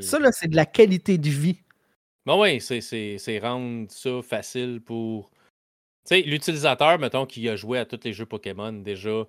Ça, 0.00 0.18
là, 0.18 0.30
c'est 0.32 0.48
de 0.48 0.56
la 0.56 0.66
qualité 0.66 1.18
de 1.18 1.28
vie. 1.28 1.62
Ben 2.28 2.36
oui, 2.38 2.60
c'est 2.60 3.38
rendre 3.38 3.90
ça 3.90 4.20
facile 4.20 4.82
pour. 4.82 5.30
Tu 5.30 6.16
sais, 6.16 6.20
l'utilisateur, 6.20 6.98
mettons, 6.98 7.24
qui 7.24 7.48
a 7.48 7.56
joué 7.56 7.78
à 7.78 7.86
tous 7.86 8.00
les 8.04 8.12
jeux 8.12 8.26
Pokémon, 8.26 8.70
déjà, 8.70 9.26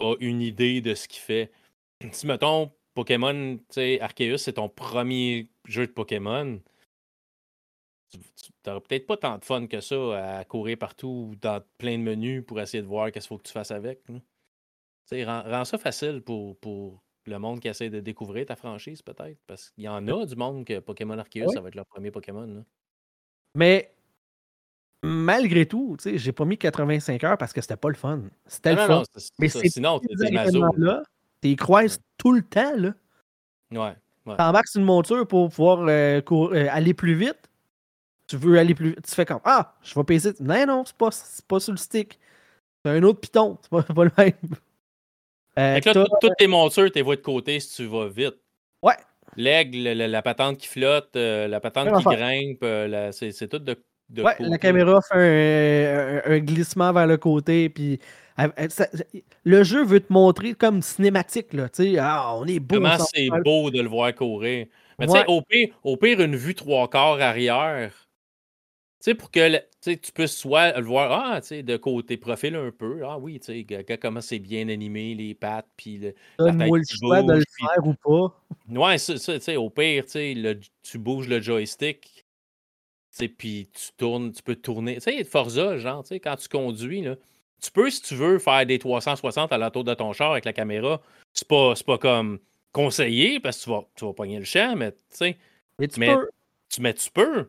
a 0.00 0.16
une 0.18 0.42
idée 0.42 0.80
de 0.80 0.96
ce 0.96 1.06
qu'il 1.06 1.20
fait. 1.22 1.52
Si, 2.10 2.26
mettons, 2.26 2.72
Pokémon, 2.94 3.56
tu 3.58 3.64
sais, 3.70 4.00
Arceus, 4.00 4.38
c'est 4.38 4.54
ton 4.54 4.68
premier 4.68 5.48
jeu 5.66 5.86
de 5.86 5.92
Pokémon, 5.92 6.60
tu 8.10 8.18
n'auras 8.66 8.80
peut-être 8.80 9.06
pas 9.06 9.16
tant 9.16 9.38
de 9.38 9.44
fun 9.44 9.68
que 9.68 9.80
ça 9.80 10.38
à 10.38 10.44
courir 10.44 10.76
partout 10.76 11.36
dans 11.40 11.62
plein 11.78 11.98
de 11.98 12.02
menus 12.02 12.44
pour 12.44 12.60
essayer 12.60 12.82
de 12.82 12.88
voir 12.88 13.12
qu'est-ce 13.12 13.28
qu'il 13.28 13.36
faut 13.36 13.38
que 13.38 13.46
tu 13.46 13.52
fasses 13.52 13.70
avec. 13.70 14.02
Tu 14.06 14.14
sais, 15.06 15.24
rends, 15.24 15.64
ça 15.64 15.78
facile 15.78 16.20
pour, 16.20 16.58
pour 16.58 17.03
le 17.26 17.38
monde 17.38 17.60
qui 17.60 17.68
essaie 17.68 17.90
de 17.90 18.00
découvrir 18.00 18.46
ta 18.46 18.56
franchise, 18.56 19.02
peut-être? 19.02 19.38
Parce 19.46 19.70
qu'il 19.70 19.84
y 19.84 19.88
en 19.88 20.06
a 20.06 20.26
du 20.26 20.36
monde 20.36 20.64
que 20.64 20.78
Pokémon 20.80 21.18
Arceus, 21.18 21.48
ça 21.52 21.60
va 21.60 21.68
être 21.68 21.74
leur 21.74 21.86
premier 21.86 22.10
Pokémon. 22.10 22.64
Mais 23.54 23.94
malgré 25.02 25.66
tout, 25.66 25.96
tu 25.98 26.10
sais, 26.10 26.18
j'ai 26.18 26.32
pas 26.32 26.44
mis 26.44 26.58
85 26.58 27.22
heures 27.24 27.38
parce 27.38 27.52
que 27.52 27.60
c'était 27.60 27.76
pas 27.76 27.88
le 27.88 27.94
fun. 27.94 28.22
C'était 28.46 28.74
le 28.74 28.78
fun. 28.78 29.02
mais 29.38 29.48
sinon, 29.48 30.00
t'es 30.00 30.30
là 30.30 31.02
Tu 31.42 31.56
croises 31.56 32.00
tout 32.18 32.32
le 32.32 32.42
temps, 32.42 32.76
là. 32.76 32.94
Ouais. 33.70 33.96
ouais. 34.26 34.36
T'embarques 34.36 34.68
sur 34.68 34.80
une 34.80 34.86
monture 34.86 35.26
pour 35.26 35.50
pouvoir 35.50 35.86
euh, 35.88 36.20
euh, 36.30 36.66
aller 36.70 36.94
plus 36.94 37.14
vite. 37.14 37.50
Tu 38.26 38.36
veux 38.36 38.58
aller 38.58 38.74
plus 38.74 38.90
vite. 38.90 39.02
Tu 39.06 39.14
fais 39.14 39.26
comme 39.26 39.40
Ah, 39.44 39.74
je 39.82 39.94
vais 39.94 40.04
payer. 40.04 40.32
Non, 40.40 40.66
non, 40.66 40.84
c'est 40.86 40.96
pas, 40.96 41.10
pas 41.46 41.60
sur 41.60 41.72
le 41.72 41.78
stick. 41.78 42.18
C'est 42.84 42.92
un 42.92 43.02
autre 43.02 43.20
piton. 43.20 43.58
C'est 43.62 43.70
pas, 43.70 43.82
pas 43.82 44.04
le 44.04 44.10
même. 44.16 44.32
Euh, 45.58 45.80
là, 45.84 46.04
toutes 46.20 46.36
tes 46.36 46.46
montures, 46.46 46.90
t'es 46.90 47.02
vois 47.02 47.16
de 47.16 47.20
côté 47.20 47.60
si 47.60 47.76
tu 47.76 47.86
vas 47.86 48.08
vite. 48.08 48.36
Ouais. 48.82 48.94
L'aigle, 49.36 49.82
la, 49.82 50.22
patente 50.22 50.58
qui 50.58 50.66
flotte, 50.66 51.16
euh, 51.16 51.48
la 51.48 51.60
patente 51.60 51.96
qui 51.98 52.04
grimpe, 52.04 52.62
euh, 52.62 53.10
c'est 53.12 53.48
tout 53.48 53.58
de, 53.58 53.76
de 54.10 54.22
ouais, 54.22 54.34
la 54.38 54.58
caméra 54.58 55.00
fait 55.02 56.22
un, 56.24 56.38
glissement 56.38 56.92
vers 56.92 57.06
le 57.06 57.16
côté, 57.16 57.68
puis 57.68 57.98
le 59.44 59.62
jeu 59.64 59.84
veut 59.84 60.00
te 60.00 60.12
montrer 60.12 60.54
comme 60.54 60.82
cinématique, 60.82 61.52
là, 61.52 61.68
tu 61.68 61.98
ah, 61.98 62.34
on 62.36 62.46
est 62.46 62.60
beau. 62.60 62.76
Comment 62.76 62.98
c'est 62.98 63.28
beau 63.44 63.70
de 63.70 63.80
le 63.80 63.88
voir 63.88 64.14
courir. 64.14 64.66
Mais 64.98 65.06
tu 65.06 65.12
sais, 65.12 65.24
au 65.26 65.42
pire, 65.42 65.68
au 65.82 65.96
pire, 65.96 66.20
une 66.20 66.36
vue 66.36 66.54
trois 66.54 66.88
quarts 66.88 67.20
arrière, 67.20 68.03
sais, 69.04 69.14
pour 69.14 69.30
que 69.30 69.58
tu 69.82 70.12
puisses 70.12 70.36
soit 70.36 70.78
le 70.78 70.86
voir 70.86 71.12
ah, 71.12 71.40
de 71.40 71.76
côté 71.76 72.16
profil 72.16 72.54
un 72.56 72.70
peu. 72.70 73.02
Ah 73.04 73.18
oui, 73.18 73.38
tu 73.38 73.66
sais, 73.66 73.98
comment 74.00 74.20
c'est 74.20 74.38
bien 74.38 74.68
animé, 74.68 75.14
les 75.14 75.34
pattes, 75.34 75.68
puis 75.76 75.98
le. 75.98 76.14
Donne-moi 76.38 76.78
le 76.78 76.84
choix 76.88 77.22
de 77.22 77.32
le 77.34 77.44
faire 77.58 77.86
ou 77.86 77.94
pas. 77.94 78.40
Ouais, 78.68 78.98
ça, 78.98 79.14
tu 79.14 79.40
sais, 79.40 79.56
au 79.56 79.68
pire, 79.68 80.04
tu 80.06 80.98
bouges 80.98 81.28
le 81.28 81.40
joystick, 81.40 82.24
puis 83.36 83.68
tu 83.72 83.92
tournes, 83.96 84.32
tu 84.32 84.42
peux 84.42 84.56
tourner. 84.56 84.94
Tu 84.94 85.02
sais, 85.02 85.24
Forza, 85.24 85.76
genre, 85.76 86.02
tu 86.02 86.08
sais, 86.08 86.20
quand 86.20 86.36
tu 86.36 86.48
conduis, 86.48 87.02
là, 87.02 87.16
tu 87.60 87.70
peux, 87.70 87.90
si 87.90 88.02
tu 88.02 88.14
veux, 88.14 88.38
faire 88.38 88.64
des 88.66 88.78
360 88.78 89.52
à 89.52 89.58
l'entour 89.58 89.84
de 89.84 89.94
ton 89.94 90.12
char 90.12 90.32
avec 90.32 90.44
la 90.44 90.52
caméra. 90.52 91.00
C'est 91.32 91.48
pas, 91.48 91.74
pas 91.86 91.98
comme 91.98 92.38
conseillé 92.72 93.38
parce 93.38 93.58
que 93.58 93.64
tu 93.64 93.70
vas, 93.70 93.84
tu 93.94 94.04
vas 94.04 94.12
pogner 94.12 94.38
le 94.38 94.44
champ, 94.44 94.74
mais 94.76 94.92
tu 94.92 94.98
sais. 95.10 95.36
Mais 95.78 95.88
tu 95.88 96.00
peux. 96.00 96.28
Tu, 96.68 96.80
mais 96.80 96.94
tu 96.94 97.10
peux 97.10 97.48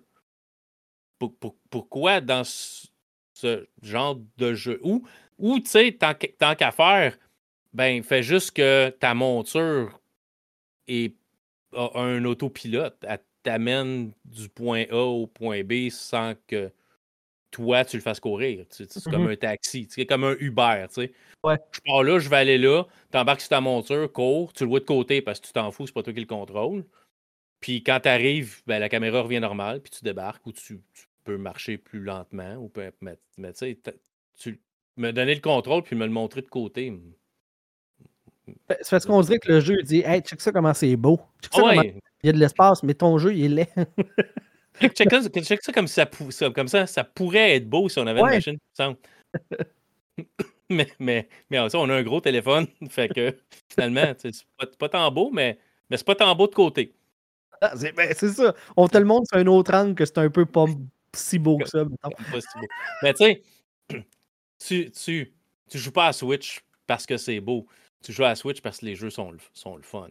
pourquoi 1.69 2.21
dans 2.21 2.43
ce, 2.43 3.67
genre 3.82 4.19
de 4.38 4.54
jeu? 4.54 4.80
Ou, 4.84 5.06
ou 5.38 5.60
tu 5.60 5.69
sais, 5.69 5.91
tant, 5.91 6.56
qu'à 6.56 6.71
faire, 6.71 7.17
ben, 7.73 8.04
fais 8.04 8.23
juste 8.23 8.51
que 8.51 8.89
ta 8.89 9.13
monture 9.13 9.99
est, 10.88 11.15
a 11.73 11.99
un 11.99 12.23
autopilote. 12.25 12.97
Elle 13.08 13.19
t'amène 13.43 14.12
du 14.23 14.49
point 14.49 14.86
A 14.89 15.04
au 15.04 15.28
point 15.28 15.63
B 15.63 15.89
sans 15.89 16.34
que 16.47 16.71
toi, 17.51 17.86
tu 17.86 17.97
le 17.97 18.01
fasses 18.01 18.19
courir. 18.19 18.65
C'est 18.69 18.91
comme 19.06 19.28
mm-hmm. 19.28 19.32
un 19.32 19.36
taxi, 19.36 19.88
c'est 19.89 20.06
comme 20.06 20.25
un 20.25 20.36
Uber, 20.39 20.86
tu 20.89 20.95
sais. 20.95 21.13
Ouais. 21.43 21.58
Je 21.71 21.80
pars 21.86 22.04
là, 22.04 22.19
je 22.19 22.28
vais 22.28 22.36
aller 22.38 22.58
là, 22.58 22.84
t'embarques 23.12 23.41
sur 23.41 23.49
ta 23.49 23.62
monture, 23.62 24.12
cours, 24.12 24.51
tu 24.51 24.63
le 24.63 24.69
vois 24.69 24.80
de 24.80 24.86
côté 24.86 25.21
parce 25.21 25.39
que 25.39 25.47
tu 25.47 25.54
t'en 25.54 25.71
fous, 25.71 25.88
c'est 25.88 25.93
pas 25.93 26.04
toi 26.04 26.12
qui 26.12 26.19
le 26.19 26.25
contrôle. 26.25 26.84
Puis 27.60 27.84
quand 27.84 28.00
tu 28.02 28.10
arrives, 28.10 28.62
ben, 28.68 28.80
la 28.80 28.89
caméra 28.89 29.22
revient 29.22 29.39
normale, 29.39 29.82
puis 29.82 29.91
tu 29.91 30.04
débarques 30.04 30.46
ou 30.46 30.52
tu, 30.52 30.82
peux 31.24 31.38
marcher 31.38 31.78
plus 31.78 32.02
lentement. 32.02 32.56
Ou 32.56 32.70
peut, 32.70 32.91
mais, 33.02 33.18
mais 33.38 33.52
tu 33.54 33.60
sais, 33.60 33.80
tu 34.38 34.62
me 34.98 35.12
donner 35.12 35.36
le 35.36 35.41
contrôle 35.41 35.84
puis 35.84 35.96
me 35.96 36.06
le 36.06 36.12
montrer 36.12 36.41
de 36.41 36.48
côté. 36.48 36.94
C'est 38.82 38.89
parce 38.89 39.06
qu'on 39.06 39.22
dirait 39.22 39.39
que 39.39 39.52
le 39.52 39.60
jeu 39.60 39.82
dit 39.82 40.04
Hey, 40.06 40.22
check 40.22 40.39
ça 40.41 40.52
comment 40.52 40.74
c'est 40.74 40.96
beau. 40.96 41.20
Il 42.24 42.28
y 42.28 42.30
a 42.30 42.32
de 42.32 42.39
l'espace, 42.39 42.84
mais 42.84 42.94
ton 42.94 43.18
jeu, 43.18 43.34
il 43.34 43.46
est 43.46 43.50
laid. 43.50 43.88
check, 44.94 45.10
ça, 45.12 45.72
comme 45.74 45.88
ça, 45.88 46.06
comme 46.52 46.68
ça, 46.68 46.88
ça 46.88 47.04
pourrait 47.04 47.56
être 47.56 47.70
beau 47.70 47.89
si 47.89 48.00
on 48.00 48.08
avait 48.08 48.22
une 48.22 48.28
machine 48.28 48.58
mais, 50.70 50.88
mais, 51.00 51.28
mais 51.50 51.70
ça, 51.70 51.78
on 51.78 51.89
a 51.89 51.96
un 51.96 52.04
gros 52.04 52.22
téléphone. 52.22 52.68
Fait 52.89 53.10
que 53.10 53.36
finalement, 53.70 54.13
c'est 54.18 54.32
pas, 54.58 54.65
pas 54.80 54.89
tant 54.89 55.12
beau, 55.12 55.30
mais, 55.32 55.60
mais 55.89 55.98
c'est 55.98 56.06
pas 56.06 56.15
tant 56.15 56.34
beau 56.36 56.48
de 56.48 56.56
côté. 56.56 56.94
Ah, 57.62 57.74
ben, 57.96 58.13
c'est 58.15 58.30
ça. 58.30 58.54
On 58.76 58.88
te 58.88 58.98
le 58.98 59.06
montre 59.06 59.28
sur 59.28 59.38
un 59.38 59.48
autre 59.48 59.74
angle 59.74 59.96
que 59.96 60.06
c'est 60.06 60.18
un 60.18 60.30
peu 60.30 60.46
pas 60.46 60.65
si 61.13 61.39
beau 61.39 61.58
que 61.58 61.68
ça. 61.68 61.86
Pas 61.86 62.41
si 62.41 62.60
beau. 62.60 62.68
Mais 63.04 63.13
tu 63.13 63.26
sais, 63.26 63.41
tu, 64.60 64.91
tu, 64.91 65.34
tu 65.70 65.78
joues 65.78 65.91
pas 65.91 66.08
à 66.08 66.13
Switch 66.13 66.62
parce 66.88 67.06
que 67.06 67.18
c'est 67.18 67.39
beau. 67.39 67.68
Tu 68.04 68.12
joues 68.12 68.26
à 68.26 68.36
Switch 68.36 68.62
parce 68.62 68.80
que 68.80 68.86
les 68.86 68.96
jeux 68.96 69.10
sont, 69.10 69.36
sont 69.54 69.76
le 69.76 69.84
fun. 69.84 70.10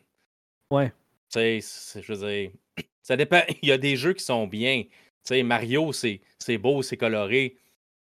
Ouais. 0.71 0.93
Tu 1.31 1.61
sais, 1.61 2.03
je 2.03 2.13
veux 2.13 2.29
dire, 2.29 2.51
ça 3.03 3.17
dépend. 3.17 3.43
Il 3.63 3.69
y 3.69 3.73
a 3.73 3.79
des 3.79 3.97
jeux 3.97 4.13
qui 4.15 4.25
sont 4.25 4.47
bien. 4.47 4.83
Tu 4.83 4.91
sais, 5.25 5.43
Mario, 5.43 5.93
c'est 5.93 6.21
beau, 6.59 6.83
c'est 6.83 6.97
coloré. 6.97 7.57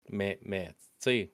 Mais, 0.10 0.40
mais 0.44 0.68
tu 1.02 1.30
sais, 1.30 1.32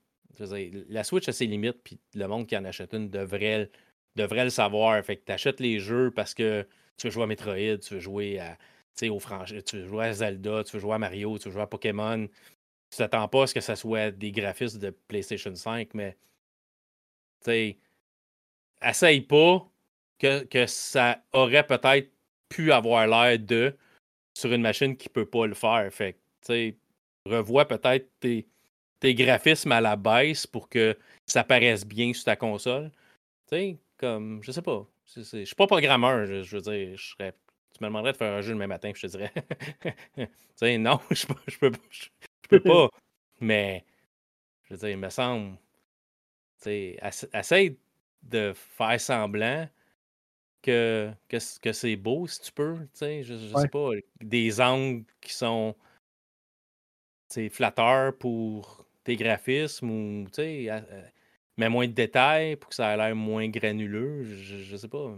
la 0.90 1.04
Switch 1.04 1.28
a 1.28 1.32
ses 1.32 1.46
limites, 1.46 1.82
puis 1.84 2.00
le 2.16 2.28
monde 2.28 2.48
qui 2.48 2.58
en 2.58 2.66
achète 2.66 2.94
une 2.94 3.10
devrait, 3.10 3.70
devrait 4.16 4.46
le 4.46 4.50
savoir. 4.50 5.04
Fait 5.04 5.18
que 5.18 5.26
tu 5.26 5.32
achètes 5.32 5.60
les 5.60 5.80
jeux 5.80 6.12
parce 6.12 6.34
que 6.34 6.68
tu 6.98 7.08
veux 7.08 7.12
jouer 7.12 7.24
à 7.24 7.28
Metroid, 7.28 7.78
tu 7.80 7.94
veux 7.96 8.00
jouer 8.00 8.40
à, 8.40 8.58
à 9.02 10.14
Zelda, 10.14 10.64
tu 10.64 10.74
veux 10.74 10.80
jouer 10.80 10.96
à 10.96 11.00
Mario, 11.00 11.38
tu 11.38 11.46
veux 11.50 11.54
jouer 11.54 11.64
à 11.64 11.68
Pokémon. 11.68 12.28
Tu 12.90 12.98
t'attends 12.98 13.28
pas 13.28 13.44
à 13.44 13.48
ce 13.48 13.54
que 13.54 13.62
ça 13.62 13.76
soit 13.76 14.12
des 14.12 14.32
graphismes 14.32 14.80
de 14.80 14.92
PlayStation 14.92 15.54
5, 15.56 15.94
mais 15.94 16.16
tu 17.44 17.76
essaye 18.82 19.22
pas 19.22 19.68
que, 20.20 20.66
ça 20.68 21.24
aurait 21.34 21.66
peut-être 21.66 22.12
pu 22.50 22.72
avoir 22.72 23.08
l'air 23.08 23.40
de 23.40 23.76
sur 24.38 24.52
une 24.54 24.62
machine 24.62 24.96
qui 24.96 25.10
peut 25.10 25.26
pas 25.26 25.48
le 25.48 25.54
faire. 25.54 25.92
Fait 25.92 26.18
tu 26.46 26.78
revois 27.26 27.68
peut-être 27.68 28.10
tes, 28.20 28.48
tes 29.00 29.16
graphismes 29.16 29.72
à 29.72 29.82
la 29.82 29.96
baisse 29.96 30.46
pour 30.48 30.70
que 30.70 30.98
ça 31.26 31.44
paraisse 31.44 31.86
bien 31.86 32.14
sur 32.14 32.26
ta 32.26 32.36
console. 32.36 32.92
Tu 33.48 33.56
sais, 33.56 33.78
comme, 33.98 34.42
je 34.44 34.52
sais 34.52 34.62
pas. 34.62 34.88
Je 35.16 35.46
suis 35.46 35.56
pas 35.56 35.68
programmeur, 35.68 36.26
je, 36.26 36.56
veux 36.56 36.62
dire, 36.62 36.98
je 36.98 37.12
serais, 37.12 37.34
tu 37.74 37.84
me 37.84 37.88
demanderais 37.88 38.14
de 38.14 38.18
faire 38.18 38.34
un 38.34 38.42
jeu 38.42 38.54
demain 38.54 38.68
matin, 38.68 38.92
je 38.96 39.02
te 39.02 39.08
dirais, 39.08 39.32
tu 40.16 40.28
sais, 40.56 40.78
non, 40.78 41.00
je, 41.12 41.26
je, 41.48 41.58
peux, 41.58 41.72
je, 41.90 42.08
peux 42.50 42.60
pas. 42.60 42.90
Mais, 43.42 43.86
je 44.64 44.74
veux 44.74 44.80
dire, 44.80 44.90
il 44.90 44.98
me 44.98 45.10
semble, 45.10 45.58
tu 46.62 46.64
sais, 46.64 47.00
essaye 47.34 47.78
de 48.22 48.54
faire 48.54 49.00
semblant 49.00 49.68
que, 50.62 51.12
que, 51.28 51.38
que 51.60 51.74
c'est 51.74 51.96
beau, 51.96 52.26
si 52.28 52.42
tu 52.42 52.52
peux, 52.52 52.78
tu 52.78 52.90
sais, 52.94 53.24
je, 53.24 53.36
sais 53.36 53.68
pas, 53.68 53.90
des 54.22 54.62
angles 54.62 55.04
qui 55.22 55.34
sont, 55.34 55.76
flatteurs 57.50 58.16
pour 58.18 58.86
tes 59.04 59.16
graphismes 59.16 59.90
ou, 59.90 60.26
tu 60.28 60.36
sais, 60.36 60.70
mais 61.58 61.70
moins 61.70 61.88
de 61.88 61.94
détails 61.94 62.56
pour 62.56 62.70
que 62.70 62.76
ça 62.76 62.94
ait 62.94 62.98
l'air 62.98 63.16
moins 63.16 63.48
granuleux. 63.48 64.24
Je, 64.24 64.58
je, 64.58 64.76
sais 64.76 64.88
pas. 64.88 65.14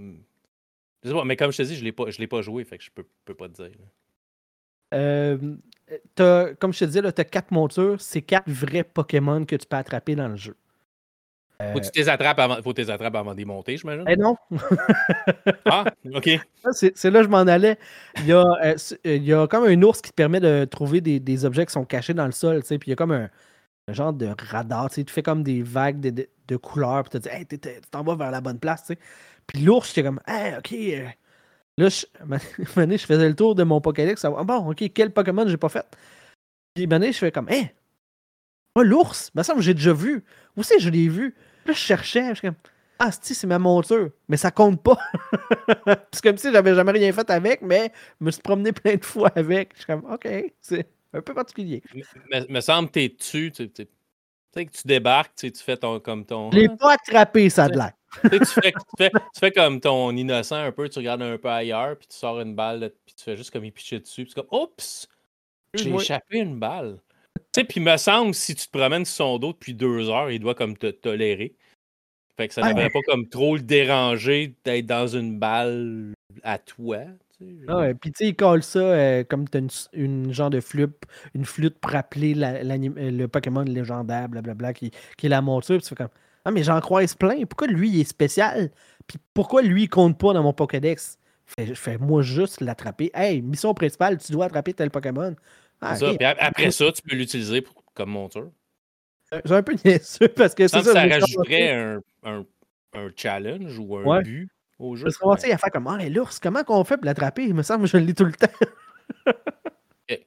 Je 1.03 1.09
sais 1.09 1.15
pas, 1.15 1.23
mais 1.23 1.35
comme 1.35 1.51
je 1.51 1.57
te 1.57 1.63
dis, 1.63 1.75
je 1.75 1.81
ne 1.81 2.19
l'ai 2.19 2.27
pas 2.27 2.41
joué, 2.41 2.63
fait 2.63 2.77
que 2.77 2.83
je 2.83 2.91
peux, 2.91 3.05
peux 3.25 3.35
pas 3.35 3.47
te 3.47 3.63
dire. 3.63 3.71
Euh, 4.93 5.37
comme 6.59 6.73
je 6.73 6.79
te 6.79 6.85
disais, 6.85 7.01
tu 7.01 7.21
as 7.21 7.25
quatre 7.25 7.51
montures, 7.51 7.99
c'est 7.99 8.21
quatre 8.21 8.49
vrais 8.49 8.83
Pokémon 8.83 9.45
que 9.45 9.55
tu 9.55 9.65
peux 9.65 9.77
attraper 9.77 10.15
dans 10.15 10.27
le 10.27 10.35
jeu. 10.35 10.55
Faut 11.71 11.79
que 11.79 11.85
tu 11.89 11.99
les 11.99 12.09
attrapes 12.09 12.37
avant, 12.39 12.61
faut 12.61 12.73
les 12.75 12.89
attrapes 12.89 13.15
avant 13.15 13.33
d'y 13.33 13.45
monter, 13.45 13.77
j'imagine? 13.77 14.03
Eh 14.09 14.17
non! 14.17 14.35
ah, 15.65 15.85
ok. 16.13 16.29
C'est 16.73 17.05
là 17.05 17.19
que 17.19 17.25
je 17.25 17.29
m'en 17.29 17.37
allais. 17.37 17.77
Il 18.17 18.25
y, 18.25 18.33
a, 18.33 18.43
euh, 18.63 18.75
il 19.05 19.23
y 19.23 19.33
a 19.33 19.47
comme 19.47 19.63
un 19.63 19.81
ours 19.81 20.01
qui 20.01 20.09
te 20.09 20.15
permet 20.15 20.41
de 20.41 20.65
trouver 20.65 20.99
des, 20.99 21.21
des 21.21 21.45
objets 21.45 21.65
qui 21.65 21.71
sont 21.71 21.85
cachés 21.85 22.13
dans 22.13 22.25
le 22.25 22.33
sol, 22.33 22.61
puis 22.61 22.77
il 22.87 22.89
y 22.89 22.93
a 22.93 22.97
comme 22.97 23.11
un 23.11 23.29
genre 23.93 24.13
de 24.13 24.33
radar. 24.37 24.89
Tu, 24.89 25.05
fais 25.07 25.23
comme 25.23 25.43
des 25.43 25.61
vagues 25.61 25.99
de, 25.99 26.27
de, 26.47 26.57
couleurs, 26.57 27.03
puis 27.03 27.19
tu 27.19 27.29
hey, 27.29 27.45
t'en 27.91 28.03
vas 28.03 28.15
vers 28.15 28.31
la 28.31 28.41
bonne 28.41 28.59
place. 28.59 28.81
Tu 28.81 28.93
sais. 28.93 28.99
Puis 29.47 29.61
l'ours, 29.61 29.89
j'étais 29.89 30.03
comme, 30.03 30.19
hey, 30.27 30.55
ok. 30.57 30.73
Euh, 30.73 31.07
là, 31.77 31.89
je, 31.89 32.05
je 32.97 33.05
faisais 33.05 33.27
le 33.27 33.35
tour 33.35 33.55
de 33.55 33.63
mon 33.63 33.81
Pokédex. 33.81 34.25
Ah, 34.25 34.43
bon, 34.43 34.71
ok, 34.71 34.83
quel 34.93 35.11
Pokémon 35.11 35.47
j'ai 35.47 35.57
pas 35.57 35.69
fait? 35.69 35.85
Puis 36.73 36.87
maintenant, 36.87 37.11
je 37.11 37.17
fais 37.17 37.31
comme, 37.31 37.49
hé, 37.49 37.73
oh, 38.75 38.83
l'ours, 38.83 39.31
me 39.35 39.43
semble 39.43 39.59
que 39.59 39.65
j'ai 39.65 39.73
déjà 39.73 39.93
vu. 39.93 40.23
Où 40.57 40.63
c'est 40.63 40.79
je 40.79 40.89
l'ai 40.89 41.07
vu? 41.07 41.35
Là, 41.65 41.73
je 41.73 41.79
cherchais, 41.79 42.29
je 42.29 42.33
suis 42.35 42.47
comme, 42.47 42.57
ah, 42.99 43.09
c'est 43.11 43.47
ma 43.47 43.59
monture, 43.59 44.09
mais 44.29 44.37
ça 44.37 44.51
compte 44.51 44.81
pas. 44.81 44.97
c'est 46.11 46.23
comme 46.23 46.37
si 46.37 46.51
j'avais 46.51 46.75
jamais 46.75 46.91
rien 46.93 47.11
fait 47.11 47.29
avec, 47.29 47.61
mais 47.61 47.91
je 48.19 48.25
me 48.25 48.31
suis 48.31 48.41
promené 48.41 48.71
plein 48.71 48.95
de 48.95 49.03
fois 49.03 49.31
avec. 49.35 49.71
Je 49.73 49.79
suis 49.79 49.85
comme, 49.85 50.05
OK, 50.11 50.27
c'est 50.61 50.87
un 51.15 51.21
peu 51.21 51.33
particulier. 51.33 51.81
Me, 52.31 52.51
me 52.51 52.61
semble 52.61 52.89
que 52.89 52.93
t'es 52.93 53.09
dessus, 53.09 53.51
tu 53.51 53.69
sais, 53.75 54.65
que 54.65 54.71
tu 54.71 54.87
débarques, 54.87 55.35
tu 55.35 55.51
fais 55.55 55.77
ton, 55.77 55.99
comme 55.99 56.25
ton. 56.25 56.51
Je 56.51 56.59
l'ai 56.59 56.69
pas 56.69 56.93
attrapé, 56.93 57.49
ça 57.49 57.67
de 57.67 57.77
là. 57.77 57.93
tu, 58.23 58.29
fais, 58.29 58.71
tu, 58.71 58.95
fais, 58.97 59.09
tu, 59.09 59.39
fais, 59.39 59.51
comme 59.51 59.81
ton 59.81 60.15
innocent 60.15 60.55
un 60.55 60.71
peu, 60.71 60.87
tu 60.87 60.99
regardes 60.99 61.21
un 61.21 61.37
peu 61.37 61.49
ailleurs, 61.49 61.97
puis 61.97 62.07
tu 62.07 62.15
sors 62.15 62.39
une 62.39 62.55
balle, 62.55 62.91
puis 63.05 63.15
tu 63.15 63.23
fais 63.23 63.35
juste 63.35 63.51
comme 63.51 63.65
il 63.65 63.73
pichait 63.73 63.99
dessus, 63.99 64.23
puis 64.23 64.33
tu 64.33 64.41
comme, 64.41 64.59
oups, 64.61 65.07
j'ai 65.73 65.93
échappé 65.93 66.37
une 66.37 66.57
balle. 66.57 66.99
Tu 67.35 67.61
sais, 67.61 67.63
puis 67.65 67.81
me 67.81 67.97
semble, 67.97 68.33
si 68.33 68.55
tu 68.55 68.67
te 68.67 68.77
promènes 68.77 69.03
sur 69.03 69.25
son 69.25 69.39
dos 69.39 69.51
depuis 69.51 69.73
deux 69.73 70.09
heures, 70.09 70.31
il 70.31 70.39
doit 70.39 70.55
comme 70.55 70.77
te 70.77 70.91
tolérer. 70.91 71.55
Fait 72.37 72.47
que 72.47 72.53
ça 72.53 72.61
ne 72.61 72.69
devrait 72.69 72.89
pas 72.89 73.01
comme 73.05 73.27
trop 73.27 73.55
le 73.55 73.61
déranger 73.61 74.55
d'être 74.63 74.85
dans 74.85 75.07
une 75.07 75.39
balle 75.39 76.13
à 76.43 76.57
toi. 76.57 76.99
Ah 77.67 77.77
ouais, 77.77 77.93
puis 77.93 78.11
tu 78.11 78.17
sais, 78.19 78.29
il 78.29 78.35
colle 78.35 78.63
ça 78.63 78.79
euh, 78.79 79.23
comme 79.23 79.47
tu 79.47 79.57
as 79.57 79.61
une, 79.93 80.33
genre 80.33 80.49
de 80.49 80.59
flûte, 80.59 80.95
une 81.33 81.45
flûte 81.45 81.77
pour 81.79 81.93
appeler 81.95 82.33
la, 82.33 82.63
le 82.63 83.25
Pokémon 83.27 83.61
légendaire, 83.61 84.29
blablabla, 84.29 84.73
qui, 84.73 84.91
qui 85.17 85.25
est 85.25 85.29
la 85.29 85.41
monture. 85.41 85.77
Puis 85.77 85.83
tu 85.83 85.89
fais 85.89 85.95
comme 85.95 86.09
Ah, 86.45 86.51
mais 86.51 86.63
j'en 86.63 86.79
croise 86.79 87.15
plein. 87.15 87.45
Pourquoi 87.45 87.67
lui, 87.67 87.89
il 87.89 88.01
est 88.01 88.09
spécial? 88.09 88.71
Puis 89.07 89.17
pourquoi 89.33 89.61
lui, 89.61 89.83
il 89.83 89.89
compte 89.89 90.17
pas 90.17 90.33
dans 90.33 90.43
mon 90.43 90.53
Pokédex? 90.53 91.19
Fais, 91.45 91.75
fais 91.75 91.97
moi 91.97 92.21
juste 92.21 92.61
l'attraper. 92.61 93.11
Hey, 93.13 93.41
mission 93.41 93.73
principale, 93.73 94.17
tu 94.17 94.31
dois 94.31 94.45
attraper 94.45 94.73
tel 94.73 94.89
Pokémon. 94.89 95.35
Ah, 95.81 95.95
ça, 95.95 96.11
après 96.39 96.71
ça, 96.71 96.91
tu 96.91 97.01
peux 97.01 97.15
l'utiliser 97.15 97.63
comme 97.93 98.09
monture. 98.09 98.49
J'ai 99.43 99.53
un 99.53 99.63
peu 99.63 99.75
niaiseux 99.85 100.29
parce 100.29 100.55
que 100.55 100.67
c'est 100.67 100.81
ça. 100.83 100.93
Ça 100.93 101.07
rajouterait 101.07 101.71
un, 101.71 102.01
un, 102.23 102.45
un, 102.93 103.09
challenge 103.15 103.77
ou 103.77 103.97
un 103.97 104.21
but 104.21 104.49
au 104.79 104.95
jeu. 104.95 105.07
Je 105.09 105.27
me 105.27 105.37
suis 105.37 105.51
à 105.51 105.57
faire 105.57 105.71
comme 105.71 105.87
Ah, 105.87 106.07
l'ours, 106.09 106.39
comment 106.39 106.63
qu'on 106.63 106.83
fait 106.83 106.97
pour 106.97 107.05
l'attraper 107.05 107.43
Il 107.43 107.53
me 107.53 107.63
semble 107.63 107.83
que 107.83 107.89
je 107.89 107.97
le 107.97 108.03
lis 108.03 108.15
tout 108.15 108.25
le 108.25 108.33
temps. 108.33 108.47
OK. 109.27 109.35
OK. 110.09 110.19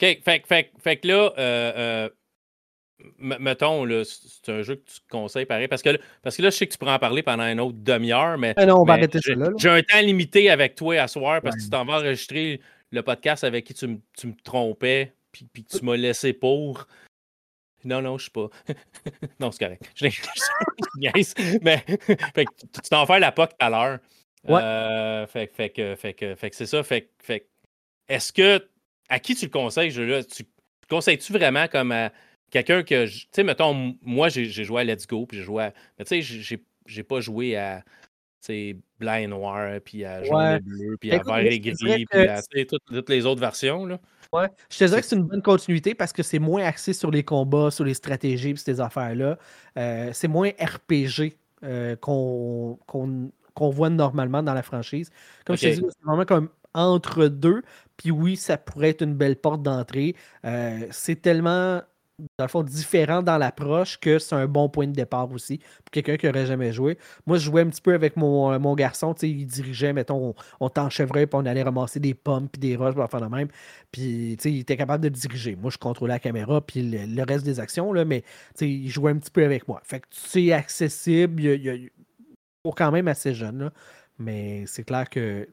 Fait, 0.00 0.42
fait, 0.46 0.72
fait 0.78 0.96
que 0.96 1.08
là, 1.08 1.32
euh, 1.38 1.72
euh, 1.76 2.08
mettons, 3.18 3.86
c'est 4.04 4.52
un 4.52 4.62
jeu 4.62 4.76
que 4.76 4.90
tu 4.90 5.00
conseilles 5.10 5.46
pareil. 5.46 5.68
Parce 5.68 5.82
que, 5.82 5.90
là, 5.90 5.98
parce 6.22 6.36
que 6.36 6.42
là, 6.42 6.50
je 6.50 6.56
sais 6.56 6.66
que 6.66 6.72
tu 6.72 6.78
pourras 6.78 6.94
en 6.94 6.98
parler 6.98 7.22
pendant 7.22 7.44
une 7.44 7.60
autre 7.60 7.78
demi-heure, 7.78 8.38
mais. 8.38 8.54
Ah 8.56 8.66
non, 8.66 8.80
on 8.80 8.84
va 8.84 8.94
arrêter 8.94 9.20
ça 9.20 9.34
là. 9.34 9.50
J'ai 9.56 9.70
un 9.70 9.82
temps 9.82 10.00
limité 10.00 10.50
avec 10.50 10.74
toi 10.74 11.00
à 11.00 11.08
soir 11.08 11.40
parce 11.42 11.56
que 11.56 11.62
tu 11.62 11.70
t'en 11.70 11.84
vas 11.84 11.94
enregistrer 11.98 12.60
le 12.90 13.02
podcast 13.02 13.44
avec 13.44 13.66
qui 13.66 13.74
tu, 13.74 14.00
tu 14.16 14.26
me 14.28 14.34
trompais, 14.44 15.12
puis, 15.32 15.46
puis 15.52 15.64
tu 15.64 15.84
m'as 15.84 15.96
laissé 15.96 16.32
pour. 16.32 16.86
Non, 17.84 18.02
non, 18.02 18.18
je 18.18 18.24
suis 18.24 18.30
pas. 18.30 18.48
non, 19.40 19.50
c'est 19.52 19.64
correct. 19.64 19.90
Je 19.94 20.06
niaise. 20.98 21.34
Mais 21.62 21.78
fait 22.34 22.44
que 22.44 22.50
tu 22.60 22.88
t'en 22.90 23.06
fais 23.06 23.20
la 23.20 23.32
POC 23.32 23.50
tout 23.50 23.56
à 23.58 23.70
l'heure. 23.70 23.98
Ouais. 24.46 24.60
Euh, 24.62 25.26
fait, 25.26 25.52
fait, 25.54 25.70
que, 25.70 25.94
fait, 25.96 26.14
que, 26.14 26.34
fait 26.34 26.50
que 26.50 26.56
c'est 26.56 26.66
ça. 26.66 26.82
Fait, 26.82 27.10
fait 27.22 27.48
est-ce 28.08 28.32
que. 28.32 28.66
À 29.08 29.20
qui 29.20 29.34
tu 29.34 29.46
le 29.46 29.50
conseilles, 29.50 29.90
jeu-là? 29.90 30.22
Tu, 30.24 30.44
conseilles-tu 30.90 31.32
vraiment 31.32 31.66
comme 31.68 31.92
à 31.92 32.12
quelqu'un 32.50 32.82
que. 32.82 33.06
Tu 33.06 33.26
sais, 33.32 33.42
mettons, 33.42 33.96
moi, 34.02 34.28
j'ai 34.28 34.48
joué 34.48 34.82
à 34.82 34.84
Let's 34.84 35.06
Go, 35.06 35.26
puis 35.26 35.38
j'ai 35.38 35.44
joué 35.44 35.64
à. 35.64 35.74
Mais 35.98 36.04
tu 36.04 36.22
sais, 36.22 36.58
j'ai 36.86 37.02
pas 37.02 37.20
joué 37.20 37.56
à 37.56 37.82
sais, 38.40 38.76
blanc 38.98 39.14
et 39.14 39.26
noir, 39.26 39.80
puis 39.84 40.04
à 40.04 40.22
jaune 40.24 40.56
et 40.56 40.60
bleu, 40.60 40.96
puis 40.98 41.12
à 41.12 41.22
vert 41.22 41.38
et 41.38 41.60
gris, 41.60 42.06
puis 42.06 42.20
à 42.20 42.40
toutes, 42.42 43.08
les 43.08 43.26
autres 43.26 43.40
versions. 43.40 43.86
Là. 43.86 44.00
Ouais. 44.32 44.48
Je 44.70 44.78
te 44.78 44.84
dirais 44.84 45.00
que 45.00 45.06
c'est 45.06 45.16
une 45.16 45.24
bonne 45.24 45.42
continuité 45.42 45.94
parce 45.94 46.12
que 46.12 46.22
c'est 46.22 46.38
moins 46.38 46.62
axé 46.62 46.92
sur 46.92 47.10
les 47.10 47.24
combats, 47.24 47.70
sur 47.70 47.84
les 47.84 47.94
stratégies 47.94 48.50
et 48.50 48.56
ces 48.56 48.80
affaires-là. 48.80 49.38
Euh, 49.78 50.10
c'est 50.12 50.28
moins 50.28 50.50
RPG 50.50 51.38
euh, 51.64 51.96
qu'on 51.96 52.78
voit 53.70 53.90
normalement 53.90 54.42
dans 54.42 54.54
la 54.54 54.62
franchise. 54.62 55.10
Comme 55.46 55.56
je 55.56 55.68
te 55.68 55.74
dis, 55.74 55.86
c'est 55.88 56.04
vraiment 56.04 56.26
comme 56.26 56.50
entre 56.74 57.26
deux. 57.26 57.62
Puis 57.96 58.10
oui, 58.10 58.36
ça 58.36 58.58
pourrait 58.58 58.90
être 58.90 59.02
une 59.02 59.14
belle 59.14 59.36
porte 59.36 59.62
d'entrée. 59.62 60.14
Euh, 60.44 60.86
c'est 60.90 61.22
tellement 61.22 61.80
dans 62.36 62.44
le 62.44 62.48
fond, 62.48 62.62
différent 62.62 63.22
dans 63.22 63.38
l'approche 63.38 63.98
que 63.98 64.18
c'est 64.18 64.34
un 64.34 64.46
bon 64.46 64.68
point 64.68 64.86
de 64.86 64.92
départ 64.92 65.30
aussi 65.30 65.58
pour 65.58 65.90
quelqu'un 65.92 66.16
qui 66.16 66.26
n'aurait 66.26 66.46
jamais 66.46 66.72
joué. 66.72 66.98
Moi, 67.26 67.38
je 67.38 67.44
jouais 67.44 67.62
un 67.62 67.68
petit 67.68 67.80
peu 67.80 67.94
avec 67.94 68.16
mon, 68.16 68.52
euh, 68.52 68.58
mon 68.58 68.74
garçon, 68.74 69.14
il 69.22 69.46
dirigeait, 69.46 69.92
mettons, 69.92 70.30
on, 70.30 70.34
on 70.60 70.68
t'enchevrait, 70.68 71.26
puis 71.26 71.38
on 71.40 71.46
allait 71.46 71.62
ramasser 71.62 72.00
des 72.00 72.14
pommes, 72.14 72.48
puis 72.48 72.58
des 72.58 72.76
roches, 72.76 72.94
pour 72.94 73.08
faire 73.08 73.20
de 73.20 73.26
même. 73.26 73.48
Puis, 73.92 74.36
il 74.44 74.60
était 74.60 74.76
capable 74.76 75.04
de 75.04 75.08
diriger. 75.08 75.56
Moi, 75.56 75.70
je 75.70 75.78
contrôlais 75.78 76.14
la 76.14 76.18
caméra, 76.18 76.60
puis 76.60 76.82
le, 76.82 77.22
reste 77.22 77.44
des 77.44 77.60
actions, 77.60 77.92
là, 77.92 78.04
mais 78.04 78.24
il 78.60 78.88
jouait 78.88 79.12
un 79.12 79.18
petit 79.18 79.30
peu 79.30 79.44
avec 79.44 79.68
moi. 79.68 79.80
Fait 79.84 80.00
que 80.00 80.06
c'est 80.10 80.52
accessible, 80.52 81.42
il, 81.42 81.90
pour 82.62 82.74
quand 82.74 82.90
même 82.90 83.08
assez 83.08 83.34
jeune, 83.34 83.58
là. 83.58 83.72
mais 84.18 84.64
c'est 84.66 84.84
clair 84.84 85.08
que 85.08 85.48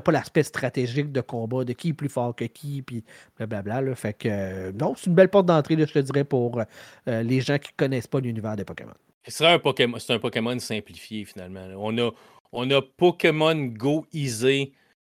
pas 0.00 0.12
l'aspect 0.12 0.42
stratégique 0.42 1.10
de 1.12 1.20
combat, 1.20 1.64
de 1.64 1.72
qui 1.72 1.88
est 1.88 1.92
plus 1.92 2.08
fort 2.08 2.34
que 2.34 2.44
qui, 2.44 2.82
puis 2.82 3.04
blablabla. 3.36 3.80
Là. 3.80 3.94
Fait 3.94 4.12
que, 4.12 4.28
euh, 4.30 4.72
non, 4.72 4.94
c'est 4.96 5.06
une 5.06 5.14
belle 5.14 5.30
porte 5.30 5.46
d'entrée, 5.46 5.76
je 5.78 5.92
te 5.92 5.98
dirais, 5.98 6.24
pour 6.24 6.60
euh, 7.08 7.22
les 7.22 7.40
gens 7.40 7.58
qui 7.58 7.70
ne 7.72 7.76
connaissent 7.76 8.06
pas 8.06 8.20
l'univers 8.20 8.56
des 8.56 8.64
Pokémon. 8.64 8.92
C'est 9.26 9.46
un 9.46 9.58
Pokémon, 9.58 9.98
c'est 9.98 10.12
un 10.12 10.18
Pokémon 10.18 10.58
simplifié, 10.58 11.24
finalement. 11.24 11.66
On 11.76 11.96
a, 11.98 12.10
on 12.52 12.70
a 12.70 12.82
Pokémon 12.82 13.54
Go 13.54 14.06
easy 14.12 14.72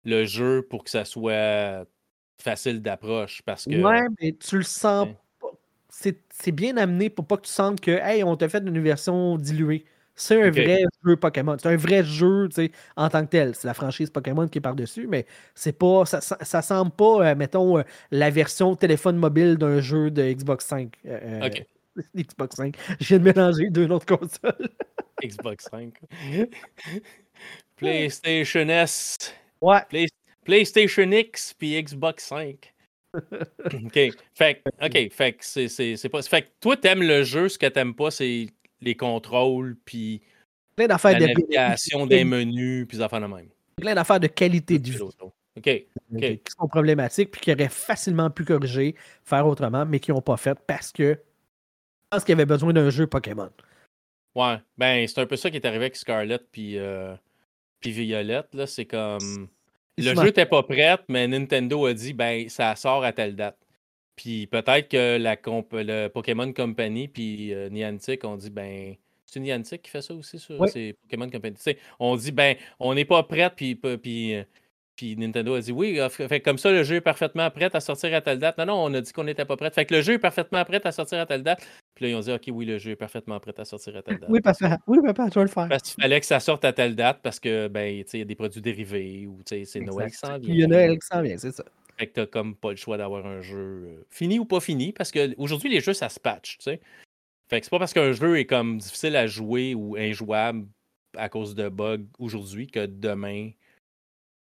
le 0.06 0.26
jeu 0.26 0.66
pour 0.70 0.84
que 0.84 0.90
ça 0.90 1.06
soit 1.06 1.86
facile 2.42 2.82
d'approche. 2.82 3.42
parce 3.44 3.66
que 3.66 3.84
Ouais, 3.84 4.08
mais 4.22 4.34
tu 4.34 4.58
le 4.58 4.64
sens 4.64 5.10
pas. 5.40 5.52
C'est 5.90 6.52
bien 6.52 6.78
amené 6.78 7.10
pour 7.10 7.28
pas 7.28 7.36
que 7.36 7.46
tu 7.46 7.52
sentes 7.52 7.82
que, 7.82 7.92
hey, 7.92 8.24
on 8.24 8.38
t'a 8.38 8.48
fait 8.48 8.64
une 8.66 8.80
version 8.80 9.38
diluée. 9.38 9.84
C'est 10.20 10.42
un 10.42 10.52
vrai 10.52 10.84
jeu 11.06 11.16
Pokémon. 11.16 11.56
C'est 11.58 11.70
un 11.70 11.78
vrai 11.78 12.04
jeu 12.04 12.50
en 12.98 13.10
tant 13.10 13.26
que 13.26 13.32
tel. 13.32 13.56
C'est 13.56 13.68
la 13.68 13.74
franchise 13.74 14.10
Pokémon 14.10 14.50
qui 14.50 14.58
est 14.58 14.62
par-dessus, 14.62 15.08
mais 15.08 15.26
c'est 15.56 15.72
pas. 15.72 16.06
Ça, 16.06 16.20
ça, 16.20 16.62
semble 16.62 16.92
pas, 16.92 17.30
euh, 17.30 17.36
mettons, 17.36 17.80
euh, 17.80 17.84
la 18.12 18.30
version 18.30 18.76
téléphone 18.76 19.16
mobile 19.16 19.56
d'un 19.56 19.80
jeu 19.80 20.12
de 20.12 20.22
Xbox 20.34 20.66
5. 20.66 20.94
Euh, 21.06 21.48
OK. 21.48 21.66
Xbox 22.16 22.56
5. 22.58 22.76
Je 23.00 23.08
viens 23.08 23.20
de 23.20 23.24
mélanger 23.24 23.70
deux 23.70 23.90
autres 23.90 24.06
consoles. 24.06 24.70
Xbox 25.24 25.70
5. 25.72 25.94
PlayStation 27.78 28.68
S. 28.68 29.18
Ouais. 29.62 30.10
PlayStation 30.44 31.10
X 31.12 31.54
puis 31.58 31.82
Xbox 31.82 32.26
5. 32.26 32.74
OK. 33.16 34.00
Fait, 34.34 34.62
OK. 34.82 35.12
Fait 35.12 35.34
que 35.34 35.46
c'est 35.46 36.10
pas. 36.10 36.22
Fait 36.24 36.42
que 36.42 36.48
toi, 36.60 36.76
t'aimes 36.76 37.04
le 37.04 37.24
jeu, 37.24 37.48
ce 37.48 37.58
que 37.58 37.68
t'aimes 37.68 37.96
pas, 37.96 38.12
c'est 38.12 38.48
les 38.82 38.96
contrôles, 38.96 39.78
puis 39.86 40.22
plein 40.76 40.88
d'affaires 40.88 41.20
la 41.20 41.28
navigation 41.28 42.06
des 42.06 42.24
menus, 42.24 42.88
puis 42.88 42.98
des 42.98 43.04
affaires 43.04 43.22
de 43.22 43.28
même. 43.28 43.50
Plein 43.76 43.96
d'affaires 43.96 44.20
de 44.20 44.28
qualité 44.28 44.80
de 44.80 44.90
vie. 44.90 45.00
OK. 45.02 45.64
Qui 45.64 46.42
sont 46.58 46.68
problématiques, 46.68 47.32
puis 47.32 47.42
qui 47.42 47.52
auraient 47.52 47.70
facilement 47.70 48.30
pu 48.30 48.46
corriger, 48.46 48.96
faire 49.24 49.46
autrement, 49.46 49.86
mais 49.86 50.00
qui 50.00 50.12
n'ont 50.12 50.22
pas 50.22 50.38
fait 50.38 50.58
parce 50.66 50.92
que 50.92 51.14
je 51.14 52.18
pense 52.18 52.24
qu'il 52.24 52.32
y 52.32 52.38
avait 52.38 52.46
besoin 52.46 52.74
d'un 52.74 52.90
jeu 52.90 53.06
Pokémon. 53.06 53.52
Ouais, 54.36 54.58
ben 54.78 55.08
c'est 55.08 55.22
un 55.22 55.26
peu 55.26 55.36
ça 55.36 55.52
qui 55.52 55.58
est 55.58 55.66
arrivé 55.66 55.86
avec 55.86 55.96
Scarlet 55.96 56.40
puis, 56.52 56.78
euh, 56.78 57.16
puis 57.80 57.92
Violette. 57.92 58.54
Là. 58.54 58.66
C'est 58.66 58.86
comme. 58.86 59.50
Le 59.98 60.16
jeu 60.16 60.24
n'était 60.24 60.46
pas 60.46 60.64
prêt, 60.64 60.98
mais 61.08 61.28
Nintendo 61.28 61.86
a 61.86 61.94
dit 61.94 62.14
ben 62.14 62.48
ça 62.50 62.76
sort 62.76 63.04
à 63.04 63.12
telle 63.12 63.36
date. 63.36 63.58
Puis 64.20 64.48
peut-être 64.48 64.90
que 64.90 65.18
la 65.18 65.38
le 65.82 66.08
Pokémon 66.10 66.52
Company 66.52 67.08
puis 67.08 67.54
euh, 67.54 67.70
Niantic 67.70 68.26
ont 68.26 68.36
dit 68.36 68.50
ben 68.50 68.96
c'est 69.26 69.40
Niantic 69.40 69.82
qui 69.82 69.90
fait 69.90 70.02
ça 70.02 70.14
aussi 70.14 70.38
sur 70.38 70.68
ces 70.68 70.92
Pokémon 70.92 71.30
Company. 71.30 71.56
on 72.02 72.18
dit 72.18 72.34
ben 72.34 72.58
on 72.82 72.94
n'est 72.94 73.06
pas 73.06 73.24
prêt 73.24 73.50
puis, 73.56 73.76
puis, 73.76 74.36
euh, 74.36 74.44
puis 74.98 75.16
Nintendo 75.16 75.54
a 75.54 75.62
dit 75.62 75.72
oui, 75.72 75.98
fait 76.10 76.42
comme 76.42 76.58
ça 76.58 76.70
le 76.70 76.84
jeu 76.84 76.98
est 76.98 77.02
parfaitement 77.02 77.50
prêt 77.50 77.74
à 77.74 77.80
sortir 77.80 78.14
à 78.14 78.20
telle 78.20 78.40
date. 78.40 78.58
Non, 78.58 78.66
non, 78.66 78.84
on 78.84 78.94
a 78.94 79.00
dit 79.00 79.14
qu'on 79.14 79.24
n'était 79.24 79.46
pas 79.46 79.56
prêt. 79.56 79.72
Fait 79.72 79.86
que 79.86 79.96
le 79.96 80.02
jeu 80.02 80.16
est 80.16 80.20
parfaitement 80.20 80.66
prêt 80.66 80.86
à 80.86 80.92
sortir 80.92 81.20
à 81.22 81.26
telle 81.26 81.44
date. 81.44 81.66
Puis 81.96 82.04
là, 82.04 82.12
ils 82.12 82.16
ont 82.16 82.20
dit 82.20 82.34
OK, 82.34 82.44
oui, 82.52 82.66
le 82.66 82.78
jeu 82.78 82.92
est 82.92 82.96
parfaitement 82.98 83.40
prêt 83.40 83.54
à 83.58 83.64
sortir 83.64 83.96
à 83.96 84.02
telle 84.02 84.20
date. 84.20 84.30
Oui, 84.30 84.42
parce 84.42 84.60
que 84.60 84.66
oui, 84.86 84.98
papa, 85.02 85.30
tu 85.30 85.36
vas 85.36 85.44
le 85.44 85.50
faire. 85.50 85.70
Parce 85.70 85.84
qu'il 85.84 86.04
fallait 86.04 86.20
que 86.20 86.26
ça 86.26 86.42
sorte 86.42 86.66
à 86.66 86.74
telle 86.74 86.98
date 86.98 87.20
parce 87.24 87.40
que 87.40 87.70
ben, 87.70 88.04
il 88.12 88.20
y 88.20 88.22
a 88.22 88.26
des 88.26 88.36
produits 88.36 88.62
dérivés 88.62 89.28
ou 89.28 89.40
c'est 89.46 89.80
Noël 89.80 90.12
qui 90.12 90.18
s'en 90.18 90.38
vient. 90.38 90.54
Il 90.54 90.60
y 90.60 90.64
a 90.66 90.68
Noël 90.68 91.00
qui 91.00 91.08
s'en 91.08 91.22
vient, 91.22 91.38
c'est 91.38 91.54
ça. 91.54 91.64
Fait 92.00 92.08
que 92.08 92.14
t'as 92.14 92.28
comme 92.28 92.56
pas 92.56 92.70
le 92.70 92.78
choix 92.78 92.98
d'avoir 92.98 93.26
un 93.26 93.42
jeu 93.42 93.58
euh, 93.58 94.06
fini 94.10 94.40
ou 94.40 94.46
pas 94.46 94.62
fini, 94.62 94.94
parce 94.94 95.12
qu'aujourd'hui, 95.12 95.70
les 95.70 95.82
jeux, 95.82 95.94
ça 95.94 96.08
se 96.08 96.18
patch, 96.18 96.58
tu 96.58 96.64
sais. 96.64 96.80
Fait 97.50 97.60
que 97.60 97.66
c'est 97.66 97.72
pas 97.72 97.80
parce 97.80 97.94
qu'un 97.94 98.14
jeu 98.14 98.40
est 98.40 98.46
comme 98.46 98.78
difficile 98.78 99.18
à 99.18 99.28
jouer 99.28 99.76
ou 99.76 99.98
injouable 99.98 100.66
à 101.18 101.28
cause 101.28 101.56
de 101.56 101.68
bugs 101.68 102.06
aujourd'hui 102.18 102.68
que 102.68 102.86
demain, 102.86 103.52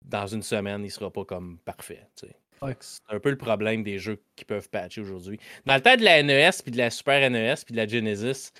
dans 0.05 0.27
une 0.27 0.43
semaine, 0.43 0.85
il 0.85 0.91
sera 0.91 1.11
pas 1.11 1.25
comme 1.25 1.57
parfait, 1.65 2.07
tu 2.15 2.27
sais. 2.27 2.35
C'est 2.81 3.15
un 3.15 3.19
peu 3.19 3.31
le 3.31 3.37
problème 3.37 3.81
des 3.83 3.97
jeux 3.97 4.21
qui 4.35 4.45
peuvent 4.45 4.69
patcher 4.69 5.01
aujourd'hui. 5.01 5.39
Dans 5.65 5.75
le 5.75 5.81
temps 5.81 5.95
de 5.95 6.03
la 6.03 6.21
NES, 6.21 6.51
puis 6.61 6.71
de 6.71 6.77
la 6.77 6.91
Super 6.91 7.27
NES, 7.31 7.55
puis 7.65 7.71
de 7.71 7.77
la 7.77 7.87
Genesis, 7.87 8.51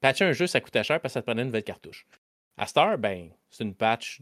patcher 0.00 0.24
un 0.24 0.32
jeu, 0.32 0.48
ça 0.48 0.60
coûtait 0.60 0.82
cher 0.82 1.00
parce 1.00 1.12
que 1.12 1.14
ça 1.14 1.20
te 1.20 1.26
prenait 1.26 1.42
une 1.42 1.48
nouvelle 1.48 1.62
cartouche. 1.62 2.06
À 2.56 2.66
Star, 2.66 2.98
ben, 2.98 3.30
c'est 3.50 3.62
une 3.62 3.74
patch, 3.74 4.20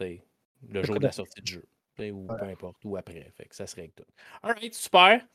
le 0.00 0.82
jour 0.82 0.98
de 0.98 1.04
la 1.04 1.12
sortie 1.12 1.42
du 1.42 1.52
jeu. 1.54 1.64
Ou 1.98 2.26
peu 2.26 2.44
importe, 2.44 2.84
ou 2.84 2.96
après. 2.96 3.30
Fait 3.36 3.46
que 3.46 3.54
ça 3.54 3.66
serait 3.66 3.90
tout. 3.94 4.04
Alright, 4.42 4.74
super. 4.74 5.26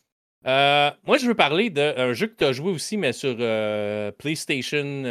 Euh, 0.48 0.90
moi, 1.06 1.18
je 1.18 1.28
veux 1.28 1.36
parler 1.36 1.70
d'un 1.70 2.14
jeu 2.14 2.28
que 2.28 2.36
tu 2.36 2.44
as 2.44 2.52
joué 2.52 2.72
aussi, 2.72 2.98
mais 2.98 3.14
sur 3.14 3.36
euh, 3.40 4.12
PlayStation 4.12 5.04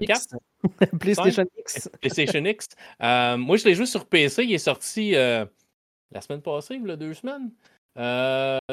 4. 0.00 0.36
PlayStation 0.98 1.44
X. 1.58 1.88
PlayStation 2.00 2.44
X. 2.44 2.66
moi, 3.00 3.56
je 3.56 3.64
l'ai 3.64 3.74
joué 3.74 3.86
sur 3.86 4.06
PC. 4.06 4.44
Il 4.44 4.52
est 4.52 4.58
sorti 4.58 5.12
la 5.12 6.20
semaine 6.20 6.42
passée, 6.42 6.76
il 6.82 6.86
y 6.86 6.90
a 6.90 6.96
deux 6.96 7.14
semaines, 7.14 7.50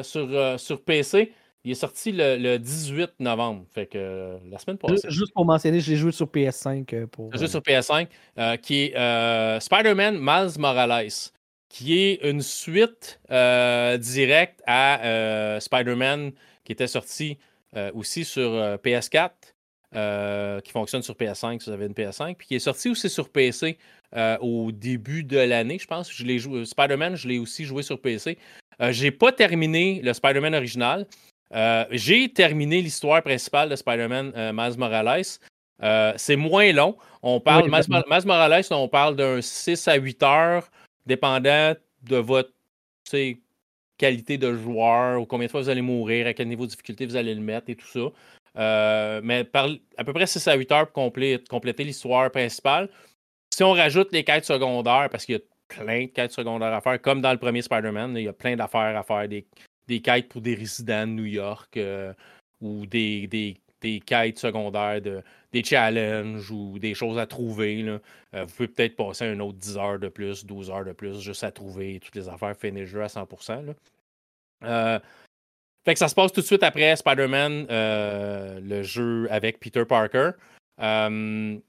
sur, 0.01 0.59
sur 0.59 0.83
PC. 0.83 1.31
Il 1.65 1.71
est 1.71 1.75
sorti 1.75 2.11
le, 2.11 2.57
18 2.57 3.11
novembre. 3.19 3.65
Fait 3.71 3.85
que 3.85 4.37
la 4.49 4.57
semaine 4.57 4.77
passée. 4.77 5.09
Juste 5.09 5.33
pour 5.33 5.45
mentionner, 5.45 5.79
j'ai 5.79 5.95
joué 5.95 6.11
sur 6.11 6.25
PS5. 6.25 7.05
Pour... 7.07 7.35
Joué 7.35 7.47
sur 7.47 7.61
PS5, 7.61 8.07
qui 8.57 8.85
est 8.85 9.59
Spider-Man 9.59 10.17
Miles 10.19 10.59
Morales 10.59 11.11
qui 11.73 11.99
est 11.99 12.19
une 12.29 12.43
suite 12.43 13.19
euh, 13.31 13.97
directe 13.97 14.61
à 14.67 15.03
euh, 15.03 15.59
Spider-Man 15.59 16.31
qui 16.63 16.71
était 16.71 16.85
sorti 16.85 17.39
euh, 17.75 17.89
aussi 17.95 18.23
sur 18.23 18.51
PS4, 18.83 19.31
qui 20.63 20.71
fonctionne 20.71 21.01
sur 21.01 21.15
PS5 21.15 21.59
si 21.59 21.69
vous 21.69 21.73
avez 21.73 21.87
une 21.87 21.93
PS5, 21.93 22.35
puis 22.35 22.45
qui 22.45 22.55
est 22.55 22.59
sorti 22.59 22.89
aussi 22.89 23.09
sur 23.09 23.27
PC 23.29 23.79
au 24.39 24.71
début 24.71 25.23
de 25.23 25.39
l'année, 25.39 25.79
je 25.79 25.87
pense. 25.87 26.11
Je 26.11 26.37
joué, 26.37 26.63
Spider-Man, 26.63 27.15
je 27.15 27.27
l'ai 27.27 27.39
aussi 27.39 27.65
joué 27.65 27.81
sur 27.81 27.99
PC. 27.99 28.37
j'ai 28.79 29.09
pas 29.09 29.31
terminé 29.31 29.99
le 30.03 30.13
Spider-Man 30.13 30.53
original. 30.53 31.07
j'ai 31.89 32.29
terminé 32.31 32.83
l'histoire 32.83 33.23
principale 33.23 33.69
de 33.69 33.75
Spider-Man 33.75 34.51
Miles 34.53 34.77
Morales. 34.77 35.23
c'est 36.17 36.35
moins 36.35 36.71
long. 36.71 36.95
On 37.23 37.39
parle, 37.39 37.71
Miles, 37.71 38.25
Morales, 38.25 38.65
on 38.69 38.87
parle 38.87 39.15
d'un 39.15 39.41
6 39.41 39.87
à 39.87 39.95
8 39.95 40.21
heures 40.21 40.69
dépendant 41.05 41.73
de 42.03 42.17
votre 42.17 42.51
qualité 43.97 44.37
de 44.37 44.53
joueur 44.53 45.21
ou 45.21 45.25
combien 45.25 45.47
de 45.47 45.51
fois 45.51 45.61
vous 45.61 45.69
allez 45.69 45.81
mourir, 45.81 46.27
à 46.27 46.33
quel 46.33 46.47
niveau 46.47 46.65
de 46.65 46.71
difficulté 46.71 47.05
vous 47.05 47.15
allez 47.15 47.33
le 47.33 47.41
mettre 47.41 47.69
et 47.69 47.75
tout 47.75 47.87
ça. 47.87 48.11
Euh, 48.55 49.21
mais 49.23 49.43
par 49.43 49.69
à 49.97 50.03
peu 50.03 50.13
près 50.13 50.27
6 50.27 50.47
à 50.47 50.55
8 50.55 50.71
heures 50.71 50.91
pour 50.91 51.11
compléter 51.49 51.83
l'histoire 51.83 52.29
principale. 52.31 52.89
Si 53.53 53.63
on 53.63 53.71
rajoute 53.71 54.11
les 54.11 54.23
quêtes 54.23 54.45
secondaires, 54.45 55.09
parce 55.11 55.25
qu'il 55.25 55.35
y 55.35 55.37
a 55.37 55.41
plein 55.67 56.05
de 56.05 56.07
quêtes 56.07 56.31
secondaires 56.31 56.73
à 56.73 56.81
faire, 56.81 57.01
comme 57.01 57.21
dans 57.21 57.31
le 57.31 57.37
premier 57.37 57.61
Spider-Man, 57.61 58.15
il 58.17 58.23
y 58.23 58.27
a 58.27 58.33
plein 58.33 58.55
d'affaires 58.55 58.97
à 58.97 59.03
faire, 59.03 59.27
des, 59.27 60.01
quêtes 60.01 60.29
pour 60.29 60.41
des 60.41 60.55
résidents 60.55 61.07
de 61.07 61.11
New 61.11 61.25
York 61.25 61.77
euh, 61.77 62.13
ou 62.61 62.85
des, 62.85 63.27
des, 63.27 63.57
des 63.81 63.99
quêtes 63.99 64.39
secondaires, 64.39 65.01
de, 65.01 65.21
des 65.53 65.63
challenges 65.63 66.51
ou 66.51 66.79
des 66.79 66.93
choses 66.93 67.17
à 67.17 67.25
trouver. 67.25 67.81
Là. 67.83 67.99
Euh, 68.35 68.43
vous 68.43 68.53
pouvez 68.53 68.67
peut-être 68.67 68.95
passer 68.95 69.25
un 69.25 69.39
autre 69.39 69.57
10 69.59 69.77
heures 69.77 69.99
de 69.99 70.09
plus, 70.09 70.45
12 70.45 70.69
heures 70.71 70.83
de 70.83 70.91
plus, 70.91 71.21
juste 71.21 71.43
à 71.43 71.51
trouver 71.51 71.99
toutes 72.03 72.15
les 72.15 72.27
affaires, 72.27 72.55
finir 72.57 72.81
le 72.81 72.85
jeu 72.87 73.01
à 73.03 73.07
100%. 73.07 73.65
Là. 73.65 73.73
Euh, 74.63 74.99
fait 75.85 75.93
que 75.93 75.99
ça 75.99 76.07
se 76.07 76.15
passe 76.15 76.31
tout 76.31 76.41
de 76.41 76.45
suite 76.45 76.63
après 76.63 76.95
Spider-Man, 76.95 77.67
euh, 77.69 78.59
le 78.61 78.83
jeu 78.83 79.27
avec 79.29 79.59
Peter 79.59 79.85
Parker. 79.85 80.31
je 80.79 81.59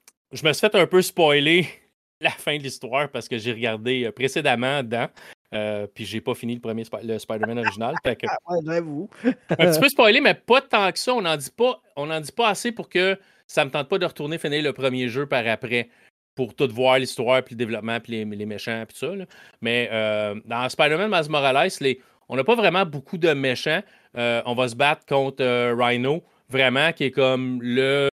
me 0.46 0.52
suis 0.52 0.60
fait 0.60 0.74
un 0.74 0.86
peu 0.86 1.02
spoiler 1.02 1.68
la 2.20 2.30
fin 2.30 2.56
de 2.56 2.62
l'histoire 2.62 3.10
parce 3.10 3.28
que 3.28 3.36
j'ai 3.38 3.52
regardé 3.52 4.10
précédemment 4.12 4.82
dedans. 4.82 5.08
Euh, 5.54 5.86
puis 5.86 6.04
j'ai 6.04 6.20
pas 6.20 6.34
fini 6.34 6.54
le 6.54 6.60
premier 6.60 6.84
le 7.02 7.18
Spider-Man 7.18 7.58
original. 7.58 7.94
Fait 8.04 8.16
que... 8.16 8.26
ouais, 8.48 9.28
un 9.50 9.70
petit 9.70 9.80
peu 9.80 9.88
spoilé, 9.88 10.20
mais 10.20 10.34
pas 10.34 10.60
tant 10.60 10.90
que 10.90 10.98
ça. 10.98 11.14
On 11.14 11.22
n'en 11.22 11.36
dit 11.36 11.50
pas, 11.50 11.80
on 11.96 12.10
en 12.10 12.20
dit 12.20 12.32
pas 12.32 12.48
assez 12.48 12.72
pour 12.72 12.88
que 12.88 13.16
ça 13.46 13.64
me 13.64 13.70
tente 13.70 13.88
pas 13.88 13.98
de 13.98 14.06
retourner 14.06 14.38
finir 14.38 14.62
le 14.62 14.72
premier 14.72 15.08
jeu 15.08 15.26
par 15.26 15.46
après 15.46 15.88
pour 16.34 16.54
tout 16.54 16.68
voir 16.72 16.98
l'histoire, 16.98 17.42
puis 17.42 17.54
le 17.54 17.58
développement, 17.58 18.00
puis 18.00 18.24
les, 18.24 18.46
méchants, 18.46 18.84
puis 18.88 18.98
tout 18.98 19.06
ça. 19.06 19.24
Mais 19.60 19.88
euh, 19.92 20.34
dans 20.46 20.68
Spider-Man 20.68 21.10
Miles 21.10 21.30
Morales, 21.30 21.70
les, 21.80 22.00
on 22.28 22.36
n'a 22.36 22.44
pas 22.44 22.56
vraiment 22.56 22.84
beaucoup 22.84 23.18
de 23.18 23.32
méchants. 23.32 23.82
Euh, 24.16 24.42
on 24.44 24.54
va 24.54 24.68
se 24.68 24.74
battre 24.74 25.06
contre 25.06 25.44
Rhino, 25.72 26.24
vraiment, 26.48 26.92
qui 26.92 27.04
est 27.04 27.10
comme 27.12 27.60
le, 27.62 28.08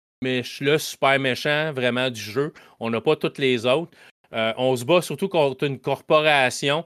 super 0.77 1.17
méchant 1.19 1.71
vraiment 1.71 2.09
du 2.09 2.19
jeu. 2.19 2.53
On 2.82 2.89
n'a 2.89 2.99
pas 2.99 3.15
toutes 3.15 3.38
les 3.38 3.65
autres. 3.65 3.97
on 4.32 4.75
se 4.75 4.84
bat 4.84 5.01
surtout 5.01 5.30
contre 5.30 5.63
une 5.63 5.80
corporation 5.80 6.84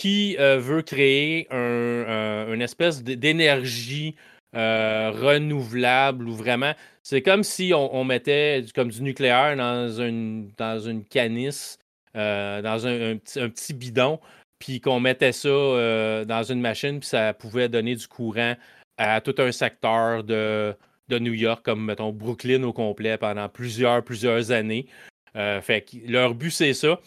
qui 0.00 0.36
euh, 0.38 0.58
veut 0.58 0.80
créer 0.80 1.46
un, 1.50 2.50
une 2.54 2.62
espèce 2.62 3.02
d'énergie 3.02 4.16
euh, 4.56 5.10
renouvelable 5.10 6.28
ou 6.28 6.34
vraiment. 6.34 6.72
C'est 7.02 7.22
comme 7.22 7.44
si 7.44 7.72
on, 7.74 8.04
mettait 8.04 8.64
comme 8.74 8.90
du 8.90 9.02
nucléaire 9.02 9.56
dans 9.56 9.88
une, 9.88 10.50
dans 10.56 10.78
une 10.78 11.04
canisse, 11.04 11.78
euh, 12.16 12.60
dans 12.62 12.86
un, 12.86 13.16
petit, 13.16 13.74
bidon, 13.74 14.20
puis 14.58 14.80
qu'on 14.80 15.00
mettait 15.00 15.32
ça 15.32 15.48
dans 15.48 16.42
une 16.42 16.60
machine, 16.60 17.00
puis 17.00 17.08
ça 17.08 17.32
pouvait 17.32 17.68
donner 17.68 17.94
du 17.94 18.06
courant 18.06 18.54
à 18.98 19.20
tout 19.20 19.34
un 19.38 19.50
secteur 19.50 20.24
de, 20.24 20.74
de 21.08 21.18
New 21.18 21.32
York, 21.32 21.64
comme 21.64 21.84
mettons 21.84 22.12
Brooklyn 22.12 22.62
au 22.64 22.72
complet 22.72 23.16
pendant 23.16 23.48
plusieurs, 23.48 24.04
plusieurs 24.04 24.50
années. 24.50 24.86
fait 25.34 25.86
leur 26.06 26.34
but, 26.34 26.50
c'est 26.50 26.74
ça. 26.74 27.00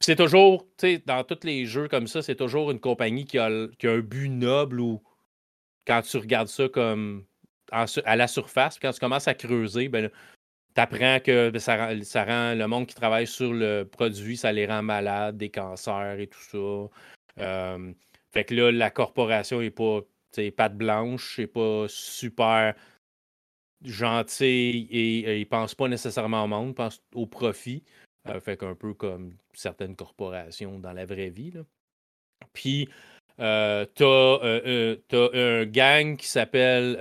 C'est 0.00 0.16
toujours, 0.16 0.64
tu 0.76 0.94
sais, 0.94 1.02
dans 1.04 1.24
tous 1.24 1.44
les 1.44 1.66
jeux 1.66 1.88
comme 1.88 2.06
ça, 2.06 2.22
c'est 2.22 2.36
toujours 2.36 2.70
une 2.70 2.78
compagnie 2.78 3.24
qui 3.24 3.38
a, 3.38 3.46
un 3.46 3.98
but 3.98 4.28
noble 4.28 4.80
ou 4.80 5.02
quand 5.88 6.02
tu 6.02 6.18
regardes 6.18 6.48
ça 6.48 6.68
comme 6.68 7.24
à 7.72 8.16
la 8.16 8.28
surface, 8.28 8.78
quand 8.78 8.92
tu 8.92 9.00
commences 9.00 9.28
à 9.28 9.34
creuser, 9.34 9.88
ben, 9.88 10.10
tu 10.74 10.80
apprends 10.80 11.18
que 11.20 11.50
ben, 11.50 11.58
ça, 11.58 12.24
rend 12.24 12.54
le 12.54 12.66
monde 12.66 12.86
qui 12.86 12.94
travaille 12.94 13.26
sur 13.26 13.52
le 13.52 13.82
produit, 13.82 14.36
ça 14.36 14.52
les 14.52 14.66
rend 14.66 14.82
malades, 14.82 15.36
des 15.36 15.50
cancers 15.50 16.20
et 16.20 16.28
tout 16.28 16.90
ça. 17.36 17.94
Fait 18.30 18.44
que 18.44 18.54
là, 18.54 18.70
la 18.70 18.90
corporation 18.90 19.60
n'est 19.60 19.70
pas 19.70 20.00
patte 20.56 20.76
blanche, 20.76 21.38
n'est 21.38 21.46
pas 21.46 21.86
super 21.88 22.74
gentil 23.84 24.88
et, 24.90 25.18
et, 25.20 25.40
il 25.40 25.48
pense 25.48 25.74
pas 25.74 25.88
nécessairement 25.88 26.44
au 26.44 26.46
monde, 26.46 26.74
pense 26.74 27.02
au 27.14 27.26
profit. 27.26 27.82
Euh, 28.28 28.40
fait 28.40 28.56
qu'un 28.56 28.74
peu 28.74 28.94
comme 28.94 29.36
certaines 29.54 29.96
corporations 29.96 30.78
dans 30.78 30.92
la 30.92 31.06
vraie 31.06 31.30
vie. 31.30 31.52
Puis, 32.52 32.88
euh, 33.40 33.86
t'as 33.94 34.04
euh, 34.04 34.96
un 35.12 35.64
gang 35.66 36.16
qui 36.16 36.26
s'appelle 36.26 36.96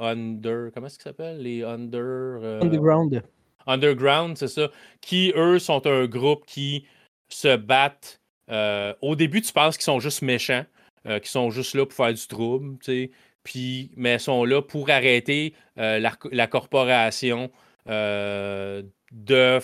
Under. 0.00 0.70
Comment 0.72 0.86
est-ce 0.86 0.96
qu'il 0.96 1.04
s'appelle 1.04 1.42
Les 1.42 1.62
Under. 1.62 2.60
Underground. 2.62 3.22
Underground, 3.66 4.36
c'est 4.36 4.48
ça. 4.48 4.70
Qui, 5.00 5.32
eux, 5.36 5.58
sont 5.58 5.86
un 5.86 6.06
groupe 6.06 6.44
qui 6.46 6.86
se 7.28 7.56
battent. 7.56 8.20
au 8.48 9.14
début, 9.16 9.42
tu 9.42 9.52
penses 9.52 9.76
qu'ils 9.76 9.84
sont 9.84 10.00
juste 10.00 10.22
méchants, 10.22 10.64
qu'ils 11.04 11.26
sont 11.26 11.50
juste 11.50 11.74
là 11.74 11.86
pour 11.86 11.94
faire 11.94 12.14
du 12.14 12.26
trouble, 12.26 12.78
tu 12.78 12.84
sais. 12.84 13.10
Puis, 13.44 13.90
mais 13.96 14.14
ils 14.14 14.20
sont 14.20 14.44
là 14.44 14.62
pour 14.62 14.88
arrêter 14.90 15.54
la, 15.76 16.12
la, 16.30 16.46
corporation 16.46 17.50
de 17.86 19.60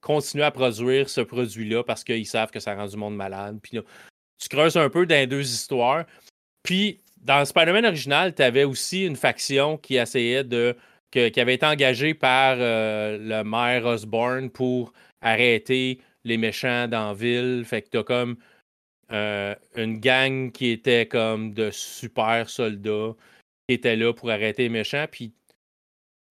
continuer 0.00 0.44
à 0.44 0.50
produire 0.52 1.08
ce 1.08 1.20
produit-là 1.20 1.82
parce 1.82 2.04
qu'ils 2.04 2.26
savent 2.26 2.50
que 2.50 2.60
ça 2.60 2.74
rend 2.74 2.86
du 2.86 2.96
monde 2.96 3.16
malade. 3.16 3.58
Puis 3.60 3.76
là, 3.76 3.82
tu 4.38 4.48
creuses 4.48 4.76
un 4.76 4.88
peu 4.88 5.06
dans 5.06 5.14
les 5.14 5.26
deux 5.26 5.42
histoires. 5.44 6.04
Puis, 6.62 7.00
dans 7.22 7.44
Spider-Man 7.44 7.86
original, 7.86 8.34
tu 8.34 8.42
avais 8.42 8.64
aussi 8.64 9.04
une 9.04 9.16
faction 9.16 9.76
qui 9.76 9.96
essayait 9.96 10.44
de. 10.44 10.76
qui 11.10 11.40
avait 11.40 11.54
été 11.54 11.66
engagée 11.66 12.14
par 12.14 12.56
euh, 12.58 13.18
le 13.18 13.42
maire 13.42 13.86
Osborne 13.86 14.50
pour 14.50 14.92
arrêter 15.22 16.00
les 16.24 16.36
méchants 16.36 16.88
dans 16.88 17.08
la 17.08 17.14
ville. 17.14 17.64
Fait 17.64 17.82
que 17.82 17.90
tu 17.90 17.98
as 17.98 18.04
comme 18.04 18.36
euh, 19.12 19.54
une 19.76 19.98
gang 20.00 20.50
qui 20.50 20.70
était 20.70 21.06
comme 21.06 21.54
de 21.54 21.70
super 21.70 22.50
soldats 22.50 23.14
qui 23.68 23.74
étaient 23.74 23.96
là 23.96 24.12
pour 24.12 24.30
arrêter 24.30 24.64
les 24.64 24.68
méchants. 24.68 25.06
Puis 25.10 25.32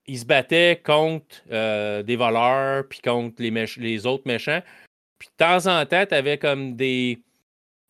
il 0.08 0.20
se 0.20 0.26
battait 0.26 0.82
contre 0.84 1.42
euh, 1.52 2.04
des 2.04 2.16
voleurs, 2.16 2.88
puis 2.88 3.00
contre 3.00 3.42
les, 3.42 3.52
les, 3.78 4.06
autres 4.06 4.28
méchants. 4.28 4.62
Puis 5.18 5.30
de 5.30 5.36
temps 5.38 5.68
en 5.68 5.86
temps, 5.86 6.06
tu 6.06 6.14
avais 6.14 6.38
comme 6.38 6.76
des, 6.76 7.20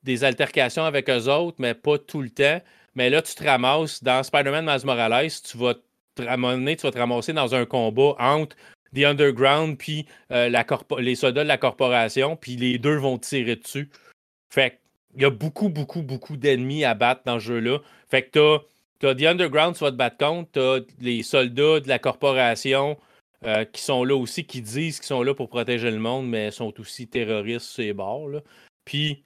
des 0.05 0.23
altercations 0.23 0.85
avec 0.85 1.09
eux 1.09 1.29
autres, 1.29 1.57
mais 1.59 1.73
pas 1.73 1.97
tout 1.97 2.21
le 2.21 2.29
temps. 2.29 2.61
Mais 2.95 3.09
là, 3.09 3.21
tu 3.21 3.35
te 3.35 3.43
ramasses 3.43 4.01
dans 4.03 4.23
Spider-Man 4.23 4.65
Miles 4.65 4.85
Morales, 4.85 5.31
tu 5.43 5.57
vas 5.57 5.73
te, 6.15 6.23
donné, 6.23 6.75
tu 6.77 6.83
vas 6.83 6.91
te 6.91 6.97
ramasser 6.97 7.33
dans 7.33 7.53
un 7.53 7.65
combat 7.65 8.15
entre 8.19 8.55
The 8.95 8.99
Underground 8.99 9.77
puis 9.77 10.05
euh, 10.31 10.49
les 10.99 11.15
soldats 11.15 11.43
de 11.43 11.49
la 11.49 11.57
corporation, 11.57 12.37
puis 12.37 12.55
les 12.55 12.77
deux 12.77 12.95
vont 12.95 13.17
tirer 13.17 13.57
dessus. 13.57 13.89
Fait 14.49 14.79
qu'il 15.11 15.23
y 15.23 15.25
a 15.25 15.29
beaucoup, 15.29 15.67
beaucoup, 15.67 16.03
beaucoup 16.03 16.37
d'ennemis 16.37 16.85
à 16.85 16.93
battre 16.93 17.23
dans 17.25 17.39
ce 17.39 17.45
jeu-là. 17.45 17.79
Fait 18.09 18.23
que 18.23 18.59
t'as 18.99 19.15
The 19.15 19.23
Underground, 19.23 19.75
tu 19.75 19.83
vas 19.83 19.91
te 19.91 19.97
battre 19.97 20.17
contre. 20.17 20.51
Tu 20.53 20.59
as 20.59 20.79
les 21.01 21.23
soldats 21.23 21.81
de 21.81 21.89
la 21.89 21.99
corporation 21.99 22.97
euh, 23.45 23.65
qui 23.65 23.81
sont 23.81 24.05
là 24.05 24.15
aussi, 24.15 24.45
qui 24.45 24.61
disent 24.61 24.99
qu'ils 24.99 25.07
sont 25.07 25.23
là 25.23 25.33
pour 25.33 25.49
protéger 25.49 25.91
le 25.91 25.99
monde, 25.99 26.29
mais 26.29 26.51
sont 26.51 26.79
aussi 26.79 27.07
terroristes 27.07 27.65
sur 27.65 27.83
les 27.83 27.93
bords. 27.93 28.41
Puis, 28.85 29.24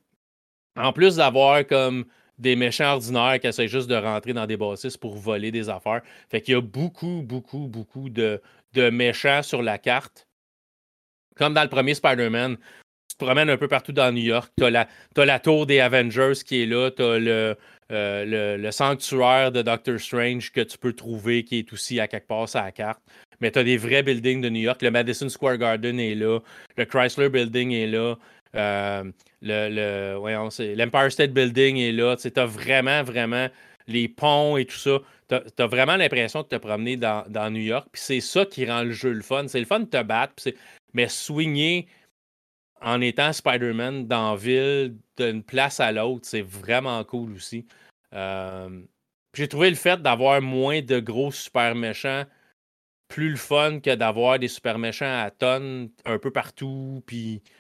en 0.80 0.94
plus 0.94 1.18
d'avoir 1.18 1.66
comme 1.68 2.06
des 2.38 2.56
méchants 2.56 2.94
ordinaires 2.94 3.40
qui 3.40 3.48
essaient 3.48 3.68
juste 3.68 3.90
de 3.90 3.96
rentrer 3.96 4.34
dans 4.34 4.46
des 4.46 4.58
bâtisses 4.58 4.98
pour 4.98 5.16
voler 5.18 5.52
des 5.52 5.70
affaires. 5.70 6.02
Fait 6.30 6.42
qu'il 6.42 6.54
y 6.54 6.58
a 6.58 6.62
beaucoup, 6.62 7.22
beaucoup, 7.24 7.68
beaucoup 7.68 8.10
de, 8.10 8.42
méchants 8.76 9.44
sur 9.44 9.62
la 9.62 9.78
carte. 9.78 10.26
Comme 11.36 11.54
dans 11.54 11.64
le 11.64 11.70
premier 11.70 11.94
Spider-Man, 11.94 12.58
te 13.20 13.26
promènes 13.26 13.50
un 13.50 13.58
peu 13.58 13.68
partout 13.68 13.92
dans 13.92 14.12
New 14.12 14.24
York. 14.24 14.52
Tu 14.58 14.66
as 14.66 15.26
la, 15.26 15.40
tour 15.40 15.66
des 15.66 15.80
Avengers 15.82 16.34
qui 16.46 16.64
est 16.64 16.66
là. 16.66 16.92
Tu 16.92 17.04
as 17.04 17.20
le, 17.20 17.58
le, 17.90 18.72
sanctuaire 18.72 19.52
de 19.52 19.62
Doctor 19.62 20.00
Strange 20.00 20.52
que 20.52 20.62
tu 20.62 20.78
peux 20.78 20.94
trouver 20.94 21.44
qui 21.44 21.60
est 21.60 21.74
aussi 21.74 22.00
à 22.00 22.08
quelque 22.08 22.28
part 22.28 22.48
sur 22.48 22.62
la 22.62 22.72
carte. 22.72 23.02
Mais 23.42 23.52
tu 23.52 23.60
as 23.60 23.64
des 23.64 23.78
vrais 23.78 24.04
buildings 24.04 24.42
de 24.42 24.50
New 24.50 24.62
York. 24.62 24.82
Le 24.82 24.92
Madison 24.92 25.30
Square 25.30 25.58
Garden 25.58 26.00
est 26.00 26.16
là. 26.16 26.40
Le 26.78 26.86
Chrysler 26.86 27.30
Building 27.30 27.72
est 27.72 27.88
là. 27.88 28.16
Le, 28.54 30.16
l'Empire 30.76 31.12
State 31.12 31.32
Building 31.32 31.78
est 31.78 31.92
là. 31.92 32.16
Tu 32.18 32.32
as 32.36 32.46
vraiment, 32.46 33.04
vraiment 33.04 33.48
les 33.88 34.08
ponts 34.08 34.58
et 34.58 34.66
tout 34.66 34.78
ça. 34.78 35.00
Tu 35.28 35.36
as, 35.36 35.68
vraiment 35.68 35.96
l'impression 35.96 36.42
de 36.42 36.48
te 36.48 36.56
promener 36.56 36.98
dans, 36.98 37.52
New 37.52 37.62
York. 37.62 37.88
Puis 37.92 38.02
c'est 38.02 38.22
ça 38.22 38.46
qui 38.46 38.66
rend 38.66 38.84
le 38.84 38.92
jeu 38.92 39.12
le 39.12 39.22
fun. 39.22 39.48
C'est 39.48 39.60
le 39.60 39.66
fun 39.66 39.82
de 39.82 39.86
te 39.86 40.02
battre, 40.02 40.44
mais 40.94 41.08
swinger 41.08 41.88
en 42.82 43.02
étant 43.02 43.34
Spider-Man 43.34 44.08
dans 44.08 44.32
la 44.32 44.38
ville, 44.38 44.96
d'une 45.18 45.44
place 45.44 45.80
à 45.80 45.92
l'autre, 45.92 46.26
c'est 46.26 46.42
vraiment 46.42 47.04
cool 47.04 47.34
aussi. 47.34 47.66
Euh, 48.14 48.82
j'ai 49.36 49.48
trouvé 49.48 49.70
le 49.70 49.76
fait 49.76 50.02
d'avoir 50.02 50.42
moins 50.42 50.82
de 50.82 51.00
gros 51.00 51.32
super 51.32 51.76
méchants 51.76 52.26
plus 53.10 53.32
le 53.32 53.36
fun 53.36 53.80
que 53.80 53.96
d'avoir 53.96 54.40
des 54.40 54.48
super 54.48 54.78
méchants 54.78 55.22
à 55.22 55.32
tonnes 55.32 55.90
un 56.06 56.20
peu 56.20 56.32
partout. 56.32 57.04
Puis, 57.06 57.42
tu 57.44 57.52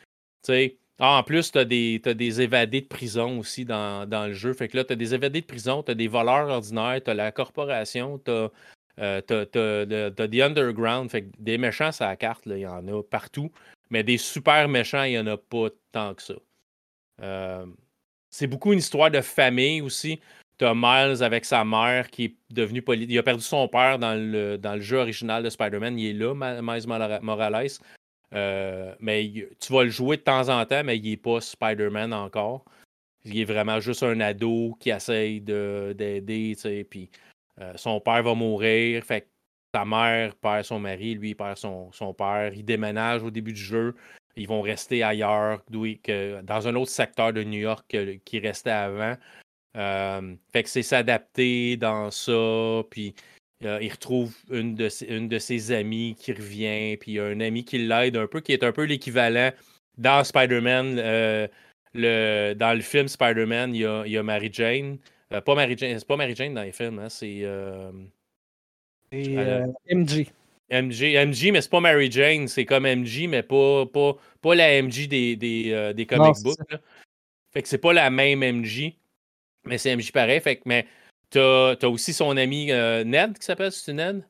sais, 0.43 0.77
ah, 0.99 1.17
en 1.17 1.23
plus, 1.23 1.51
tu 1.51 1.57
as, 1.57 1.65
des 1.65 2.41
évadés 2.41 2.81
de 2.81 2.87
prison 2.87 3.39
aussi 3.39 3.63
dans, 3.63 4.27
le 4.27 4.33
jeu. 4.33 4.53
Fait 4.53 4.67
que 4.67 4.75
là, 4.75 4.83
tu 4.83 4.93
as 4.93 4.95
des 4.97 5.15
évadés 5.15 5.39
de 5.41 5.45
prison, 5.45 5.81
tu 5.81 5.91
as 5.91 5.95
des 5.95 6.09
voleurs 6.09 6.49
ordinaires, 6.49 7.01
tu 7.03 7.09
as 7.09 7.13
la 7.13 7.31
corporation, 7.31 8.19
tu 8.19 8.31
as, 8.31 9.21
The 9.21 10.41
Underground. 10.41 11.09
Fait 11.09 11.23
que 11.23 11.29
des 11.39 11.57
méchants, 11.57 11.93
ça 11.93 12.07
la 12.07 12.17
carte, 12.17 12.43
il 12.47 12.57
y 12.57 12.67
en 12.67 12.85
a 12.87 13.01
partout. 13.01 13.49
Mais 13.89 14.03
des 14.03 14.17
super 14.17 14.67
méchants, 14.67 15.03
il 15.03 15.11
n'y 15.11 15.19
en 15.19 15.27
a 15.27 15.37
pas 15.37 15.69
tant 15.93 16.13
que 16.13 16.21
ça. 16.21 16.35
Euh, 17.21 17.65
c'est 18.29 18.47
beaucoup 18.47 18.73
une 18.73 18.79
histoire 18.79 19.09
de 19.09 19.21
famille 19.21 19.81
aussi. 19.81 20.19
Tu 20.57 20.65
Miles 20.65 21.23
avec 21.23 21.45
sa 21.45 21.63
mère 21.63 22.09
qui 22.09 22.25
est 22.25 22.35
devenu 22.49 22.81
politique. 22.81 23.11
Il 23.11 23.17
a 23.17 23.23
perdu 23.23 23.41
son 23.41 23.69
père 23.69 23.97
dans 23.97 24.13
le, 24.13 24.57
dans 24.57 24.75
le 24.75 24.81
jeu 24.81 24.97
original 24.97 25.41
de 25.41 25.49
Spider-Man. 25.49 25.97
Il 25.97 26.07
est 26.07 26.13
là, 26.13 26.33
Miles 26.61 26.87
Morales. 27.21 27.69
Euh, 28.33 28.93
mais 28.99 29.49
tu 29.59 29.73
vas 29.73 29.83
le 29.83 29.89
jouer 29.89 30.17
de 30.17 30.21
temps 30.21 30.49
en 30.49 30.65
temps, 30.65 30.83
mais 30.83 30.97
il 30.97 31.09
n'est 31.09 31.17
pas 31.17 31.41
Spider-Man 31.41 32.13
encore. 32.13 32.63
Il 33.25 33.39
est 33.39 33.45
vraiment 33.45 33.79
juste 33.79 34.03
un 34.03 34.19
ado 34.19 34.77
qui 34.79 34.91
essaye 34.91 35.41
d'aider, 35.41 36.55
puis 36.89 37.09
euh, 37.59 37.73
son 37.75 37.99
père 37.99 38.23
va 38.23 38.33
mourir, 38.33 39.03
fait 39.03 39.21
que 39.21 39.27
sa 39.73 39.85
mère 39.85 40.35
perd 40.35 40.63
son 40.63 40.79
mari, 40.79 41.15
lui 41.15 41.31
il 41.31 41.35
perd 41.35 41.57
son, 41.57 41.91
son 41.91 42.13
père, 42.13 42.53
il 42.53 42.63
déménage 42.63 43.21
au 43.23 43.29
début 43.29 43.53
du 43.53 43.61
jeu, 43.61 43.95
ils 44.35 44.47
vont 44.47 44.61
rester 44.61 45.03
ailleurs, 45.03 45.61
dans 45.69 46.67
un 46.67 46.75
autre 46.75 46.91
secteur 46.91 47.33
de 47.33 47.43
New 47.43 47.59
York 47.59 47.85
qui 48.23 48.39
restait 48.39 48.69
avant. 48.69 49.15
Euh, 49.77 50.35
fait 50.51 50.63
que 50.63 50.69
c'est 50.69 50.81
s'adapter 50.81 51.77
dans 51.77 52.09
ça, 52.09 52.83
puis 52.89 53.13
euh, 53.65 53.79
il 53.81 53.91
retrouve 53.91 54.33
une 54.51 54.73
de, 54.75 54.87
ses, 54.87 55.05
une 55.07 55.27
de 55.27 55.37
ses 55.37 55.73
amies 55.73 56.15
qui 56.17 56.31
revient, 56.31 56.95
puis 56.95 57.11
il 57.11 57.15
y 57.15 57.19
a 57.19 57.25
un 57.25 57.41
ami 57.41 57.65
qui 57.65 57.77
l'aide 57.77 58.15
un 58.15 58.25
peu, 58.25 58.39
qui 58.39 58.53
est 58.53 58.63
un 58.63 58.71
peu 58.71 58.83
l'équivalent 58.83 59.51
dans 59.97 60.23
Spider-Man. 60.23 60.97
Euh, 60.97 61.47
le, 61.93 62.53
dans 62.53 62.73
le 62.73 62.81
film 62.81 63.07
Spider-Man, 63.09 63.75
il 63.75 63.81
y 63.81 64.17
a, 64.17 64.23
Mary 64.23 64.49
Jane. 64.51 64.97
Euh, 65.33 65.41
pas 65.41 65.55
Mary 65.55 65.77
Jane, 65.77 65.99
c'est 65.99 66.07
pas 66.07 66.15
Mary 66.15 66.35
Jane 66.35 66.53
dans 66.53 66.63
les 66.63 66.71
films, 66.71 66.99
hein, 66.99 67.09
c'est. 67.09 67.43
MJ. 69.11 70.31
MJ, 70.71 71.01
MJ, 71.25 71.51
mais 71.51 71.61
c'est 71.61 71.71
pas 71.71 71.79
Mary 71.79 72.11
Jane, 72.11 72.47
c'est 72.47 72.63
comme 72.63 72.83
MJ, 72.83 73.27
mais 73.27 73.41
pas, 73.41 73.87
pas, 73.87 74.15
pas 74.39 74.55
la 74.55 74.81
MJ 74.83 75.07
des, 75.07 75.35
des, 75.35 75.93
des 75.95 76.05
comic 76.05 76.35
books. 76.43 76.59
Fait 77.51 77.63
que 77.63 77.67
c'est 77.67 77.79
pas 77.79 77.91
la 77.91 78.09
même 78.11 78.39
MJ, 78.39 78.93
mais 79.65 79.79
c'est 79.79 79.95
MJ 79.95 80.11
pareil. 80.11 80.39
Fait 80.39 80.57
que, 80.57 80.61
mais 80.65 80.85
T'as 81.29 81.75
as 81.81 81.87
aussi 81.87 82.13
son 82.13 82.35
ami 82.37 82.71
euh, 82.71 83.03
Ned 83.03 83.37
qui 83.37 83.45
s'appelle, 83.45 83.71
c'est 83.71 83.93
Ned? 83.93 84.23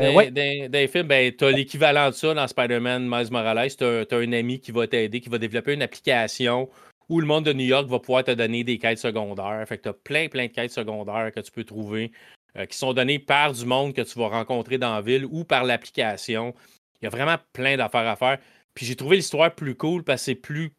Euh, 0.00 0.10
dans, 0.10 0.16
ouais. 0.16 0.30
les 0.72 0.88
films, 0.88 1.06
ben, 1.06 1.32
tu 1.36 1.44
as 1.44 1.52
l'équivalent 1.52 2.10
de 2.10 2.14
ça 2.14 2.34
dans 2.34 2.48
Spider-Man 2.48 3.08
Miles 3.08 3.30
Morales. 3.30 3.76
Tu 3.76 3.84
as, 3.84 4.06
un 4.10 4.32
ami 4.32 4.58
qui 4.58 4.72
va 4.72 4.88
t'aider, 4.88 5.20
qui 5.20 5.28
va 5.28 5.38
développer 5.38 5.74
une 5.74 5.82
application 5.82 6.68
où 7.08 7.20
le 7.20 7.26
monde 7.26 7.44
de 7.44 7.52
New 7.52 7.66
York 7.66 7.86
va 7.86 8.00
pouvoir 8.00 8.24
te 8.24 8.32
donner 8.32 8.64
des 8.64 8.78
quêtes 8.78 8.98
secondaires. 8.98 9.64
Fait 9.68 9.78
que 9.78 9.84
tu 9.84 9.88
as 9.90 9.92
plein, 9.92 10.28
plein 10.28 10.46
de 10.46 10.52
quêtes 10.52 10.72
secondaires 10.72 11.30
que 11.32 11.40
tu 11.40 11.52
peux 11.52 11.64
trouver 11.64 12.10
euh, 12.56 12.66
qui 12.66 12.78
sont 12.78 12.92
données 12.92 13.18
par 13.18 13.52
du 13.52 13.64
monde 13.66 13.94
que 13.94 14.02
tu 14.02 14.18
vas 14.18 14.28
rencontrer 14.28 14.78
dans 14.78 14.94
la 14.94 15.00
ville 15.00 15.26
ou 15.26 15.44
par 15.44 15.64
l'application. 15.64 16.54
Il 17.00 17.04
y 17.04 17.06
a 17.06 17.10
vraiment 17.10 17.36
plein 17.52 17.76
d'affaires 17.76 18.08
à 18.08 18.16
faire. 18.16 18.38
Puis 18.74 18.86
j'ai 18.86 18.96
trouvé 18.96 19.16
l'histoire 19.16 19.54
plus 19.54 19.74
cool 19.74 20.04
parce 20.04 20.22
que 20.22 20.24
c'est 20.26 20.34
plus, 20.34 20.72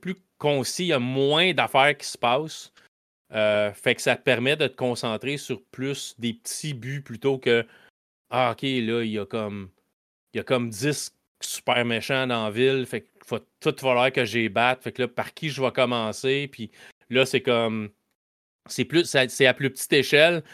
plus 0.00 0.16
concis, 0.38 0.84
il 0.84 0.88
y 0.88 0.92
a 0.92 0.98
moins 0.98 1.52
d'affaires 1.52 1.96
qui 1.96 2.06
se 2.06 2.18
passent. 2.18 2.72
Euh, 3.32 3.72
fait 3.72 3.94
que 3.94 4.02
ça 4.02 4.16
te 4.16 4.22
permet 4.22 4.56
de 4.56 4.66
te 4.66 4.76
concentrer 4.76 5.36
sur 5.36 5.62
plus 5.66 6.14
des 6.18 6.34
petits 6.34 6.74
buts 6.74 7.02
plutôt 7.02 7.38
que 7.38 7.66
Ah, 8.30 8.52
ok, 8.52 8.62
là, 8.62 9.02
il 9.02 9.10
y 9.10 9.18
a 9.18 9.26
comme 9.26 9.70
il 10.34 10.38
y 10.38 10.40
a 10.40 10.44
comme 10.44 10.70
10 10.70 11.14
super 11.40 11.84
méchants 11.84 12.26
dans 12.26 12.44
la 12.44 12.50
ville. 12.50 12.86
Fait 12.86 13.02
qu'il 13.02 13.10
faut 13.24 13.40
tout 13.60 13.74
falloir 13.78 14.12
que 14.12 14.24
j'ai 14.24 14.48
batte. 14.48 14.82
Fait 14.82 14.92
que 14.92 15.02
là, 15.02 15.08
par 15.08 15.34
qui 15.34 15.50
je 15.50 15.62
vais 15.62 15.72
commencer? 15.72 16.48
Puis 16.48 16.70
là, 17.10 17.26
c'est 17.26 17.42
comme. 17.42 17.90
C'est 18.68 18.84
plus 18.84 19.04
c'est 19.06 19.46
à 19.46 19.54
plus 19.54 19.70
petite 19.70 19.92
échelle, 19.92 20.44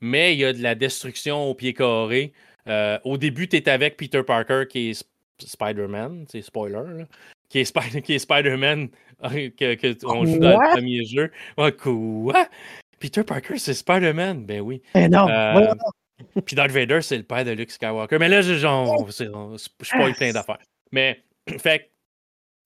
mais 0.00 0.34
il 0.34 0.40
y 0.40 0.44
a 0.44 0.52
de 0.52 0.62
la 0.62 0.74
destruction 0.74 1.44
au 1.44 1.54
pied 1.54 1.74
carré. 1.74 2.32
Euh, 2.68 2.98
au 3.04 3.16
début, 3.18 3.48
tu 3.48 3.56
es 3.56 3.68
avec 3.68 3.96
Peter 3.96 4.22
Parker 4.22 4.64
qui 4.68 4.90
est 4.90 5.06
Spider-Man, 5.38 6.26
c'est 6.28 6.42
spoiler, 6.42 7.06
qui 7.52 7.60
est, 7.60 8.18
Spider- 8.18 8.56
man 8.56 8.88
qu'on 9.22 10.24
joue 10.24 10.38
dans 10.38 10.58
le 10.58 10.72
premier 10.72 11.04
jeu. 11.04 11.30
quoi? 11.56 12.48
Peter 12.98 13.24
Parker, 13.24 13.58
c'est 13.58 13.74
Spider-Man? 13.74 14.44
Ben 14.46 14.60
oui. 14.60 14.80
Eh 14.94 15.08
non, 15.08 15.28
euh, 15.28 15.74
Puis 16.46 16.54
Darth 16.54 16.70
Vader, 16.70 17.02
c'est 17.02 17.16
le 17.16 17.24
père 17.24 17.44
de 17.44 17.50
Luke 17.50 17.70
Skywalker. 17.70 18.18
Mais 18.18 18.28
là, 18.28 18.42
genre, 18.42 19.08
je 19.10 19.56
spoil 19.56 20.14
plein 20.14 20.32
d'affaires. 20.32 20.58
Mais, 20.92 21.22
fait 21.58 21.90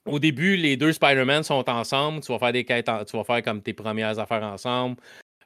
au 0.07 0.19
début, 0.19 0.57
les 0.57 0.77
deux 0.77 0.93
Spider-Man 0.93 1.43
sont 1.43 1.69
ensemble. 1.69 2.21
Tu 2.21 2.31
vas 2.33 2.39
faire 2.39 2.53
des 2.53 2.65
quêtes, 2.65 2.89
tu 3.09 3.17
vas 3.17 3.25
faire 3.25 3.43
comme 3.43 3.61
tes 3.63 3.73
premières 3.73 4.19
affaires 4.19 4.43
ensemble. 4.45 4.97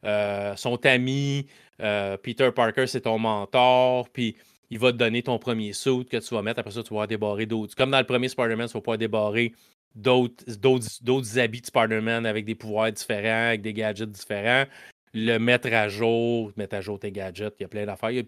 Euh, 0.05 0.55
sont 0.57 0.85
amis. 0.87 1.47
Euh, 1.81 2.17
Peter 2.17 2.51
Parker, 2.55 2.87
c'est 2.87 3.03
ton 3.03 3.19
mentor. 3.19 4.09
Puis 4.11 4.37
il 4.71 4.79
va 4.79 4.93
te 4.93 4.97
donner 4.97 5.23
ton 5.23 5.39
premier 5.39 5.73
suit 5.73 6.07
que 6.07 6.17
tu 6.17 6.35
vas 6.35 6.43
mettre. 6.43 6.61
Après 6.61 6.71
ça, 6.71 6.83
tu 6.83 6.95
vas 6.95 7.07
débarrer 7.07 7.47
d'autres. 7.47 7.75
Comme 7.75 7.91
dans 7.91 7.99
le 7.99 8.07
premier 8.07 8.29
Spider-Man, 8.29 8.69
tu 8.69 8.75
vas 8.75 8.81
pouvoir 8.81 8.99
débarrer 8.99 9.53
d'autres 9.97 11.39
habits 11.39 11.61
de 11.61 11.67
Spider-Man 11.67 12.25
avec 12.25 12.45
des 12.45 12.55
pouvoirs 12.55 12.93
différents, 12.93 13.49
avec 13.49 13.63
des 13.63 13.73
gadgets 13.73 14.11
différents. 14.11 14.65
Le 15.13 15.39
mettre 15.39 15.73
à 15.73 15.89
jour, 15.89 16.53
mettre 16.57 16.77
à 16.77 16.81
jour 16.81 17.01
tes 17.01 17.11
gadgets, 17.11 17.55
il 17.59 17.63
y 17.63 17.65
a 17.65 17.69
plein 17.69 17.85
d'affaires. 17.85 18.13
Il 18.13 18.17
y 18.17 18.21
a 18.21 18.23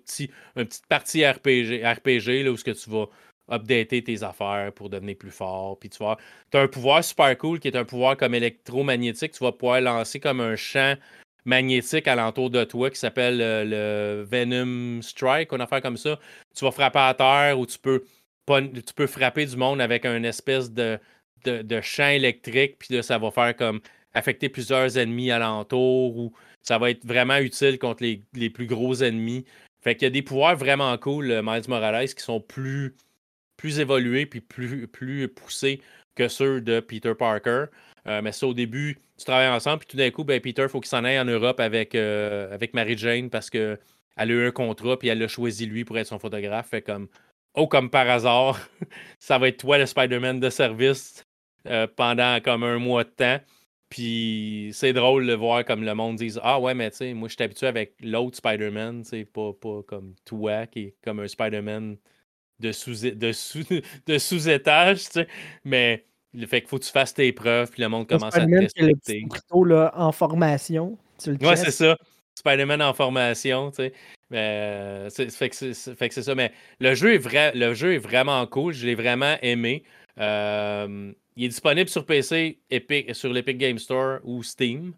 une 0.57 0.67
petite 0.67 0.87
partie 0.89 1.25
RPG, 1.25 1.85
RPG 1.85 2.43
là, 2.43 2.51
où 2.51 2.57
ce 2.57 2.65
que 2.65 2.73
tu 2.73 2.91
vas 2.91 3.07
updater 3.49 4.03
tes 4.03 4.23
affaires 4.25 4.73
pour 4.75 4.91
devenir 4.91 5.17
plus 5.17 5.31
fort. 5.31 5.79
Puis 5.79 5.91
tu 5.91 6.03
as 6.03 6.17
un 6.55 6.67
pouvoir 6.67 7.05
super 7.05 7.39
cool 7.39 7.61
qui 7.61 7.69
est 7.69 7.77
un 7.77 7.85
pouvoir 7.85 8.17
comme 8.17 8.35
électromagnétique. 8.35 9.31
Tu 9.31 9.45
vas 9.45 9.53
pouvoir 9.53 9.81
lancer 9.81 10.19
comme 10.19 10.41
un 10.41 10.57
champ 10.57 10.97
magnétique 11.45 12.07
alentour 12.09 12.51
de 12.51 12.65
toi 12.65 12.91
qui 12.91 12.99
s'appelle 12.99 13.41
euh, 13.41 13.65
le 13.65 14.25
Venom 14.25 15.03
Strike, 15.03 15.53
une 15.53 15.61
affaire 15.61 15.83
comme 15.83 15.97
ça. 15.97 16.19
Tu 16.55 16.65
vas 16.65 16.71
frapper 16.71 16.99
à 16.99 17.15
terre 17.15 17.59
ou 17.59 17.67
tu 17.67 17.79
peux, 17.79 18.05
tu 18.47 18.95
peux 18.95 19.07
frapper 19.07 19.47
du 19.47 19.57
monde 19.57 19.81
avec 19.81 20.05
un 20.05 20.23
espèce 20.23 20.71
de, 20.71 20.99
de, 21.45 21.81
champ 21.81 22.09
électrique, 22.09 22.77
puis 22.79 23.03
ça 23.03 23.19
va 23.19 23.31
faire 23.31 23.57
comme 23.57 23.81
affecter 24.15 24.49
plusieurs 24.49 24.99
ennemis 24.99 25.31
alentour 25.31 26.17
ou 26.17 26.33
ça 26.63 26.79
va 26.79 26.91
être 26.91 27.05
vraiment 27.05 27.39
utile 27.39 27.79
contre 27.79 28.05
les, 28.05 28.51
plus 28.51 28.67
gros 28.67 29.03
ennemis. 29.03 29.45
Fait 29.81 29.97
qu'il 29.97 30.05
y 30.05 30.07
a 30.07 30.11
des 30.11 30.23
pouvoirs 30.23 30.57
vraiment 30.57 30.97
cool, 30.99 31.31
euh, 31.31 31.43
Miles 31.43 31.69
Morales, 31.69 32.15
qui 32.15 32.23
sont 32.23 32.41
plus, 32.41 32.95
plus 33.57 33.81
évolués 33.81 34.27
puis 34.27 34.41
plus, 34.41 34.87
plus 34.87 35.29
poussés 35.29 35.81
que 36.15 36.29
ceux 36.29 36.61
de 36.61 36.79
Peter 36.79 37.15
Parker. 37.19 37.67
Euh, 38.07 38.21
mais 38.23 38.33
ça, 38.33 38.47
au 38.47 38.55
début, 38.55 38.99
tu 39.17 39.25
travailles 39.25 39.49
ensemble, 39.49 39.81
puis 39.81 39.89
tout 39.89 39.97
d'un 39.97 40.11
coup, 40.11 40.25
ben, 40.25 40.41
Peter, 40.41 40.63
il 40.63 40.69
faut 40.69 40.81
qu'il 40.81 40.89
s'en 40.89 41.05
aille 41.05 41.21
en 41.21 41.25
Europe 41.25 41.61
avec, 41.61 41.95
euh, 41.95 42.53
avec 42.53 42.75
Mary-Jane 42.75 43.31
parce 43.31 43.49
qu'elle 43.51 43.79
a 44.17 44.25
eu 44.27 44.47
un 44.47 44.51
contrat, 44.51 44.99
puis 44.99 45.09
elle 45.09 45.23
a 45.23 45.29
choisi 45.29 45.67
lui 45.67 45.85
pour 45.85 45.99
être 45.99 46.09
son 46.09 46.19
photographe. 46.19 46.69
Fait 46.69 46.83
comme, 46.83 47.09
oh, 47.55 47.67
comme 47.69 47.91
par 47.91 48.09
hasard, 48.09 48.59
ça 49.19 49.39
va 49.39 49.49
être 49.49 49.59
toi 49.59 49.79
le 49.79 49.87
Spider-Man 49.87 50.41
de 50.41 50.51
service 50.51 51.25
euh, 51.69 51.87
pendant 51.87 52.41
comme 52.41 52.65
un 52.65 52.79
mois 52.79 53.05
de 53.05 53.11
temps. 53.11 53.41
Puis 53.89 54.71
c'est 54.73 54.95
drôle 54.95 55.27
de 55.27 55.35
voir 55.35 55.67
comme 55.67 55.85
le 55.85 55.95
monde 55.95 56.17
dise 56.17 56.41
Ah 56.43 56.59
ouais, 56.59 56.73
mais 56.75 56.91
tu 56.91 56.97
sais, 56.97 57.15
moi 57.15 57.29
je 57.29 57.35
suis 57.35 57.45
habitué 57.45 57.67
avec 57.67 57.95
l'autre 58.01 58.39
Spider-Man, 58.39 59.05
pas, 59.35 59.53
pas 59.53 59.83
comme 59.87 60.15
toi 60.25 60.67
qui 60.67 60.81
est 60.81 60.97
comme 61.05 61.21
un 61.21 61.29
Spider-Man 61.29 61.99
de 62.59 62.73
sous-étage, 62.73 63.19
de 63.19 63.33
sous, 63.33 63.65
de 64.07 64.19
sous-étage, 64.19 65.09
mais 65.65 66.07
le 66.35 66.47
fait 66.47 66.61
qu'il 66.61 66.69
faut 66.69 66.79
que 66.79 66.85
tu 66.85 66.91
fasses 66.91 67.15
tes 67.15 67.33
preuves, 67.33 67.71
puis 67.71 67.83
le 67.83 67.89
monde 67.89 68.09
commence 68.09 68.35
à 68.35 68.47
te 68.47 68.55
respecter. 68.55 69.25
plutôt 69.31 69.65
là, 69.65 69.93
en 69.97 70.13
formation. 70.13 70.99
Ouais, 71.27 71.57
c'est 71.57 71.71
ça. 71.71 71.97
Spider-Man 72.35 72.81
en 72.81 72.95
formation, 72.95 73.71
tu 73.71 73.77
sais. 73.77 73.93
Mais, 74.31 75.09
fait 75.11 75.51
que 75.51 75.55
c'est 75.55 76.23
ça. 76.23 76.35
Mais 76.35 76.53
le 76.81 76.95
jeu, 76.95 77.15
est 77.15 77.19
vrai, 77.19 77.53
le 77.55 77.75
jeu 77.75 77.95
est 77.95 77.99
vraiment 77.99 78.45
cool. 78.47 78.73
Je 78.73 78.87
l'ai 78.87 78.95
vraiment 78.95 79.37
aimé. 79.43 79.83
il 80.17 80.25
est 81.45 81.49
disponible 81.49 81.91
sur 81.91 82.07
PC, 82.07 82.59
Epic, 82.71 83.15
sur 83.15 83.33
l'Epic 83.33 83.59
Game 83.59 83.79
Store 83.79 84.21
ou 84.25 84.43
Steam. 84.43 84.95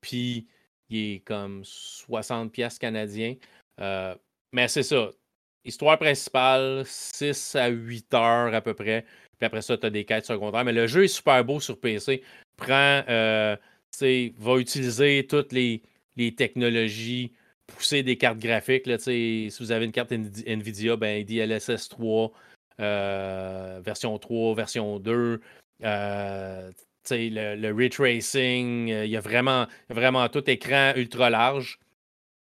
Puis 0.00 0.46
il 0.88 0.98
est 0.98 1.24
comme 1.24 1.62
60 1.64 2.52
pièces 2.52 2.78
canadiens. 2.78 3.36
mais 3.78 4.68
c'est 4.68 4.82
ça. 4.82 5.10
Histoire 5.66 5.98
principale, 5.98 6.84
6 6.86 7.56
à 7.56 7.68
8 7.68 8.14
heures 8.14 8.54
à 8.54 8.60
peu 8.60 8.72
près. 8.72 9.04
Puis 9.38 9.46
après 9.46 9.62
ça, 9.62 9.76
tu 9.76 9.84
as 9.84 9.90
des 9.90 10.04
quêtes 10.04 10.24
secondaires. 10.24 10.64
Mais 10.64 10.72
le 10.72 10.86
jeu 10.86 11.04
est 11.04 11.08
super 11.08 11.44
beau 11.44 11.58
sur 11.58 11.78
PC. 11.78 12.22
Prend, 12.56 13.02
euh, 13.08 13.56
va 14.38 14.56
utiliser 14.58 15.26
toutes 15.28 15.52
les, 15.52 15.82
technologies, 16.36 17.32
pousser 17.66 18.04
des 18.04 18.16
cartes 18.16 18.38
graphiques. 18.38 18.86
Là, 18.86 18.98
si 18.98 19.52
vous 19.58 19.72
avez 19.72 19.84
une 19.84 19.92
carte 19.92 20.12
NVIDIA, 20.12 20.96
ben, 20.96 21.24
DLSS 21.24 21.88
3, 21.88 22.32
euh, 22.80 23.80
version 23.84 24.16
3, 24.18 24.54
version 24.54 25.00
2. 25.00 25.40
Euh, 25.82 26.70
le, 27.10 27.56
le 27.56 27.74
ray 27.74 27.90
tracing, 27.90 28.88
il 28.88 29.10
y 29.10 29.16
a 29.16 29.20
vraiment, 29.20 29.66
vraiment 29.90 30.28
tout 30.28 30.48
écran 30.48 30.92
ultra 30.94 31.28
large. 31.28 31.80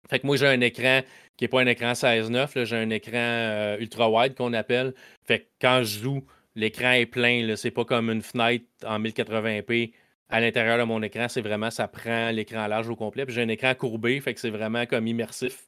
Fait 0.07 0.19
que 0.19 0.27
moi, 0.27 0.37
j'ai 0.37 0.47
un 0.47 0.61
écran 0.61 1.01
qui 1.37 1.43
n'est 1.43 1.49
pas 1.49 1.61
un 1.61 1.67
écran 1.67 1.91
16-9, 1.91 2.65
j'ai 2.65 2.75
un 2.75 2.89
écran 2.89 3.77
ultra 3.79 4.09
wide 4.09 4.35
qu'on 4.35 4.53
appelle. 4.53 4.93
Fait 5.23 5.41
que 5.41 5.45
quand 5.61 5.83
je 5.83 5.99
joue, 5.99 6.23
l'écran 6.55 6.91
est 6.91 7.05
plein. 7.05 7.55
C'est 7.55 7.71
pas 7.71 7.85
comme 7.85 8.09
une 8.09 8.21
fenêtre 8.21 8.65
en 8.83 8.99
1080p 8.99 9.93
à 10.29 10.41
l'intérieur 10.41 10.77
de 10.77 10.83
mon 10.83 11.01
écran. 11.03 11.27
C'est 11.29 11.41
vraiment, 11.41 11.69
ça 11.69 11.87
prend 11.87 12.31
l'écran 12.31 12.67
large 12.67 12.89
au 12.89 12.95
complet. 12.95 13.25
Puis 13.25 13.35
j'ai 13.35 13.43
un 13.43 13.47
écran 13.47 13.73
courbé, 13.75 14.19
fait 14.19 14.33
que 14.33 14.39
c'est 14.39 14.49
vraiment 14.49 14.85
comme 14.85 15.07
immersif. 15.07 15.67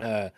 Euh, 0.00 0.28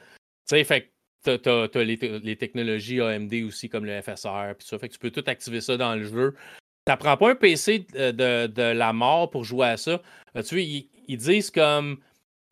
tu 0.49 0.57
sais, 0.57 0.65
fait 0.65 0.91
que 1.25 1.37
tu 1.37 1.79
as, 1.79 1.85
les, 1.85 2.37
technologies 2.37 3.01
AMD 3.01 3.35
aussi, 3.47 3.69
comme 3.69 3.85
le 3.85 4.01
FSR, 4.01 4.55
puis 4.59 4.67
ça. 4.67 4.79
Fait 4.79 4.89
que 4.89 4.95
tu 4.95 4.99
peux 4.99 5.11
tout 5.11 5.25
activer 5.27 5.61
ça 5.61 5.77
dans 5.77 5.95
le 5.95 6.05
jeu. 6.05 6.35
Ça 6.89 6.97
prend 6.97 7.17
pas 7.17 7.31
un 7.31 7.35
PC 7.35 7.87
de, 7.93 8.73
la 8.73 8.93
mort 8.93 9.31
pour 9.31 9.45
jouer 9.45 9.69
à 9.69 9.77
ça. 9.77 10.03
Euh, 10.37 10.43
tu 10.43 10.55
vois, 10.55 10.65
ils, 11.07 11.17
disent 11.17 11.51
comme 11.51 11.99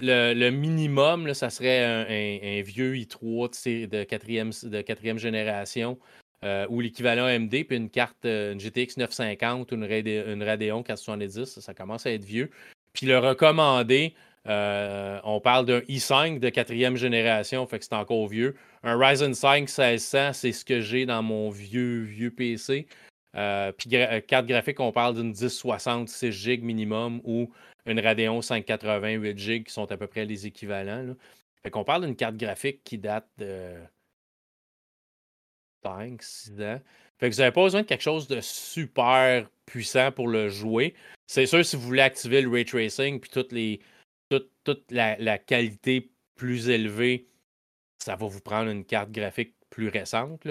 le, 0.01 0.51
minimum, 0.51 1.33
ça 1.35 1.51
serait 1.51 1.85
un, 1.85 2.63
vieux 2.63 2.95
i3 2.95 3.89
de 3.89 4.05
quatrième, 4.05 4.51
de 4.63 4.81
quatrième 4.81 5.19
génération 5.19 5.99
euh, 6.45 6.67
ou 6.69 6.81
l'équivalent 6.81 7.25
AMD, 7.25 7.51
puis 7.51 7.77
une 7.77 7.91
carte, 7.91 8.25
euh, 8.25 8.53
une 8.53 8.61
GTX 8.61 8.97
950 8.97 9.73
ou 9.73 9.75
une, 9.75 10.43
Radeon 10.45 10.85
470, 10.85 11.59
ça, 11.59 11.75
commence 11.75 12.07
à 12.07 12.13
être 12.13 12.25
vieux. 12.25 12.51
Puis 12.93 13.07
le 13.07 13.19
recommandé, 13.19 14.15
euh, 14.47 15.19
on 15.25 15.41
parle 15.41 15.67
d'un 15.67 15.81
i5 15.81 16.39
de 16.39 16.49
quatrième 16.49 16.97
génération, 16.97 17.67
fait 17.67 17.81
que 17.81 17.85
c'est 17.85 17.95
encore 17.95 18.29
vieux. 18.29 18.55
Un 18.85 18.97
Ryzen 18.97 19.35
5 19.35 19.63
1600, 19.63 20.33
c'est 20.33 20.53
ce 20.53 20.65
que 20.65 20.81
j'ai 20.81 21.07
dans 21.07 21.25
mon 21.25 21.51
vieux, 21.51 22.03
vieux 22.03 22.31
PC. 22.31 22.87
puis 23.77 23.91
carte 24.29 24.47
graphique, 24.47 24.79
on 24.79 24.93
parle 24.93 25.17
d'une 25.17 25.33
1060 25.33 26.09
6 26.09 26.31
GB 26.31 26.63
minimum 26.63 27.21
ou 27.25 27.51
une 27.89 28.01
Radeon 28.01 28.43
580 28.43 29.13
8 29.13 29.39
GB 29.39 29.65
qui 29.65 29.73
sont 29.73 29.91
à 29.91 29.97
peu 29.97 30.07
près 30.07 30.25
les 30.25 30.47
équivalents. 30.47 31.03
Là. 31.03 31.15
Fait 31.63 31.71
qu'on 31.71 31.85
parle 31.85 32.07
d'une 32.07 32.17
carte 32.17 32.37
graphique 32.37 32.83
qui 32.85 32.99
date 32.99 33.29
de 33.39 33.75
5, 35.83 36.23
6 36.23 36.63
ans. 36.63 36.81
Fait 37.19 37.29
que 37.29 37.35
vous 37.35 37.41
n'avez 37.41 37.53
pas 37.53 37.65
besoin 37.65 37.83
de 37.83 37.87
quelque 37.87 38.03
chose 38.03 38.29
de 38.29 38.41
super 38.41 39.49
puissant 39.67 40.13
pour 40.13 40.29
le 40.29 40.49
jouer. 40.49 40.95
C'est 41.27 41.47
sûr, 41.47 41.65
si 41.65 41.77
vous 41.77 41.83
voulez 41.83 42.03
activer 42.03 42.43
le 42.43 42.49
ray 42.49 42.65
tracing 42.65 43.21
puis 43.21 43.31
toutes 43.31 43.53
les, 43.53 43.81
toute, 44.31 44.85
la, 44.91 45.39
qualité 45.39 46.11
plus 46.37 46.69
élevée, 46.69 47.27
ça 47.99 48.15
va 48.15 48.27
vous 48.27 48.41
prendre 48.41 48.71
une 48.71 48.85
carte 48.85 49.11
graphique 49.11 49.55
plus 49.71 49.89
récente. 49.89 50.47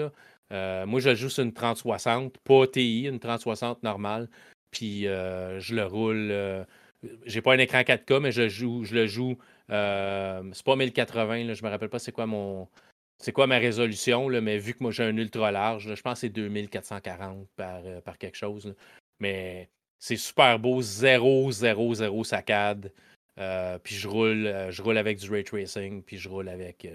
Euh, 0.52 0.86
moi, 0.86 1.00
je 1.00 1.14
joue 1.14 1.30
sur 1.30 1.42
une 1.42 1.52
3060, 1.52 2.36
pas 2.38 2.66
TI, 2.66 3.06
une 3.06 3.18
3060 3.18 3.82
normale. 3.82 4.28
Puis 4.70 5.06
euh, 5.06 5.58
je 5.60 5.74
le 5.74 5.86
roule. 5.86 6.28
Euh, 6.30 6.64
j'ai 7.24 7.42
pas 7.42 7.54
un 7.54 7.58
écran 7.58 7.80
4K, 7.80 8.20
mais 8.20 8.32
je 8.32 8.48
joue, 8.48 8.84
je 8.84 8.94
le 8.94 9.06
joue. 9.06 9.38
c'est 9.68 10.64
pas 10.64 10.76
1080, 10.76 11.44
là, 11.44 11.54
je 11.54 11.64
me 11.64 11.68
rappelle 11.68 11.88
pas 11.90 11.98
c'est 11.98 12.12
quoi 12.12 12.26
mon 12.26 12.68
c'est 13.18 13.32
quoi 13.32 13.46
ma 13.46 13.58
résolution, 13.58 14.28
là, 14.28 14.40
mais 14.40 14.58
vu 14.58 14.74
que 14.74 14.82
moi 14.82 14.92
j'ai 14.92 15.04
un 15.04 15.16
ultra 15.16 15.50
large, 15.50 15.94
je 15.94 16.02
pense 16.02 16.14
que 16.14 16.20
c'est 16.20 16.28
2440 16.30 17.48
par, 17.56 17.80
euh, 17.84 18.00
par 18.00 18.16
quelque 18.18 18.36
chose. 18.36 18.74
Mais 19.20 19.68
c'est 19.98 20.16
super 20.16 20.58
beau, 20.58 20.80
0, 20.80 21.50
0, 21.50 21.94
0 21.94 22.24
saccade. 22.24 22.92
Euh, 23.38 23.78
puis 23.78 23.96
je 23.96 24.08
roule, 24.08 24.46
euh, 24.46 24.70
je 24.70 24.82
roule 24.82 24.98
avec 24.98 25.18
du 25.18 25.30
ray 25.30 25.44
tracing, 25.44 26.02
puis 26.02 26.18
je 26.18 26.28
roule 26.28 26.48
avec, 26.48 26.88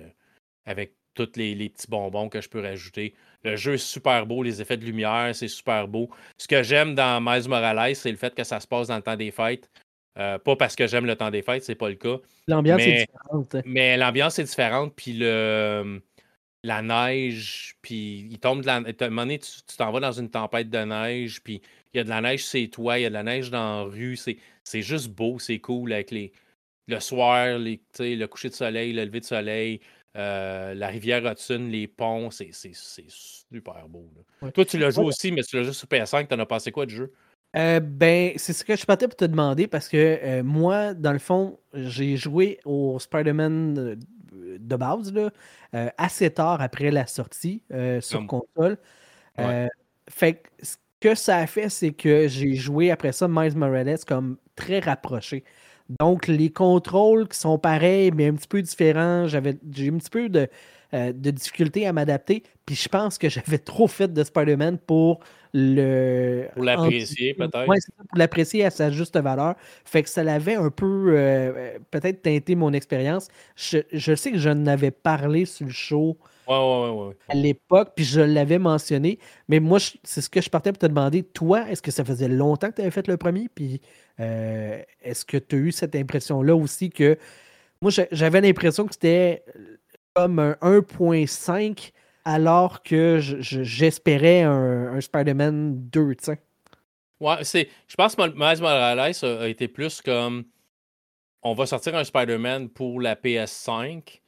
avec 0.66 0.94
tous 1.14 1.32
les, 1.36 1.70
petits 1.70 1.88
bonbons 1.90 2.30
que 2.30 2.42
je 2.42 2.50
peux 2.50 2.62
rajouter. 2.62 3.16
Le 3.44 3.56
jeu 3.58 3.74
est 3.74 3.78
super 3.78 4.26
beau, 4.26 4.44
les 4.44 4.62
effets 4.62 4.78
de 4.78 4.86
lumière, 4.86 5.36
c'est 5.36 5.48
super 5.50 5.88
beau. 5.88 6.10
Ce 6.38 6.48
que 6.48 6.64
j'aime 6.64 6.96
dans 6.96 7.22
Miles 7.22 7.50
Morales, 7.50 7.96
c'est 7.96 8.12
le 8.12 8.18
fait 8.18 8.34
que 8.34 8.44
ça 8.44 8.60
se 8.60 8.68
passe 8.68 8.88
dans 8.88 8.96
le 8.96 9.02
temps 9.04 9.18
des 9.18 9.32
fêtes. 9.32 9.70
Pas 10.16 10.56
parce 10.58 10.76
que 10.76 10.88
j'aime 10.88 11.06
le 11.06 11.16
temps 11.16 11.32
des 11.32 11.42
fêtes, 11.42 11.64
c'est 11.64 11.76
pas 11.76 11.90
le 11.90 11.96
cas. 11.96 12.18
L'ambiance 12.48 12.82
est 12.82 13.08
différente. 13.08 13.56
Mais 13.66 13.98
l'ambiance 13.98 14.40
est 14.40 14.44
différente, 14.44 14.94
puis 14.96 15.14
le 15.14 16.02
la 16.64 16.82
neige, 16.82 17.76
puis 17.82 18.28
il 18.32 18.40
tombe 18.40 18.62
de 18.62 18.68
la. 18.68 18.76
À 18.76 18.78
un 18.78 19.10
moment 19.10 19.24
donné, 19.24 19.40
tu 19.40 19.78
t'en 19.78 19.92
vas 19.92 20.00
dans 20.00 20.14
une 20.14 20.30
tempête 20.30 20.70
de 20.70 20.78
neige, 20.78 21.42
puis 21.44 21.62
il 21.94 21.98
y 21.98 22.00
a 22.00 22.04
de 22.04 22.10
la 22.10 22.22
neige 22.22 22.46
c'est 22.46 22.68
toi, 22.68 22.98
il 22.98 23.04
y 23.04 23.06
a 23.06 23.10
de 23.10 23.14
la 23.14 23.24
neige 23.24 23.52
dans 23.52 23.80
la 23.80 23.84
rue. 23.84 24.16
C'est 24.16 24.82
juste 24.82 25.10
beau, 25.10 25.40
c'est 25.40 25.60
cool 25.60 25.92
avec 25.92 26.12
les, 26.12 26.32
le 26.88 27.00
soir, 27.00 27.58
les, 27.60 27.82
le 28.00 28.26
coucher 28.28 28.50
de 28.50 28.54
soleil, 28.56 28.94
le 28.94 29.04
lever 29.04 29.20
de 29.20 29.26
soleil, 29.26 29.82
euh, 30.16 30.74
la 30.74 30.88
rivière 30.88 31.26
Hudson, 31.26 31.68
les 31.70 31.88
ponts, 31.88 32.32
c'est 32.32 32.54
super 32.54 33.88
beau. 33.90 34.10
Toi, 34.54 34.66
tu 34.66 34.78
l'as 34.78 34.92
joué 34.92 35.06
aussi, 35.06 35.32
mais 35.34 35.44
tu 35.44 35.58
l'as 35.58 35.64
joué 35.64 35.74
sur 35.74 35.88
PS5, 35.88 36.28
t'en 36.28 36.40
as 36.40 36.46
passé 36.46 36.72
quoi 36.72 36.86
du 36.86 36.96
jeu? 36.96 37.14
Euh, 37.56 37.80
ben, 37.80 38.34
c'est 38.38 38.54
ce 38.54 38.66
que 38.66 38.76
je 38.76 38.86
partais 38.86 39.08
pour 39.08 39.16
te 39.16 39.26
demander 39.26 39.68
parce 39.68 39.88
que 39.88 39.98
euh, 39.98 40.44
moi, 40.44 40.94
dans 40.96 41.14
le 41.14 41.20
fond, 41.20 41.60
j'ai 41.74 42.18
joué 42.18 42.60
au 42.66 43.00
Spider-Man 43.00 43.98
de 44.60 44.76
base, 44.76 45.14
là, 45.14 45.30
euh, 45.76 45.90
assez 45.98 46.32
tard 46.32 46.62
après 46.62 46.92
la 46.92 47.06
sortie 47.08 47.64
euh, 47.72 48.02
sur 48.02 48.26
console. 48.26 48.78
Euh, 49.40 49.68
fait 50.10 50.36
que 50.36 50.50
ce 50.62 50.78
que 51.00 51.16
ça 51.16 51.38
a 51.38 51.48
fait, 51.48 51.70
c'est 51.70 51.94
que 51.94 52.28
j'ai 52.28 52.56
joué 52.56 52.92
après 52.92 53.12
ça 53.12 53.28
Miles 53.30 53.58
Morales 53.58 54.00
comme 54.08 54.38
très 54.56 54.80
rapproché. 54.80 55.44
Donc, 56.00 56.28
les 56.28 56.52
contrôles 56.52 57.28
qui 57.28 57.38
sont 57.38 57.60
pareils, 57.60 58.12
mais 58.12 58.28
un 58.28 58.34
petit 58.36 58.48
peu 58.48 58.62
différents, 58.62 59.28
j'avais 59.28 59.60
j'ai 59.72 59.90
un 59.90 59.98
petit 59.98 60.10
peu 60.10 60.30
de, 60.30 60.48
de 60.94 61.32
difficulté 61.32 61.86
à 61.88 61.94
m'adapter. 61.94 62.44
Puis 62.66 62.76
je 62.76 62.90
pense 62.90 63.18
que 63.18 63.30
j'avais 63.30 63.58
trop 63.60 63.88
fait 63.88 64.12
de 64.14 64.24
Spider-Man 64.24 64.78
pour 64.80 65.20
le. 65.54 66.48
Pour 66.54 66.64
l'apprécier, 66.64 67.34
peut-être. 67.34 67.66
Oui, 67.68 67.78
pour 67.98 68.18
l'apprécier 68.18 68.66
à 68.66 68.70
sa 68.70 68.90
juste 68.90 69.18
valeur. 69.18 69.56
Fait 69.86 70.04
que 70.04 70.10
ça 70.10 70.24
l'avait 70.24 70.56
un 70.56 70.70
peu 70.70 71.14
euh, 71.16 71.78
peut-être 71.92 72.22
teinté 72.22 72.56
mon 72.56 72.74
expérience. 72.74 73.28
Je, 73.56 74.16
sais 74.16 74.32
que 74.32 74.38
je 74.38 74.50
n'avais 74.50 74.92
parlé 74.92 75.46
sur 75.46 75.66
le 75.68 75.72
show 75.72 76.18
à 76.48 77.36
l'époque, 77.36 77.94
puis 77.96 78.04
je 78.04 78.22
l'avais 78.22 78.60
mentionné. 78.60 79.20
Mais 79.48 79.60
moi, 79.60 79.80
c'est 80.04 80.22
ce 80.22 80.30
que 80.30 80.42
je 80.42 80.50
partais 80.50 80.72
pour 80.72 80.80
te 80.80 80.88
demander. 80.88 81.24
Toi, 81.24 81.70
est-ce 81.70 81.82
que 81.82 81.92
ça 81.92 82.04
faisait 82.04 82.28
longtemps 82.28 82.70
que 82.70 82.76
tu 82.76 82.82
avais 82.82 82.92
fait 82.92 83.08
le 83.08 83.18
premier? 83.18 83.48
Puis 83.54 83.80
euh, 84.20 84.82
est-ce 85.02 85.24
que 85.24 85.38
tu 85.38 85.56
as 85.56 85.60
eu 85.60 85.72
cette 85.72 85.96
impression-là 85.96 86.56
aussi 86.56 86.90
que. 86.90 87.18
Moi, 87.82 87.92
j'avais 88.12 88.40
l'impression 88.40 88.86
que 88.86 88.94
c'était 88.94 89.44
comme 90.14 90.40
un 90.40 90.54
1.5 90.62 91.92
alors 92.26 92.84
que 92.84 93.20
j'espérais 93.20 94.42
un, 94.42 95.00
Spider-Man 95.02 95.90
2, 95.90 96.16
tu 96.16 96.24
sais. 96.24 96.42
Ouais, 97.20 97.44
c'est. 97.44 97.70
Je 97.88 97.96
pense 97.96 98.16
que 98.16 98.22
Miles 98.22 98.62
Morales 98.62 99.00
a, 99.00 99.48
été 99.48 99.68
plus 99.68 100.02
comme. 100.02 100.46
On 101.42 101.54
va 101.54 101.66
sortir 101.66 101.96
un 101.96 102.04
Spider-Man 102.04 102.70
pour 102.70 103.02
la 103.02 103.16
PS5. 103.16 104.20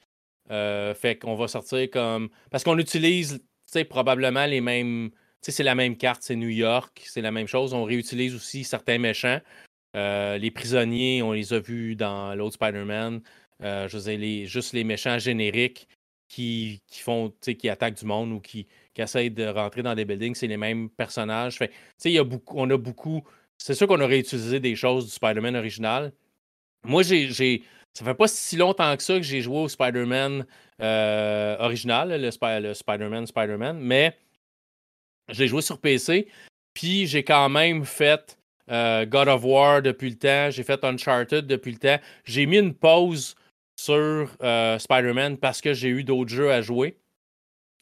Euh, 0.52 0.94
fait 0.94 1.18
qu'on 1.18 1.36
va 1.36 1.48
sortir 1.48 1.90
comme. 1.90 2.30
Parce 2.52 2.64
qu'on 2.64 2.78
utilise, 2.78 3.42
probablement 3.90 4.46
les 4.46 4.62
mêmes. 4.62 5.12
C'est 5.42 5.64
la 5.64 5.76
même 5.76 5.96
carte, 5.96 6.24
c'est 6.24 6.36
New 6.36 6.50
York, 6.50 7.04
c'est 7.06 7.22
la 7.22 7.32
même 7.32 7.48
chose. 7.48 7.74
On 7.74 7.84
réutilise 7.84 8.34
aussi 8.34 8.64
certains 8.64 8.98
méchants. 8.98 9.40
Euh, 9.96 10.40
les 10.40 10.50
prisonniers, 10.50 11.22
on 11.22 11.34
les 11.34 11.54
a 11.54 11.60
vus 11.60 11.96
dans 11.96 12.34
l'autre 12.34 12.56
Spider-Man. 12.56 13.22
Euh, 13.62 13.88
je 13.88 13.98
veux 13.98 14.04
dire, 14.04 14.20
les, 14.20 14.46
juste 14.48 14.74
les 14.74 14.84
méchants 14.84 15.20
génériques 15.20 15.88
qui, 16.28 16.82
qui 16.88 17.00
font, 17.00 17.34
qui 17.42 17.70
attaquent 17.70 17.98
du 17.98 18.06
monde 18.06 18.32
ou 18.32 18.40
qui, 18.40 18.68
qui 18.94 19.02
essayent 19.02 19.32
de 19.32 19.48
rentrer 19.48 19.84
dans 19.84 19.96
des 19.96 20.06
buildings, 20.06 20.36
c'est 20.36 20.48
les 20.48 20.58
mêmes 20.58 20.90
personnages. 20.90 21.60
Y 22.04 22.18
a 22.18 22.24
beaucoup, 22.24 22.56
on 22.58 22.70
a 22.70 22.78
beaucoup. 22.78 23.24
C'est 23.58 23.74
sûr 23.74 23.88
qu'on 23.88 24.02
aurait 24.02 24.20
utilisé 24.20 24.60
des 24.60 24.76
choses 24.76 25.06
du 25.06 25.12
Spider-Man 25.12 25.56
original. 25.56 26.12
Moi, 26.84 27.04
j'ai. 27.04 27.64
Ça 27.94 28.04
fait 28.04 28.14
pas 28.14 28.28
si 28.28 28.58
longtemps 28.58 28.96
que 28.98 29.04
ça 29.04 29.16
que 29.16 29.24
j'ai 29.24 29.40
joué 29.40 29.58
au 29.58 29.70
Spider-Man 29.70 30.46
euh, 30.82 31.56
original, 31.60 32.22
le, 32.22 32.30
Spider-Man, 32.30 33.26
Spider-Man, 33.26 33.80
mais 33.80 34.18
j'ai 35.30 35.48
joué 35.48 35.62
sur 35.62 35.80
PC, 35.80 36.28
puis 36.74 37.08
j'ai 37.08 37.24
quand 37.24 37.48
même 37.48 37.86
fait 37.86 38.38
euh, 38.70 39.06
God 39.06 39.30
of 39.30 39.46
War 39.46 39.82
depuis 39.82 40.10
le 40.10 40.18
temps, 40.18 40.50
j'ai 40.52 40.64
fait 40.64 40.84
Uncharted 40.84 41.48
depuis 41.48 41.72
le 41.72 41.78
temps. 41.78 42.00
J'ai 42.26 42.46
mis 42.46 42.58
une 42.58 42.74
pause 42.74 43.36
sur 43.76 44.30
euh, 44.42 44.80
Spider-Man 44.80 45.38
parce 45.38 45.62
que 45.62 45.74
j'ai 45.74 45.90
eu 45.90 46.04
d'autres 46.04 46.32
jeux 46.32 46.52
à 46.52 46.62
jouer. 46.62 46.98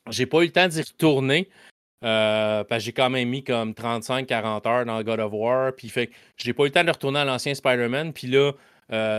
j'ai 0.09 0.25
pas 0.25 0.41
eu 0.41 0.45
le 0.45 0.51
temps 0.51 0.67
d'y 0.67 0.81
retourner. 0.81 1.49
parce 2.01 2.67
que 2.67 2.79
j'ai 2.79 2.93
quand 2.93 3.09
même 3.09 3.29
mis 3.29 3.43
comme 3.43 3.71
35-40 3.71 4.67
heures 4.67 4.85
dans 4.85 5.01
God 5.03 5.19
of 5.19 5.31
War. 5.33 5.73
Puis 5.73 5.89
fait 5.89 6.09
j'ai 6.37 6.53
pas 6.53 6.63
eu 6.63 6.67
le 6.67 6.71
temps 6.71 6.83
de 6.83 6.91
retourner 6.91 7.19
à 7.19 7.25
l'ancien 7.25 7.53
Spider-Man. 7.53 8.13
Puis 8.13 8.27
là, 8.27 8.51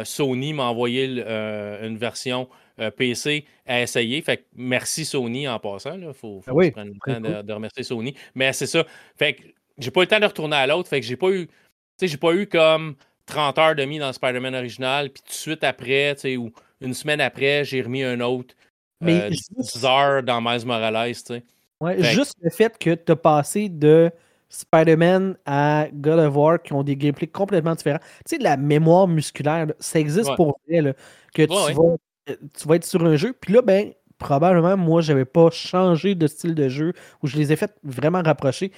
Sony 0.04 0.52
m'a 0.52 0.64
envoyé 0.64 1.06
une 1.06 1.96
version 1.96 2.48
PC 2.96 3.46
à 3.66 3.82
essayer. 3.82 4.20
Fait 4.22 4.38
que 4.38 4.42
merci 4.54 5.04
Sony 5.04 5.48
en 5.48 5.58
passant. 5.58 5.98
Il 5.98 6.12
faut, 6.12 6.42
ah 6.46 6.54
oui, 6.54 6.70
prendre 6.70 6.92
le 6.92 7.14
temps 7.14 7.42
de, 7.42 7.52
remercier 7.52 7.84
Sony. 7.84 8.14
Mais 8.34 8.52
c'est 8.52 8.66
ça. 8.66 8.84
Fait 9.16 9.34
que 9.34 9.42
j'ai 9.78 9.90
pas 9.90 10.00
eu 10.00 10.04
le 10.04 10.08
temps 10.08 10.20
de 10.20 10.26
retourner 10.26 10.56
à 10.56 10.66
l'autre. 10.66 10.88
Fait 10.88 11.00
que 11.00 11.06
j'ai 11.06 11.16
pas 11.16 11.30
eu. 11.30 11.46
Tu 11.46 11.52
sais, 11.96 12.08
j'ai 12.08 12.16
pas 12.16 12.34
eu 12.34 12.46
comme 12.46 12.96
30 13.26 13.58
heures 13.58 13.74
de 13.74 13.84
mis 13.84 13.98
dans 13.98 14.12
Spider-Man 14.12 14.54
original. 14.54 15.10
Puis 15.10 15.22
tout 15.22 15.30
de 15.30 15.34
suite 15.34 15.64
après, 15.64 16.14
tu 16.14 16.20
sais, 16.20 16.36
ou 16.36 16.52
une 16.80 16.94
semaine 16.94 17.20
après, 17.20 17.64
j'ai 17.64 17.82
remis 17.82 18.02
un 18.02 18.20
autre. 18.20 18.54
Mais 19.00 19.30
10 19.30 19.84
euh, 19.84 19.86
heures 19.86 20.22
dans 20.22 20.40
Miles 20.40 20.66
Morales, 20.66 21.14
tu 21.14 21.22
sais. 21.24 21.42
Ouais, 21.80 22.02
juste 22.02 22.36
le 22.40 22.50
fait 22.50 22.78
que 22.78 22.94
tu 22.94 23.12
as 23.12 23.16
passé 23.16 23.68
de 23.68 24.10
Spider-Man 24.48 25.36
à 25.44 25.88
God 25.92 26.18
of 26.20 26.36
War 26.36 26.62
qui 26.62 26.72
ont 26.72 26.82
des 26.82 26.96
gameplays 26.96 27.26
complètement 27.26 27.74
différents. 27.74 27.98
Tu 28.26 28.36
sais, 28.36 28.38
la 28.38 28.56
mémoire 28.56 29.08
musculaire, 29.08 29.66
ça 29.80 29.98
existe 29.98 30.34
pour 30.36 30.58
vrai, 30.68 30.94
que 31.34 31.42
tu, 31.42 31.48
vas, 31.48 31.96
euh, 32.30 32.36
tu, 32.56 32.68
vas, 32.68 32.76
être 32.76 32.84
sur 32.84 33.04
un 33.04 33.16
jeu, 33.16 33.34
puis 33.38 33.52
là, 33.52 33.62
ben, 33.62 33.92
probablement, 34.18 34.76
moi, 34.76 35.02
j'avais 35.02 35.24
pas 35.24 35.50
changé 35.50 36.14
de 36.14 36.26
style 36.26 36.54
de 36.54 36.68
jeu, 36.68 36.92
ou 37.22 37.26
je 37.26 37.36
les 37.36 37.52
ai 37.52 37.56
fait 37.56 37.74
vraiment 37.82 38.22
rapprocher 38.22 38.72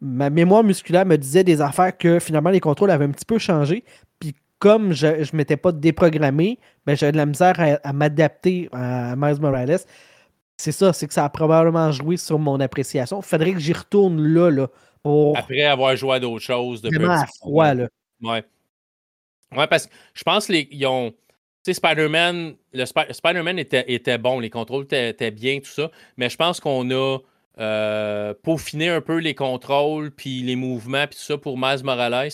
ma 0.00 0.30
mémoire 0.30 0.64
musculaire 0.64 1.04
me 1.06 1.16
disait 1.16 1.44
des 1.44 1.60
affaires 1.60 1.96
que 1.96 2.18
finalement 2.18 2.50
les 2.50 2.60
contrôles 2.60 2.90
avaient 2.90 3.04
un 3.04 3.10
petit 3.10 3.24
peu 3.24 3.38
changé. 3.38 3.84
Puis 4.18 4.34
comme 4.58 4.92
je 4.92 5.06
ne 5.06 5.36
m'étais 5.36 5.56
pas 5.56 5.72
déprogrammé, 5.72 6.58
ben, 6.86 6.96
j'avais 6.96 7.12
de 7.12 7.16
la 7.16 7.26
misère 7.26 7.78
à, 7.82 7.92
m'adapter 7.92 8.68
à 8.72 9.14
Miles 9.16 9.40
Morales. 9.40 9.80
C'est 10.56 10.72
ça, 10.72 10.92
c'est 10.92 11.06
que 11.06 11.14
ça 11.14 11.24
a 11.24 11.28
probablement 11.28 11.90
joué 11.92 12.16
sur 12.16 12.38
mon 12.38 12.60
appréciation. 12.60 13.20
Il 13.20 13.26
faudrait 13.26 13.52
que 13.52 13.58
j'y 13.58 13.72
retourne 13.72 14.22
là, 14.22 14.50
là. 14.50 14.68
Après 15.34 15.62
avoir 15.62 15.96
joué 15.96 16.16
à 16.16 16.20
d'autres 16.20 16.44
choses. 16.44 16.82
Depuis 16.82 16.98
Vraiment 16.98 17.22
à 17.22 17.26
froid, 17.26 17.74
là. 17.74 17.88
Ouais. 18.22 18.44
Ouais, 19.56 19.66
parce 19.66 19.86
que 19.86 19.92
je 20.14 20.22
pense 20.22 20.46
qu'ils 20.46 20.86
ont. 20.86 21.10
Tu 21.64 21.72
sais, 21.72 21.74
Spider-Man, 21.74 22.54
le 22.72 22.84
Spider-Man 22.84 23.58
était, 23.58 23.84
était, 23.92 24.18
bon, 24.18 24.40
les 24.40 24.50
contrôles 24.50 24.86
étaient 24.90 25.30
bien, 25.30 25.60
tout 25.60 25.70
ça. 25.70 25.90
Mais 26.16 26.30
je 26.30 26.36
pense 26.36 26.60
qu'on 26.60 26.90
a 26.90 27.18
euh, 27.58 28.32
peaufiner 28.42 28.88
un 28.88 29.00
peu 29.00 29.18
les 29.18 29.34
contrôles, 29.34 30.10
puis 30.10 30.42
les 30.42 30.56
mouvements, 30.56 31.06
puis 31.06 31.16
tout 31.16 31.24
ça 31.24 31.38
pour 31.38 31.58
Miles 31.58 31.84
Morales. 31.84 32.30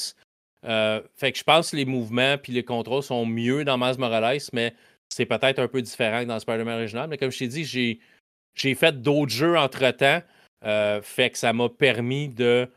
Euh, 0.64 1.00
fait 1.14 1.32
que 1.32 1.38
je 1.38 1.44
pense 1.44 1.70
que 1.70 1.76
les 1.76 1.84
mouvements 1.84 2.38
puis 2.38 2.52
les 2.52 2.64
contrôles 2.64 3.02
sont 3.02 3.24
mieux 3.24 3.64
dans 3.64 3.78
Miles 3.78 3.98
Morales, 3.98 4.40
mais 4.52 4.74
c'est 5.08 5.26
peut-être 5.26 5.58
un 5.58 5.68
peu 5.68 5.80
différent 5.82 6.22
que 6.22 6.28
dans 6.28 6.38
Spider-Man 6.38 6.78
original. 6.78 7.08
Mais 7.08 7.18
comme 7.18 7.30
je 7.30 7.38
t'ai 7.38 7.48
dit, 7.48 7.64
j'ai, 7.64 8.00
j'ai 8.54 8.74
fait 8.74 9.00
d'autres 9.00 9.32
jeux 9.32 9.56
entre-temps. 9.56 10.22
Euh, 10.64 11.00
fait 11.02 11.30
que 11.30 11.38
ça 11.38 11.52
m'a 11.52 11.68
permis 11.68 12.28
de, 12.28 12.68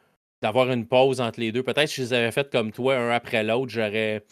d'avoir 0.41 0.71
une 0.71 0.85
pause 0.85 1.21
entre 1.21 1.39
les 1.39 1.51
deux. 1.51 1.63
Peut-être 1.63 1.87
si 1.87 1.95
je 1.97 2.01
les 2.01 2.13
avais 2.13 2.31
faites 2.31 2.51
comme 2.51 2.71
toi, 2.71 2.95
un 2.97 3.09
après 3.09 3.43
l'autre, 3.43 3.71
j'aurais. 3.71 4.23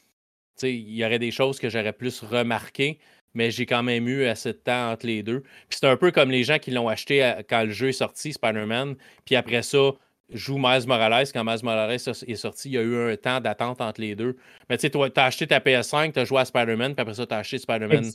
Il 0.64 0.95
y 0.95 1.05
aurait 1.05 1.20
des 1.20 1.32
choses 1.32 1.60
que 1.60 1.70
j'aurais 1.70 1.93
plus 1.93 2.24
remarquées 2.24 2.99
mais 3.38 3.51
j'ai 3.51 3.67
quand 3.67 3.83
même 3.83 4.07
eu 4.07 4.25
assez 4.25 4.51
de 4.51 4.57
temps 4.57 4.91
entre 4.91 5.05
les 5.05 5.21
deux. 5.21 5.41
Puis 5.69 5.77
c'est 5.79 5.88
un 5.88 5.95
peu 5.95 6.09
comme 6.09 6.31
les 6.31 6.43
gens 6.43 6.57
qui 6.57 6.71
l'ont 6.71 6.88
acheté 6.88 7.35
quand 7.47 7.63
le 7.63 7.69
jeu 7.69 7.89
est 7.89 7.93
sorti, 7.93 8.33
Spider-Man, 8.33 8.95
puis 9.25 9.35
après 9.35 9.61
ça, 9.61 9.91
joue 10.31 10.57
Miles 10.57 10.88
Morales. 10.88 11.27
Quand 11.31 11.43
Miles 11.43 11.63
Morales 11.63 11.91
est 11.91 12.35
sorti, 12.35 12.69
il 12.69 12.73
y 12.73 12.77
a 12.79 12.81
eu 12.81 13.11
un 13.11 13.15
temps 13.15 13.39
d'attente 13.39 13.79
entre 13.79 14.01
les 14.01 14.15
deux. 14.15 14.35
Mais 14.69 14.77
tu 14.77 14.81
sais, 14.81 14.89
tu 14.89 14.97
as 14.97 15.23
acheté 15.23 15.45
ta 15.45 15.59
PS5, 15.59 16.13
tu 16.13 16.19
as 16.19 16.25
joué 16.25 16.39
à 16.39 16.45
Spider-Man, 16.45 16.95
puis 16.95 17.01
après 17.01 17.13
ça, 17.13 17.27
tu 17.27 17.33
as 17.35 17.38
acheté 17.38 17.59
Spider-Man 17.59 18.09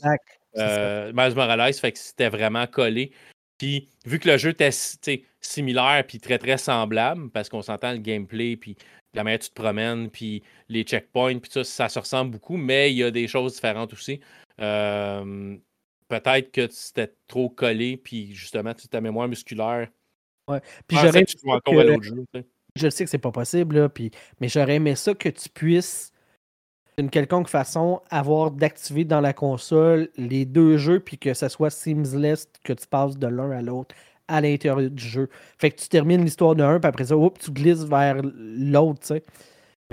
euh, 0.57 1.13
Miles 1.15 1.35
Morales, 1.35 1.73
fait 1.73 1.93
que 1.93 1.99
c'était 1.99 2.29
vraiment 2.29 2.67
collé. 2.67 3.13
Puis 3.57 3.87
vu 4.05 4.19
que 4.19 4.29
le 4.29 4.37
jeu 4.37 4.49
était 4.49 4.71
similaire 5.39 6.03
puis 6.05 6.19
très 6.19 6.37
très 6.37 6.57
semblable, 6.57 7.29
parce 7.29 7.47
qu'on 7.47 7.61
s'entend 7.61 7.93
le 7.93 7.99
gameplay, 7.99 8.57
puis 8.57 8.75
la 9.13 9.23
manière 9.23 9.39
dont 9.39 9.43
tu 9.45 9.49
te 9.51 9.61
promènes, 9.61 10.09
puis 10.09 10.43
les 10.67 10.83
checkpoints, 10.83 11.39
puis 11.39 11.49
ça, 11.49 11.63
ça 11.63 11.87
se 11.87 11.99
ressemble 11.99 12.31
beaucoup, 12.31 12.57
mais 12.57 12.91
il 12.91 12.97
y 12.97 13.03
a 13.03 13.11
des 13.11 13.27
choses 13.27 13.53
différentes 13.53 13.93
aussi. 13.93 14.19
Euh, 14.61 15.57
peut-être 16.07 16.51
que 16.51 16.67
c'était 16.69 17.13
trop 17.27 17.49
collé, 17.49 17.97
puis 17.97 18.33
justement, 18.33 18.73
ta 18.73 19.01
mémoire 19.01 19.27
musculaire. 19.27 19.89
Ouais. 20.47 20.61
Puis 20.87 20.97
j'aurais 20.97 21.25
encore 21.47 21.79
à 21.79 21.83
l'autre 21.83 22.03
jeu. 22.03 22.25
Je 22.75 22.89
sais 22.89 23.03
que 23.03 23.09
c'est 23.09 23.17
pas 23.19 23.31
possible, 23.31 23.77
là, 23.77 23.89
puis... 23.89 24.09
mais 24.39 24.47
j'aurais 24.47 24.75
aimé 24.75 24.95
ça 24.95 25.13
que 25.13 25.29
tu 25.29 25.47
puisses, 25.49 26.11
d'une 26.97 27.09
quelconque 27.09 27.47
façon, 27.47 28.01
avoir 28.09 28.49
d'activer 28.49 29.05
dans 29.05 29.21
la 29.21 29.33
console 29.33 30.09
les 30.17 30.45
deux 30.45 30.77
jeux, 30.77 30.99
puis 30.99 31.17
que 31.17 31.33
ça 31.33 31.49
soit 31.49 31.69
seamless, 31.69 32.49
que 32.63 32.73
tu 32.73 32.87
passes 32.87 33.17
de 33.17 33.27
l'un 33.27 33.51
à 33.51 33.61
l'autre 33.61 33.95
à 34.27 34.41
l'intérieur 34.41 34.89
du 34.89 35.03
jeu. 35.03 35.29
Fait 35.57 35.71
que 35.71 35.81
tu 35.81 35.87
termines 35.89 36.23
l'histoire 36.23 36.55
d'un, 36.55 36.79
puis 36.79 36.87
après 36.87 37.05
ça, 37.05 37.15
tu 37.39 37.51
glisses 37.51 37.83
vers 37.83 38.21
l'autre, 38.23 38.99
tu 39.01 39.07
sais. 39.07 39.23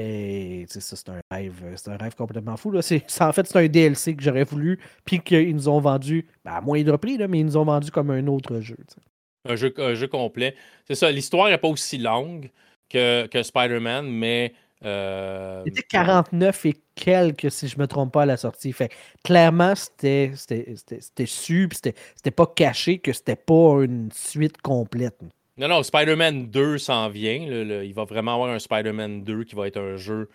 Mais 0.01 0.65
ça, 0.69 0.81
c'est 0.97 1.09
un 1.09 1.21
rêve. 1.31 1.61
Euh, 1.63 1.75
c'est 1.77 1.91
un 1.91 1.97
rêve 1.97 2.15
complètement 2.15 2.57
fou. 2.57 2.71
Là. 2.71 2.81
en 2.81 3.33
fait, 3.33 3.47
c'est 3.47 3.59
un 3.59 3.69
DLC 3.69 4.17
que 4.17 4.23
j'aurais 4.23 4.45
voulu, 4.45 4.79
puis 5.05 5.21
qu'ils 5.21 5.55
nous 5.55 5.69
ont 5.69 5.81
vendu, 5.81 6.27
ben, 6.45 6.53
à 6.53 6.61
moindre 6.61 6.97
prix, 6.97 7.19
là, 7.19 7.29
mais 7.29 7.41
ils 7.41 7.47
nous 7.47 7.57
ont 7.57 7.65
vendu 7.65 7.91
comme 7.91 8.11
un 8.11 8.27
autre 8.27 8.61
jeu. 8.61 8.77
Un 9.49 9.57
jeu, 9.57 9.73
un 9.79 9.95
jeu 9.95 10.09
complet. 10.09 10.55
C'est 10.87 10.95
ça, 10.95 11.11
l'histoire 11.11 11.49
n'est 11.49 11.59
pas 11.59 11.69
aussi 11.69 11.99
longue 11.99 12.51
que, 12.89 13.27
que 13.27 13.43
Spider-Man, 13.43 14.09
mais. 14.09 14.55
Euh... 14.83 15.63
C'était 15.67 15.83
49 15.83 16.67
et 16.67 16.77
quelques, 16.95 17.51
si 17.51 17.69
je 17.69 17.77
ne 17.77 17.83
me 17.83 17.87
trompe 17.87 18.13
pas, 18.13 18.23
à 18.23 18.27
la 18.27 18.39
sortie. 18.39 18.73
Fait 18.73 18.91
clairement, 19.23 19.75
c'était 19.75 20.33
su, 21.27 21.69
c'était 21.71 22.31
pas 22.31 22.47
caché 22.47 22.99
que 22.99 23.13
c'était 23.13 23.37
pas 23.37 23.83
une 23.83 24.11
suite 24.13 24.63
complète. 24.63 25.21
Non, 25.61 25.69
non, 25.69 25.83
Spider-Man 25.83 26.51
2 26.51 26.79
s'en 26.79 27.11
vient. 27.11 27.35
il 27.35 27.93
va 27.93 28.05
vraiment 28.05 28.33
avoir 28.33 28.49
un 28.49 28.59
Spider-Man 28.59 29.25
2 29.25 29.45
qui 29.45 29.55
va 29.55 29.67
être 29.67 29.77
un 29.77 29.97
jeu 29.97 30.31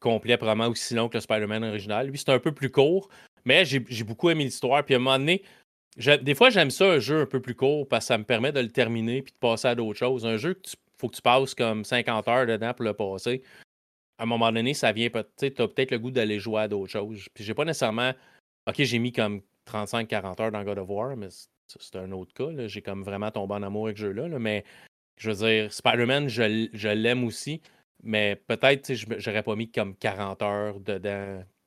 complet, 0.00 0.36
probablement 0.36 0.68
aussi 0.68 0.92
long 0.92 1.08
que 1.08 1.16
le 1.16 1.22
Spider-Man 1.22 1.64
original. 1.64 2.08
Lui, 2.08 2.18
c'est 2.18 2.28
un 2.28 2.38
peu 2.38 2.52
plus 2.52 2.70
court, 2.70 3.08
mais 3.46 3.64
j'ai 3.64 3.80
beaucoup 4.04 4.28
aimé 4.28 4.44
l'histoire. 4.44 4.84
Puis 4.84 4.94
à 4.94 4.98
un 4.98 5.00
moment 5.00 5.18
donné, 5.18 5.42
des 5.96 6.34
fois, 6.34 6.50
j'aime 6.50 6.70
ça, 6.70 6.90
un 6.90 6.98
jeu 6.98 7.22
un 7.22 7.26
peu 7.26 7.40
plus 7.40 7.54
court, 7.54 7.88
parce 7.88 8.04
que 8.04 8.08
ça 8.08 8.18
me 8.18 8.24
permet 8.24 8.52
de 8.52 8.60
le 8.60 8.68
terminer 8.68 9.22
puis 9.22 9.32
de 9.32 9.38
passer 9.38 9.68
à 9.68 9.74
d'autres 9.74 9.98
choses. 9.98 10.26
Un 10.26 10.36
jeu 10.36 10.52
que 10.52 10.68
faut 10.98 11.08
que 11.08 11.16
tu 11.16 11.22
passes 11.22 11.54
comme 11.54 11.82
50 11.82 12.28
heures 12.28 12.46
dedans 12.46 12.74
pour 12.74 12.84
le 12.84 12.92
passer. 12.92 13.42
À 14.18 14.24
un 14.24 14.26
moment 14.26 14.52
donné, 14.52 14.74
ça 14.74 14.92
vient, 14.92 15.08
tu 15.08 15.18
as 15.46 15.50
peut-être 15.68 15.90
le 15.90 15.98
goût 15.98 16.10
d'aller 16.10 16.38
jouer 16.38 16.60
à 16.60 16.68
d'autres 16.68 16.92
choses. 16.92 17.26
Puis 17.32 17.44
j'ai 17.44 17.54
pas 17.54 17.64
nécessairement. 17.64 18.12
Ok, 18.68 18.74
j'ai 18.76 18.98
mis 18.98 19.12
comme 19.12 19.40
35-40 19.70 20.42
heures 20.42 20.52
dans 20.52 20.64
God 20.64 20.78
of 20.78 20.88
War, 20.88 21.16
mais 21.16 21.28
c'est 21.66 21.96
un 21.96 22.12
autre 22.12 22.32
cas. 22.32 22.66
J'ai 22.66 22.82
comme 22.82 23.02
vraiment 23.02 23.30
tombé 23.30 23.54
en 23.54 23.62
amour 23.62 23.86
avec 23.86 23.98
ce 23.98 24.02
jeu-là. 24.02 24.28
mais 24.38 24.64
je 25.16 25.30
veux 25.30 25.46
dire, 25.46 25.72
Spider-Man, 25.72 26.28
je, 26.28 26.88
l'aime 26.88 27.24
aussi. 27.24 27.60
Mais 28.02 28.36
peut-être, 28.36 28.92
j'aurais 29.18 29.42
pas 29.42 29.56
mis 29.56 29.70
comme 29.70 29.96
40 29.96 30.42
heures 30.42 30.80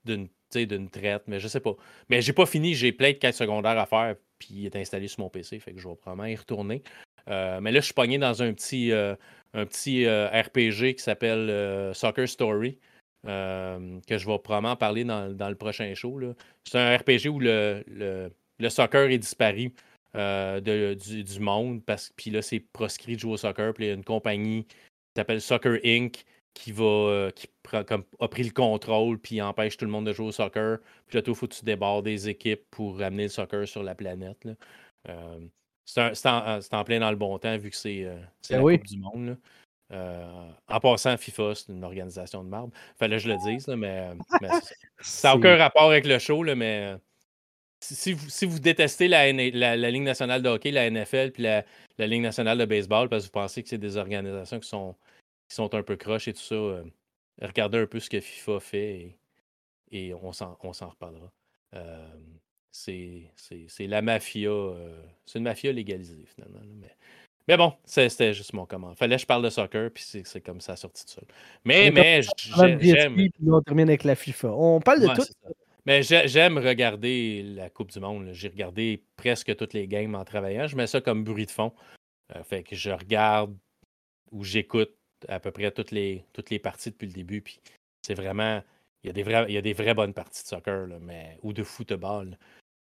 d'une 0.06 0.30
d'une 0.56 0.90
traite, 0.90 1.24
mais 1.28 1.40
je 1.40 1.48
sais 1.48 1.60
pas. 1.60 1.76
Mais 2.10 2.22
j'ai 2.22 2.34
pas 2.34 2.46
fini, 2.46 2.74
j'ai 2.74 2.92
plein 2.92 3.12
de 3.12 3.18
quêtes 3.18 3.36
secondaires 3.36 3.78
à 3.78 3.86
faire, 3.86 4.16
puis 4.40 4.50
il 4.52 4.66
est 4.66 4.76
installé 4.76 5.08
sur 5.08 5.20
mon 5.20 5.30
PC, 5.30 5.60
fait 5.60 5.74
que 5.74 5.80
je 5.80 5.88
vais 5.88 5.96
probablement 5.96 6.28
y 6.28 6.36
retourner. 6.36 6.82
Euh, 7.28 7.60
mais 7.62 7.72
là, 7.72 7.80
je 7.80 7.86
suis 7.86 7.94
pogné 7.94 8.18
dans 8.18 8.42
un 8.42 8.54
petit, 8.54 8.92
euh, 8.92 9.16
un 9.54 9.66
petit 9.66 10.06
euh, 10.06 10.28
RPG 10.28 10.96
qui 10.96 11.04
s'appelle 11.04 11.94
Soccer 11.94 12.28
Story, 12.28 12.80
que 13.24 14.18
je 14.18 14.26
vais 14.26 14.40
probablement 14.40 14.76
parler 14.76 15.04
dans, 15.04 15.50
le 15.50 15.56
prochain 15.56 15.94
show. 15.94 16.20
C'est 16.64 16.80
un 16.80 16.98
RPG 16.98 17.30
où 17.30 17.40
le, 17.40 17.84
le, 17.88 18.32
le 18.60 18.70
soccer 18.70 19.10
est 19.10 19.18
disparu. 19.18 19.74
Euh, 20.16 20.60
de, 20.60 20.96
du, 20.96 21.40
monde. 21.40 21.84
Parce 21.86 22.12
puis 22.16 22.32
là, 22.32 22.42
c'est 22.42 22.60
proscrit 22.60 23.16
de 23.16 23.20
jouer 23.20 23.34
au 23.34 23.38
soccer. 23.38 23.74
Puis 23.74 23.86
il 23.86 23.88
y 23.90 23.92
a 23.92 23.94
une 23.94 24.04
compagnie 24.04 24.66
qui 24.66 24.76
s'appelle 25.16 25.40
Soccer 25.40 25.78
Inc. 25.86 26.26
qui 26.56 26.72
va 26.72 26.84
euh, 26.84 27.32
qui 27.32 27.48
comme, 27.86 28.04
a 28.20 28.28
pris 28.28 28.44
le 28.44 28.50
contrôle 28.50 29.20
puis 29.20 29.40
empêche 29.40 29.78
tout 29.78 29.86
le 29.86 29.92
monde 29.92 30.08
de 30.08 30.14
jouer 30.14 30.28
au 30.28 30.32
soccer. 30.32 30.80
Puis 31.06 31.18
là, 31.18 31.22
tout, 31.22 31.36
faut 31.36 31.48
que 31.48 31.54
tu 31.54 31.64
débordes 31.64 32.06
des 32.06 32.28
équipes 32.28 32.64
pour 32.72 32.98
ramener 32.98 33.24
le 33.24 33.30
soccer 33.30 33.68
sur 33.68 33.84
la 33.84 33.94
planète. 33.94 34.48
Euh, 35.08 35.40
c'est 35.86 36.26
en, 36.26 36.84
plein 36.84 37.00
dans 37.00 37.12
le 37.12 37.16
bon 37.16 37.38
temps 37.38 37.58
vu 37.58 37.70
que 37.70 37.76
c'est 37.76 38.06
ben 38.50 38.64
la 38.64 38.78
Coupe 38.78 38.88
du 38.88 38.98
Monde. 38.98 39.38
En 39.92 40.80
passant, 40.80 41.18
FIFA, 41.18 41.56
c'est 41.56 41.72
une 41.72 41.84
organisation 41.84 42.44
de 42.44 42.50
marbre. 42.50 42.74
Fallait 42.98 43.18
que 43.18 43.24
je 43.24 43.30
le 43.30 43.38
dise, 43.38 43.68
mais, 43.68 44.10
ça 45.00 45.30
n'a 45.30 45.36
aucun 45.36 45.58
rapport 45.58 45.90
avec 45.90 46.06
le 46.06 46.20
show, 46.20 46.44
là, 46.44 46.56
mais 46.56 46.96
si 47.82 48.14
vous, 48.14 48.30
si 48.30 48.46
vous 48.46 48.60
détestez 48.60 49.08
la, 49.08 49.32
la, 49.32 49.92
Ligue 49.92 50.04
nationale 50.04 50.42
de 50.42 50.50
hockey, 50.50 50.72
la 50.72 50.90
NFL, 50.90 51.32
puis 51.32 51.44
la, 51.44 51.66
la, 51.98 52.08
Ligue 52.08 52.22
nationale 52.22 52.58
de 52.58 52.66
baseball, 52.66 53.10
parce 53.10 53.24
que 53.24 53.28
vous 53.28 53.32
pensez 53.32 53.64
que 53.64 53.70
c'est 53.70 53.78
des 53.78 53.98
organisations 53.98 54.60
qui 54.60 54.68
sont, 54.68 54.96
qui 55.48 55.56
sont 55.56 55.74
un 55.74 55.84
peu 55.84 55.96
croches 55.96 56.28
et 56.28 56.34
tout 56.34 56.42
ça, 56.42 56.56
euh, 56.56 56.84
regardez 57.42 57.80
un 57.80 57.88
peu 57.88 58.00
ce 58.00 58.10
que 58.10 58.20
FIFA 58.20 58.60
fait 58.60 59.18
et, 59.92 60.14
on 60.14 60.34
s'en 60.34 60.56
reparlera. 60.56 61.32
Euh, 61.76 62.08
c'est 62.72 63.32
la 63.80 64.02
mafia. 64.02 64.50
Euh, 64.50 65.04
c'est 65.26 65.40
une 65.40 65.46
mafia 65.46 65.72
légalisée, 65.72 66.26
finalement. 66.26 66.62
Mais, 66.76 66.96
mais 67.50 67.58
bon, 67.58 67.74
c'était 67.84 68.32
juste 68.32 68.54
mon 68.54 68.68
comment. 68.68 68.94
Fallait 68.94 69.16
que 69.16 69.22
je 69.24 69.26
parle 69.26 69.44
de 69.44 69.50
soccer, 69.50 69.90
puis 69.90 70.04
c'est 70.04 70.40
comme 70.40 70.62
ça 70.62 70.76
sorti 70.76 71.04
de 71.04 71.10
seul. 71.10 71.24
Mais, 71.66 71.90
mais 71.90 72.22
j'aime. 72.38 73.18
On 73.48 73.60
termine 73.64 73.90
avec 73.90 74.04
la 74.04 74.14
FIFA. 74.14 74.50
On 74.50 74.80
parle 74.80 75.02
de 75.02 75.08
tout. 75.08 75.26
Mais 75.88 76.04
j'aime 76.04 76.60
regarder 76.60 77.42
la 77.42 77.72
Coupe 77.72 77.90
du 77.90 78.00
Monde. 78.00 78.30
J'ai 78.34 78.50
regardé 78.50 79.02
presque 79.16 79.56
toutes 79.56 79.74
les 79.74 79.88
games 79.88 80.14
en 80.14 80.24
travaillant. 80.24 80.68
Je 80.68 80.76
mets 80.76 80.86
ça 80.86 81.02
comme 81.02 81.24
bruit 81.24 81.48
de 81.48 81.52
fond. 81.52 81.74
Euh, 82.36 82.44
fait 82.44 82.62
que 82.62 82.76
je 82.76 82.92
regarde 82.92 83.58
ou 84.32 84.44
j'écoute 84.44 84.94
à 85.28 85.40
peu 85.40 85.50
près 85.50 85.72
toutes 85.72 85.90
les, 85.90 86.26
toutes 86.34 86.52
les 86.52 86.60
parties 86.60 86.92
depuis 86.92 87.08
le 87.08 87.14
début. 87.14 87.42
Puis 87.42 87.60
c'est 88.04 88.14
vraiment. 88.14 88.62
Il 89.04 89.08
y, 89.08 89.10
a 89.10 89.14
des 89.14 89.24
vrais, 89.24 89.46
il 89.48 89.56
y 89.56 89.58
a 89.58 89.62
des 89.62 89.74
vraies 89.74 89.96
bonnes 89.96 90.14
parties 90.14 90.44
de 90.44 90.50
soccer, 90.50 90.88
mais, 91.02 91.40
ou 91.42 91.52
de 91.52 91.64
football. 91.64 92.38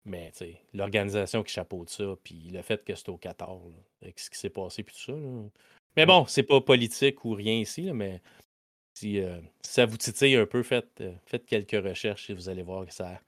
Mais 0.05 0.31
l'organisation 0.73 1.43
qui 1.43 1.53
chapeaute 1.53 1.89
ça, 1.89 2.03
puis 2.23 2.49
le 2.51 2.61
fait 2.61 2.83
que 2.83 2.93
c'est 2.93 3.09
au 3.09 3.17
Qatar, 3.17 3.57
avec 4.01 4.19
ce 4.19 4.29
qui 4.29 4.37
s'est 4.37 4.49
passé, 4.49 4.83
puis 4.83 4.93
tout 4.95 5.11
ça. 5.11 5.17
Mais 5.95 6.05
bon, 6.05 6.25
c'est 6.27 6.43
pas 6.43 6.59
politique 6.59 7.23
ou 7.23 7.33
rien 7.33 7.53
ici, 7.53 7.91
mais 7.93 8.21
si, 8.93 9.19
euh, 9.19 9.37
ça 9.61 9.85
vous 9.85 9.97
titille 9.97 10.35
un 10.35 10.45
peu, 10.45 10.61
faites, 10.61 11.01
euh, 11.01 11.11
faites 11.25 11.45
quelques 11.45 11.83
recherches 11.83 12.29
et 12.29 12.33
vous 12.33 12.49
allez 12.49 12.63
voir 12.63 12.85
que 12.85 12.93
ça. 12.93 13.19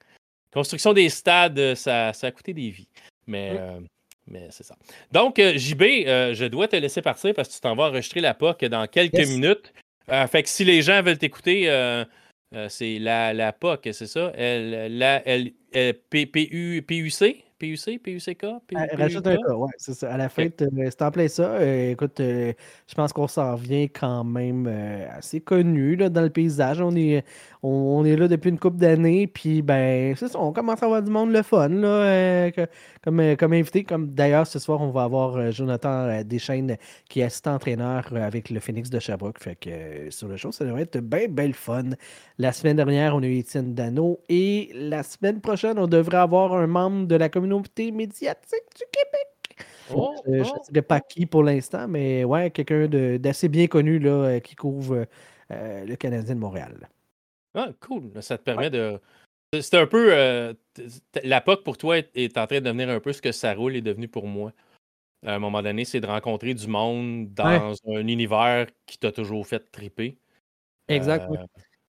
Construction 0.52 0.92
des 0.92 1.08
stades, 1.08 1.74
ça, 1.74 2.12
ça 2.12 2.26
a 2.28 2.30
coûté 2.30 2.52
des 2.52 2.70
vies. 2.70 2.88
Mais, 3.26 3.56
euh, 3.58 3.80
mais 4.26 4.48
c'est 4.50 4.64
ça. 4.64 4.76
Donc, 5.12 5.38
JB, 5.38 5.82
je 5.82 6.46
dois 6.46 6.68
te 6.68 6.76
laisser 6.76 7.02
partir 7.02 7.34
parce 7.34 7.48
que 7.48 7.54
tu 7.54 7.60
t'en 7.60 7.74
vas 7.74 7.84
enregistrer 7.84 8.20
la 8.20 8.34
POC 8.34 8.66
dans 8.66 8.86
quelques 8.86 9.26
minutes. 9.26 9.72
fait 10.08 10.42
que 10.42 10.48
si 10.48 10.64
les 10.64 10.82
gens 10.82 11.02
veulent 11.02 11.18
t'écouter, 11.18 11.68
c'est 12.68 12.98
la, 12.98 13.32
la 13.34 13.52
POC, 13.52 13.88
c'est 13.92 14.06
ça? 14.06 14.32
la, 14.36 15.22
L, 15.26 15.52
PUC? 15.72 17.45
PUC, 17.58 18.02
PUCK? 18.02 18.46
Rajoute 18.92 19.26
un 19.26 19.54
ouais, 19.54 19.70
c'est 19.78 19.94
ça. 19.94 20.12
À 20.12 20.16
la 20.18 20.28
fin, 20.28 20.48
c'est 20.58 21.02
en 21.02 21.10
plein 21.10 21.28
ça. 21.28 21.52
Euh, 21.52 21.92
écoute, 21.92 22.20
euh, 22.20 22.52
je 22.86 22.94
pense 22.94 23.12
qu'on 23.12 23.26
s'en 23.26 23.54
vient 23.54 23.84
quand 23.84 24.24
même 24.24 24.66
euh, 24.68 25.06
assez 25.10 25.40
connu 25.40 25.96
là, 25.96 26.10
dans 26.10 26.20
le 26.20 26.28
paysage. 26.28 26.80
On 26.82 26.94
est, 26.94 27.24
on, 27.62 28.04
est 28.04 28.16
là 28.16 28.28
depuis 28.28 28.50
une 28.50 28.58
couple 28.58 28.76
d'années, 28.76 29.26
puis 29.26 29.62
ben, 29.62 30.14
c'est 30.16 30.28
ça, 30.28 30.38
on 30.38 30.52
commence 30.52 30.82
à 30.82 30.86
avoir 30.86 31.02
du 31.02 31.10
monde 31.10 31.32
le 31.32 31.42
fun, 31.42 31.68
là, 31.68 32.50
comme, 33.02 33.36
comme 33.36 33.52
invité. 33.54 33.84
Comme 33.84 34.08
d'ailleurs, 34.08 34.46
ce 34.46 34.58
soir, 34.58 34.82
on 34.82 34.90
va 34.90 35.04
avoir 35.04 35.50
Jonathan 35.50 36.22
Deschaines 36.24 36.76
qui 37.08 37.20
est 37.20 37.24
assistant 37.24 37.54
entraîneur 37.54 38.04
avec 38.14 38.50
le 38.50 38.60
Phoenix 38.60 38.90
de 38.90 38.98
Sherbrooke. 38.98 39.40
Fait 39.40 39.56
que 39.56 40.10
sur 40.10 40.28
le 40.28 40.36
show, 40.36 40.52
ça 40.52 40.64
devrait 40.64 40.82
être 40.82 41.00
bien, 41.00 41.28
bien 41.28 41.46
le 41.46 41.54
fun. 41.54 41.84
La 42.38 42.52
semaine 42.52 42.76
dernière, 42.76 43.16
on 43.16 43.22
a 43.22 43.26
eu 43.26 43.38
Étienne 43.38 43.74
Dano 43.74 44.20
et 44.28 44.70
la 44.74 45.02
semaine 45.02 45.40
prochaine, 45.40 45.78
on 45.78 45.86
devrait 45.86 46.18
avoir 46.18 46.52
un 46.52 46.66
membre 46.66 47.06
de 47.06 47.14
la 47.14 47.30
communauté 47.30 47.45
communauté 47.46 47.90
médiatique 47.92 48.64
du 48.76 48.84
Québec. 48.92 49.66
Oh, 49.94 50.14
je 50.26 50.30
ne 50.30 50.42
oh. 50.42 50.62
sais 50.72 50.82
pas 50.82 51.00
qui 51.00 51.26
pour 51.26 51.42
l'instant, 51.42 51.86
mais 51.88 52.24
ouais, 52.24 52.50
quelqu'un 52.50 52.88
d'assez 53.18 53.48
bien 53.48 53.68
connu 53.68 53.98
là, 53.98 54.10
euh, 54.10 54.40
qui 54.40 54.56
couvre 54.56 55.06
euh, 55.52 55.84
le 55.84 55.96
Canadien 55.96 56.34
de 56.34 56.40
Montréal. 56.40 56.88
Ah, 57.54 57.70
cool. 57.80 58.10
Ça 58.20 58.36
te 58.36 58.42
permet 58.42 58.70
de. 58.70 59.00
C'est 59.58 59.78
un 59.78 59.86
peu. 59.86 60.12
Euh, 60.12 60.52
la 61.22 61.40
POC 61.40 61.62
pour 61.62 61.78
toi 61.78 61.98
est, 61.98 62.36
en 62.36 62.46
train 62.46 62.60
de 62.60 62.64
devenir 62.64 62.90
un 62.90 63.00
peu 63.00 63.12
ce 63.12 63.22
que 63.22 63.32
ça 63.32 63.54
roule 63.54 63.76
est 63.76 63.80
devenu 63.80 64.08
pour 64.08 64.26
moi. 64.26 64.52
À 65.24 65.34
un 65.34 65.38
moment 65.38 65.62
donné, 65.62 65.84
c'est 65.84 66.00
de 66.00 66.06
rencontrer 66.06 66.52
du 66.52 66.66
monde 66.66 67.32
dans 67.32 67.74
un 67.86 68.06
univers 68.06 68.66
qui 68.84 68.98
t'a 68.98 69.12
toujours 69.12 69.46
fait 69.46 69.70
triper. 69.70 70.18
Exact. 70.88 71.30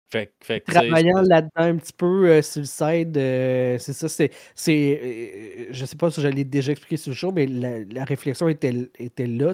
Fait, 0.10 0.62
Travaillant 0.62 1.22
là-dedans 1.22 1.50
un 1.58 1.76
petit 1.76 1.92
peu 1.92 2.30
euh, 2.30 2.42
sur 2.42 2.62
le 2.62 2.66
side, 2.66 3.18
euh, 3.18 3.78
c'est 3.78 3.92
ça, 3.92 4.08
c'est. 4.08 4.32
c'est 4.56 5.02
euh, 5.04 5.66
je 5.72 5.86
sais 5.86 5.98
pas 5.98 6.10
si 6.10 6.22
je 6.22 6.30
l'ai 6.30 6.46
déjà 6.46 6.72
expliqué 6.72 6.96
sur 6.96 7.10
le 7.10 7.16
show, 7.16 7.34
mais 7.34 7.46
la, 7.46 8.06
réflexion 8.06 8.48
était, 8.48 8.90
était 9.00 9.28
là. 9.28 9.54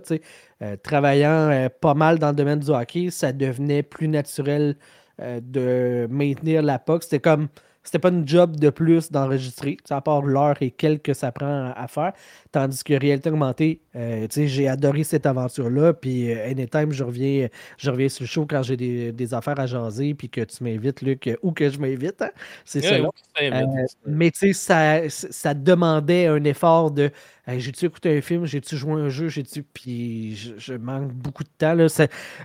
travaillant 0.84 1.70
pas 1.82 1.96
mal 1.96 2.20
dans 2.20 2.30
le 2.30 2.36
domaine 2.36 2.60
du 2.60 2.70
hockey, 2.70 3.10
ça 3.10 3.34
devenait 3.34 3.82
plus 3.82 4.08
naturel 4.08 4.76
de 5.20 6.08
maintenir 6.12 6.62
la 6.62 6.78
POC. 6.78 7.04
C'était 7.04 7.20
comme 7.20 7.48
c'était 7.84 8.00
pas 8.00 8.10
une 8.10 8.28
job 8.28 8.56
de 8.56 8.70
plus 8.70 9.12
d'enregistrer, 9.12 9.78
à 9.90 10.02
part 10.02 10.22
l'heure 10.22 10.56
et 10.62 10.72
quelques 10.72 11.04
que 11.04 11.14
ça 11.14 11.32
prend 11.32 11.72
à, 11.76 11.88
faire. 11.88 12.14
Tandis 12.52 12.84
que 12.84 12.94
réalité 12.94 13.30
augmentée, 13.30 13.82
euh, 13.96 14.26
j'ai 14.32 14.68
adoré 14.68 15.04
cette 15.04 15.26
aventure-là. 15.26 15.94
Puis 15.94 16.32
euh, 16.32 16.50
anytime, 16.50 16.92
je 16.92 17.04
reviens, 17.04 17.48
je 17.78 17.92
reviens 17.92 18.10
sur 18.10 18.24
le 18.24 18.28
show 18.28 18.46
quand 18.50 18.64
j'ai 18.64 18.78
des, 18.78 19.34
affaires 19.34 19.60
à 19.60 19.66
jaser, 19.66 20.14
puis 20.14 20.30
que 20.30 20.42
tu 20.42 20.64
m'invites, 20.64 21.02
Luc, 21.02 21.30
ou 21.42 21.52
que 21.52 21.70
je 21.70 21.78
m'invite. 21.78 22.22
Hein, 22.22 22.32
c'est 22.66 22.82
ça. 22.82 22.96
Euh, 22.96 23.66
mais 24.06 24.32
tu 24.32 24.54
sais, 24.54 24.54
ça, 24.54 25.10
ça 25.10 25.54
demandait 25.54 26.28
un 26.28 26.44
effort 26.44 26.92
de 26.92 27.12
j'ai-tu 27.48 27.86
écouté 27.86 28.18
un 28.18 28.22
film, 28.22 28.46
j'ai-tu 28.46 28.78
joué 28.78 28.94
un 28.94 29.10
jeu, 29.10 29.28
j'ai-tu. 29.28 29.64
Puis 29.64 30.36
je, 30.58 30.74
manque 30.74 31.12
beaucoup 31.12 31.44
de 31.44 31.50
temps. 31.58 31.74
Là. 31.74 31.88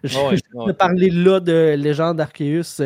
je, 0.05 0.73
parler 0.73 1.11
là 1.11 1.41
de 1.41 1.75
Légende 1.79 2.21
Arceus, 2.21 2.83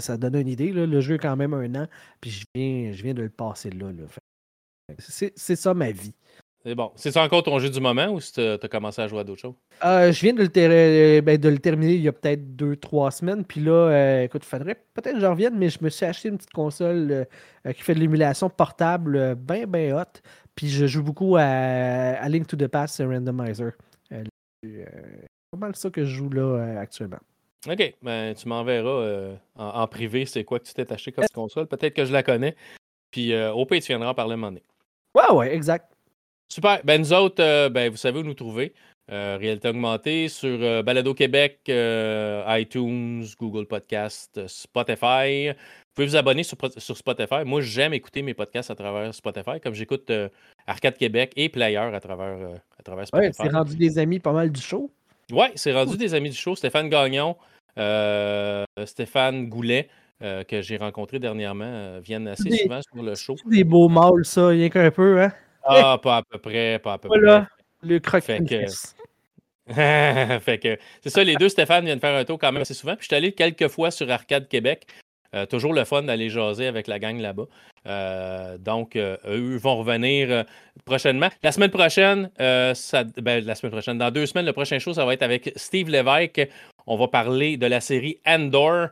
ça 0.00 0.16
donne 0.16 0.36
une 0.36 0.48
idée. 0.48 0.72
Là. 0.72 0.86
Le 0.86 1.00
jeu 1.00 1.16
est 1.16 1.18
quand 1.18 1.36
même 1.36 1.54
un 1.54 1.82
an, 1.82 1.86
puis 2.20 2.30
je 2.30 2.44
viens, 2.54 2.92
je 2.92 3.02
viens 3.02 3.14
de 3.14 3.22
le 3.22 3.30
passer 3.30 3.70
là. 3.70 3.86
C'est 4.98 5.56
ça 5.56 5.74
ma 5.74 5.90
vie. 5.90 6.14
C'est 6.62 6.74
bon. 6.74 6.92
C'est 6.94 7.10
ça 7.10 7.22
encore 7.22 7.42
ton 7.42 7.58
jeu 7.58 7.70
du 7.70 7.80
moment 7.80 8.08
ou 8.08 8.20
tu 8.20 8.38
as, 8.38 8.58
commencé 8.68 9.00
à 9.00 9.08
jouer 9.08 9.20
à 9.20 9.24
d'autres 9.24 9.40
choses? 9.40 9.54
Euh, 9.82 10.12
je 10.12 10.20
viens 10.20 10.34
de 10.34 10.42
le, 10.42 10.50
euh, 10.58 11.22
ben, 11.22 11.38
de 11.38 11.48
le, 11.48 11.58
terminer 11.58 11.94
il 11.94 12.02
y 12.02 12.08
a 12.08 12.12
peut-être 12.12 12.54
deux, 12.54 12.76
trois 12.76 13.10
semaines. 13.10 13.46
Puis 13.46 13.62
là, 13.62 13.72
euh, 13.72 14.24
écoute, 14.24 14.42
il 14.44 14.48
faudrait 14.48 14.74
peut-être 14.92 15.14
que 15.14 15.20
j'en 15.20 15.30
revienne, 15.30 15.56
mais 15.56 15.70
je 15.70 15.78
me 15.80 15.88
suis 15.88 16.04
acheté 16.04 16.28
une 16.28 16.36
petite 16.36 16.52
console 16.52 17.26
qui 17.64 17.82
fait 17.82 17.94
de 17.94 18.00
l'émulation 18.00 18.50
portable 18.50 19.36
bien, 19.36 19.66
bien 19.66 19.98
hot. 19.98 20.20
Puis 20.54 20.68
je 20.68 20.86
joue 20.86 21.02
beaucoup 21.02 21.36
à, 21.38 22.28
Link 22.28 22.46
to 22.46 22.56
the 22.56 22.66
Past 22.66 22.98
Randomizer. 22.98 23.72
c'est 24.10 24.86
pas 25.50 25.58
mal 25.58 25.74
ça 25.74 25.90
que 25.90 26.04
je 26.04 26.14
joue 26.14 26.30
là 26.30 26.78
actuellement. 26.78 27.20
OK. 27.68 27.94
Ben, 28.02 28.34
tu 28.34 28.48
m'enverras 28.48 29.36
en, 29.56 29.86
privé 29.86 30.26
c'est 30.26 30.44
quoi 30.44 30.58
que 30.58 30.64
tu 30.64 30.74
t'es 30.74 30.92
acheté 30.92 31.12
comme 31.12 31.24
console. 31.34 31.66
Peut-être 31.66 31.94
que 31.94 32.04
je 32.04 32.12
la 32.12 32.22
connais. 32.22 32.56
Puis 33.10 33.34
au 33.36 33.66
pire, 33.66 33.80
tu 33.80 33.88
viendras 33.88 34.14
parler 34.14 34.34
un 34.34 34.38
moment 34.38 34.58
Ouais, 35.14 35.32
ouais, 35.32 35.54
exact. 35.54 35.92
Super. 36.50 36.80
Ben, 36.84 37.00
nous 37.00 37.12
autres, 37.12 37.42
euh, 37.42 37.68
ben, 37.68 37.90
vous 37.90 37.96
savez 37.96 38.18
où 38.18 38.22
nous 38.24 38.34
trouver. 38.34 38.74
Euh, 39.10 39.36
réalité 39.40 39.68
augmentée 39.68 40.28
sur 40.28 40.56
euh, 40.62 40.84
Balado 40.84 41.14
Québec, 41.14 41.62
iTunes, 41.66 43.24
Google 43.40 43.66
Podcast, 43.66 44.46
Spotify. 44.46 45.48
Vous 45.48 45.94
pouvez 45.94 46.06
vous 46.06 46.16
abonner 46.16 46.44
sur, 46.44 46.56
Spotify. 46.96 47.44
Moi, 47.44 47.60
j'aime 47.60 47.92
écouter 47.92 48.22
mes 48.22 48.34
podcasts 48.34 48.70
à 48.70 48.76
travers 48.76 49.12
Spotify, 49.12 49.60
comme 49.60 49.74
j'écoute 49.74 50.12
Arcade 50.66 50.96
Québec 50.96 51.32
et 51.34 51.48
Player 51.48 51.78
à 51.78 51.98
travers, 51.98 52.38
à 52.78 52.82
travers 52.84 53.08
Spotify. 53.08 53.26
Ouais, 53.26 53.32
c'est 53.32 53.48
rendu 53.48 53.76
des 53.76 53.98
amis 53.98 54.20
pas 54.20 54.32
mal 54.32 54.52
du 54.52 54.60
show. 54.60 54.88
Ouais, 55.32 55.50
c'est 55.56 55.72
rendu 55.72 55.96
des 55.96 56.14
amis 56.14 56.30
du 56.30 56.36
show. 56.36 56.54
Stéphane 56.54 56.88
Gagnon, 56.88 57.36
Stéphane 58.84 59.48
Goulet. 59.48 59.88
que 60.20 60.62
j'ai 60.62 60.76
rencontré 60.76 61.18
dernièrement, 61.18 61.98
viennent 61.98 62.28
assez 62.28 62.48
souvent 62.48 62.80
sur 62.80 63.02
le 63.02 63.16
show. 63.16 63.34
Des 63.46 63.64
beaux 63.64 63.88
mâles, 63.88 64.24
ça, 64.24 64.48
rien 64.48 64.68
qu'un 64.68 64.92
peu, 64.92 65.20
hein? 65.20 65.32
Ah, 65.64 65.98
pas 66.00 66.18
à 66.18 66.22
peu 66.22 66.38
près, 66.38 66.78
pas 66.78 66.94
à 66.94 66.98
peu 66.98 67.08
voilà, 67.08 67.48
le 67.82 67.98
croque 67.98 68.22
fait 68.22 68.44
que... 68.44 68.66
c'est 71.02 71.10
ça, 71.10 71.24
les 71.24 71.36
deux 71.36 71.48
Stéphane 71.48 71.84
viennent 71.84 72.00
faire 72.00 72.16
un 72.16 72.24
tour 72.24 72.38
quand 72.38 72.52
même 72.52 72.62
assez 72.62 72.74
souvent. 72.74 72.96
Puis 72.96 73.02
je 73.02 73.06
suis 73.06 73.16
allé 73.16 73.32
quelques 73.32 73.68
fois 73.68 73.90
sur 73.90 74.10
Arcade 74.10 74.48
Québec. 74.48 74.86
Euh, 75.32 75.46
toujours 75.46 75.72
le 75.72 75.84
fun 75.84 76.02
d'aller 76.02 76.28
jaser 76.28 76.66
avec 76.66 76.88
la 76.88 76.98
gang 76.98 77.18
là-bas. 77.20 77.46
Euh, 77.86 78.58
donc, 78.58 78.96
euh, 78.96 79.16
eux 79.28 79.56
vont 79.56 79.76
revenir 79.76 80.44
prochainement. 80.84 81.28
La 81.42 81.52
semaine 81.52 81.70
prochaine, 81.70 82.30
ben, 82.36 82.74
la 83.44 83.54
semaine 83.54 83.72
prochaine, 83.72 83.98
dans 83.98 84.10
deux 84.10 84.26
semaines, 84.26 84.46
le 84.46 84.52
prochain 84.52 84.78
show, 84.80 84.92
ça 84.92 85.04
va 85.04 85.14
être 85.14 85.22
avec 85.22 85.52
Steve 85.54 85.88
Lévesque. 85.88 86.48
On 86.86 86.96
va 86.96 87.06
parler 87.06 87.56
de 87.56 87.66
la 87.66 87.80
série 87.80 88.18
Andor 88.26 88.88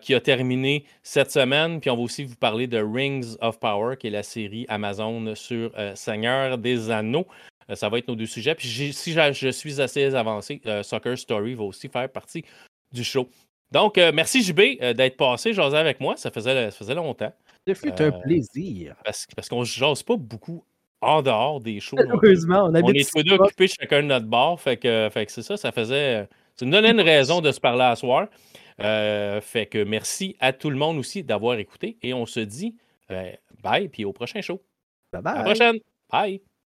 qui 0.00 0.14
a 0.14 0.20
terminé 0.20 0.84
cette 1.02 1.30
semaine. 1.30 1.80
Puis 1.80 1.90
on 1.90 1.96
va 1.96 2.02
aussi 2.02 2.24
vous 2.24 2.36
parler 2.36 2.66
de 2.66 2.78
Rings 2.78 3.36
of 3.42 3.60
Power, 3.60 3.96
qui 3.98 4.06
est 4.06 4.10
la 4.10 4.22
série 4.22 4.64
Amazon 4.68 5.34
sur 5.34 5.72
Seigneur 5.94 6.56
des 6.56 6.90
Anneaux. 6.90 7.26
Ça 7.74 7.88
va 7.88 7.98
être 7.98 8.08
nos 8.08 8.16
deux 8.16 8.26
sujets. 8.26 8.54
Puis 8.54 8.68
si 8.92 9.12
je 9.12 9.50
suis 9.50 9.80
assez 9.80 10.14
avancé, 10.14 10.60
Soccer 10.82 11.18
Story 11.18 11.54
va 11.54 11.64
aussi 11.64 11.88
faire 11.88 12.08
partie 12.08 12.44
du 12.92 13.04
show. 13.04 13.28
Donc, 13.72 13.98
euh, 13.98 14.12
merci 14.14 14.42
JB 14.42 14.60
euh, 14.80 14.92
d'être 14.92 15.16
passé 15.16 15.52
jaser 15.52 15.76
avec 15.76 16.00
moi. 16.00 16.16
Ça 16.16 16.30
faisait, 16.30 16.70
ça 16.70 16.76
faisait 16.76 16.94
longtemps. 16.94 17.32
Ce 17.66 17.74
fut 17.74 18.00
un 18.00 18.06
euh, 18.06 18.10
plaisir. 18.22 18.94
Parce, 19.04 19.26
parce 19.34 19.48
qu'on 19.48 19.60
ne 19.60 19.64
jase 19.64 20.02
pas 20.02 20.16
beaucoup 20.16 20.64
en 21.00 21.20
dehors 21.20 21.60
des 21.60 21.80
shows. 21.80 21.96
Heureusement, 21.98 22.64
on, 22.66 22.74
on 22.74 22.92
est 22.92 23.10
tous 23.10 23.22
deux 23.22 23.34
occupés 23.34 23.68
chacun 23.68 24.02
de 24.02 24.08
notre 24.08 24.26
bar. 24.26 24.60
Fait 24.60 24.76
que, 24.76 25.08
fait 25.12 25.26
que 25.26 25.32
c'est 25.32 25.42
ça, 25.42 25.56
ça 25.56 25.72
faisait. 25.72 26.28
Ça 26.54 26.64
nous 26.64 26.72
donnait 26.72 26.92
une 26.92 27.00
raison 27.00 27.40
de 27.40 27.52
se 27.52 27.60
parler 27.60 27.84
à 27.84 27.96
soir. 27.96 28.28
fait 28.78 29.66
que 29.66 29.82
merci 29.84 30.36
à 30.40 30.52
tout 30.52 30.70
le 30.70 30.76
monde 30.76 30.96
aussi 30.96 31.22
d'avoir 31.22 31.58
écouté. 31.58 31.98
Et 32.02 32.14
on 32.14 32.24
se 32.24 32.40
dit 32.40 32.76
bye, 33.62 33.88
puis 33.88 34.04
au 34.04 34.12
prochain 34.12 34.40
show. 34.40 34.62
Bye 35.12 35.22
bye. 35.22 35.34
À 35.34 35.38
la 35.38 35.44
prochaine. 35.44 35.78
Bye. 36.10 36.40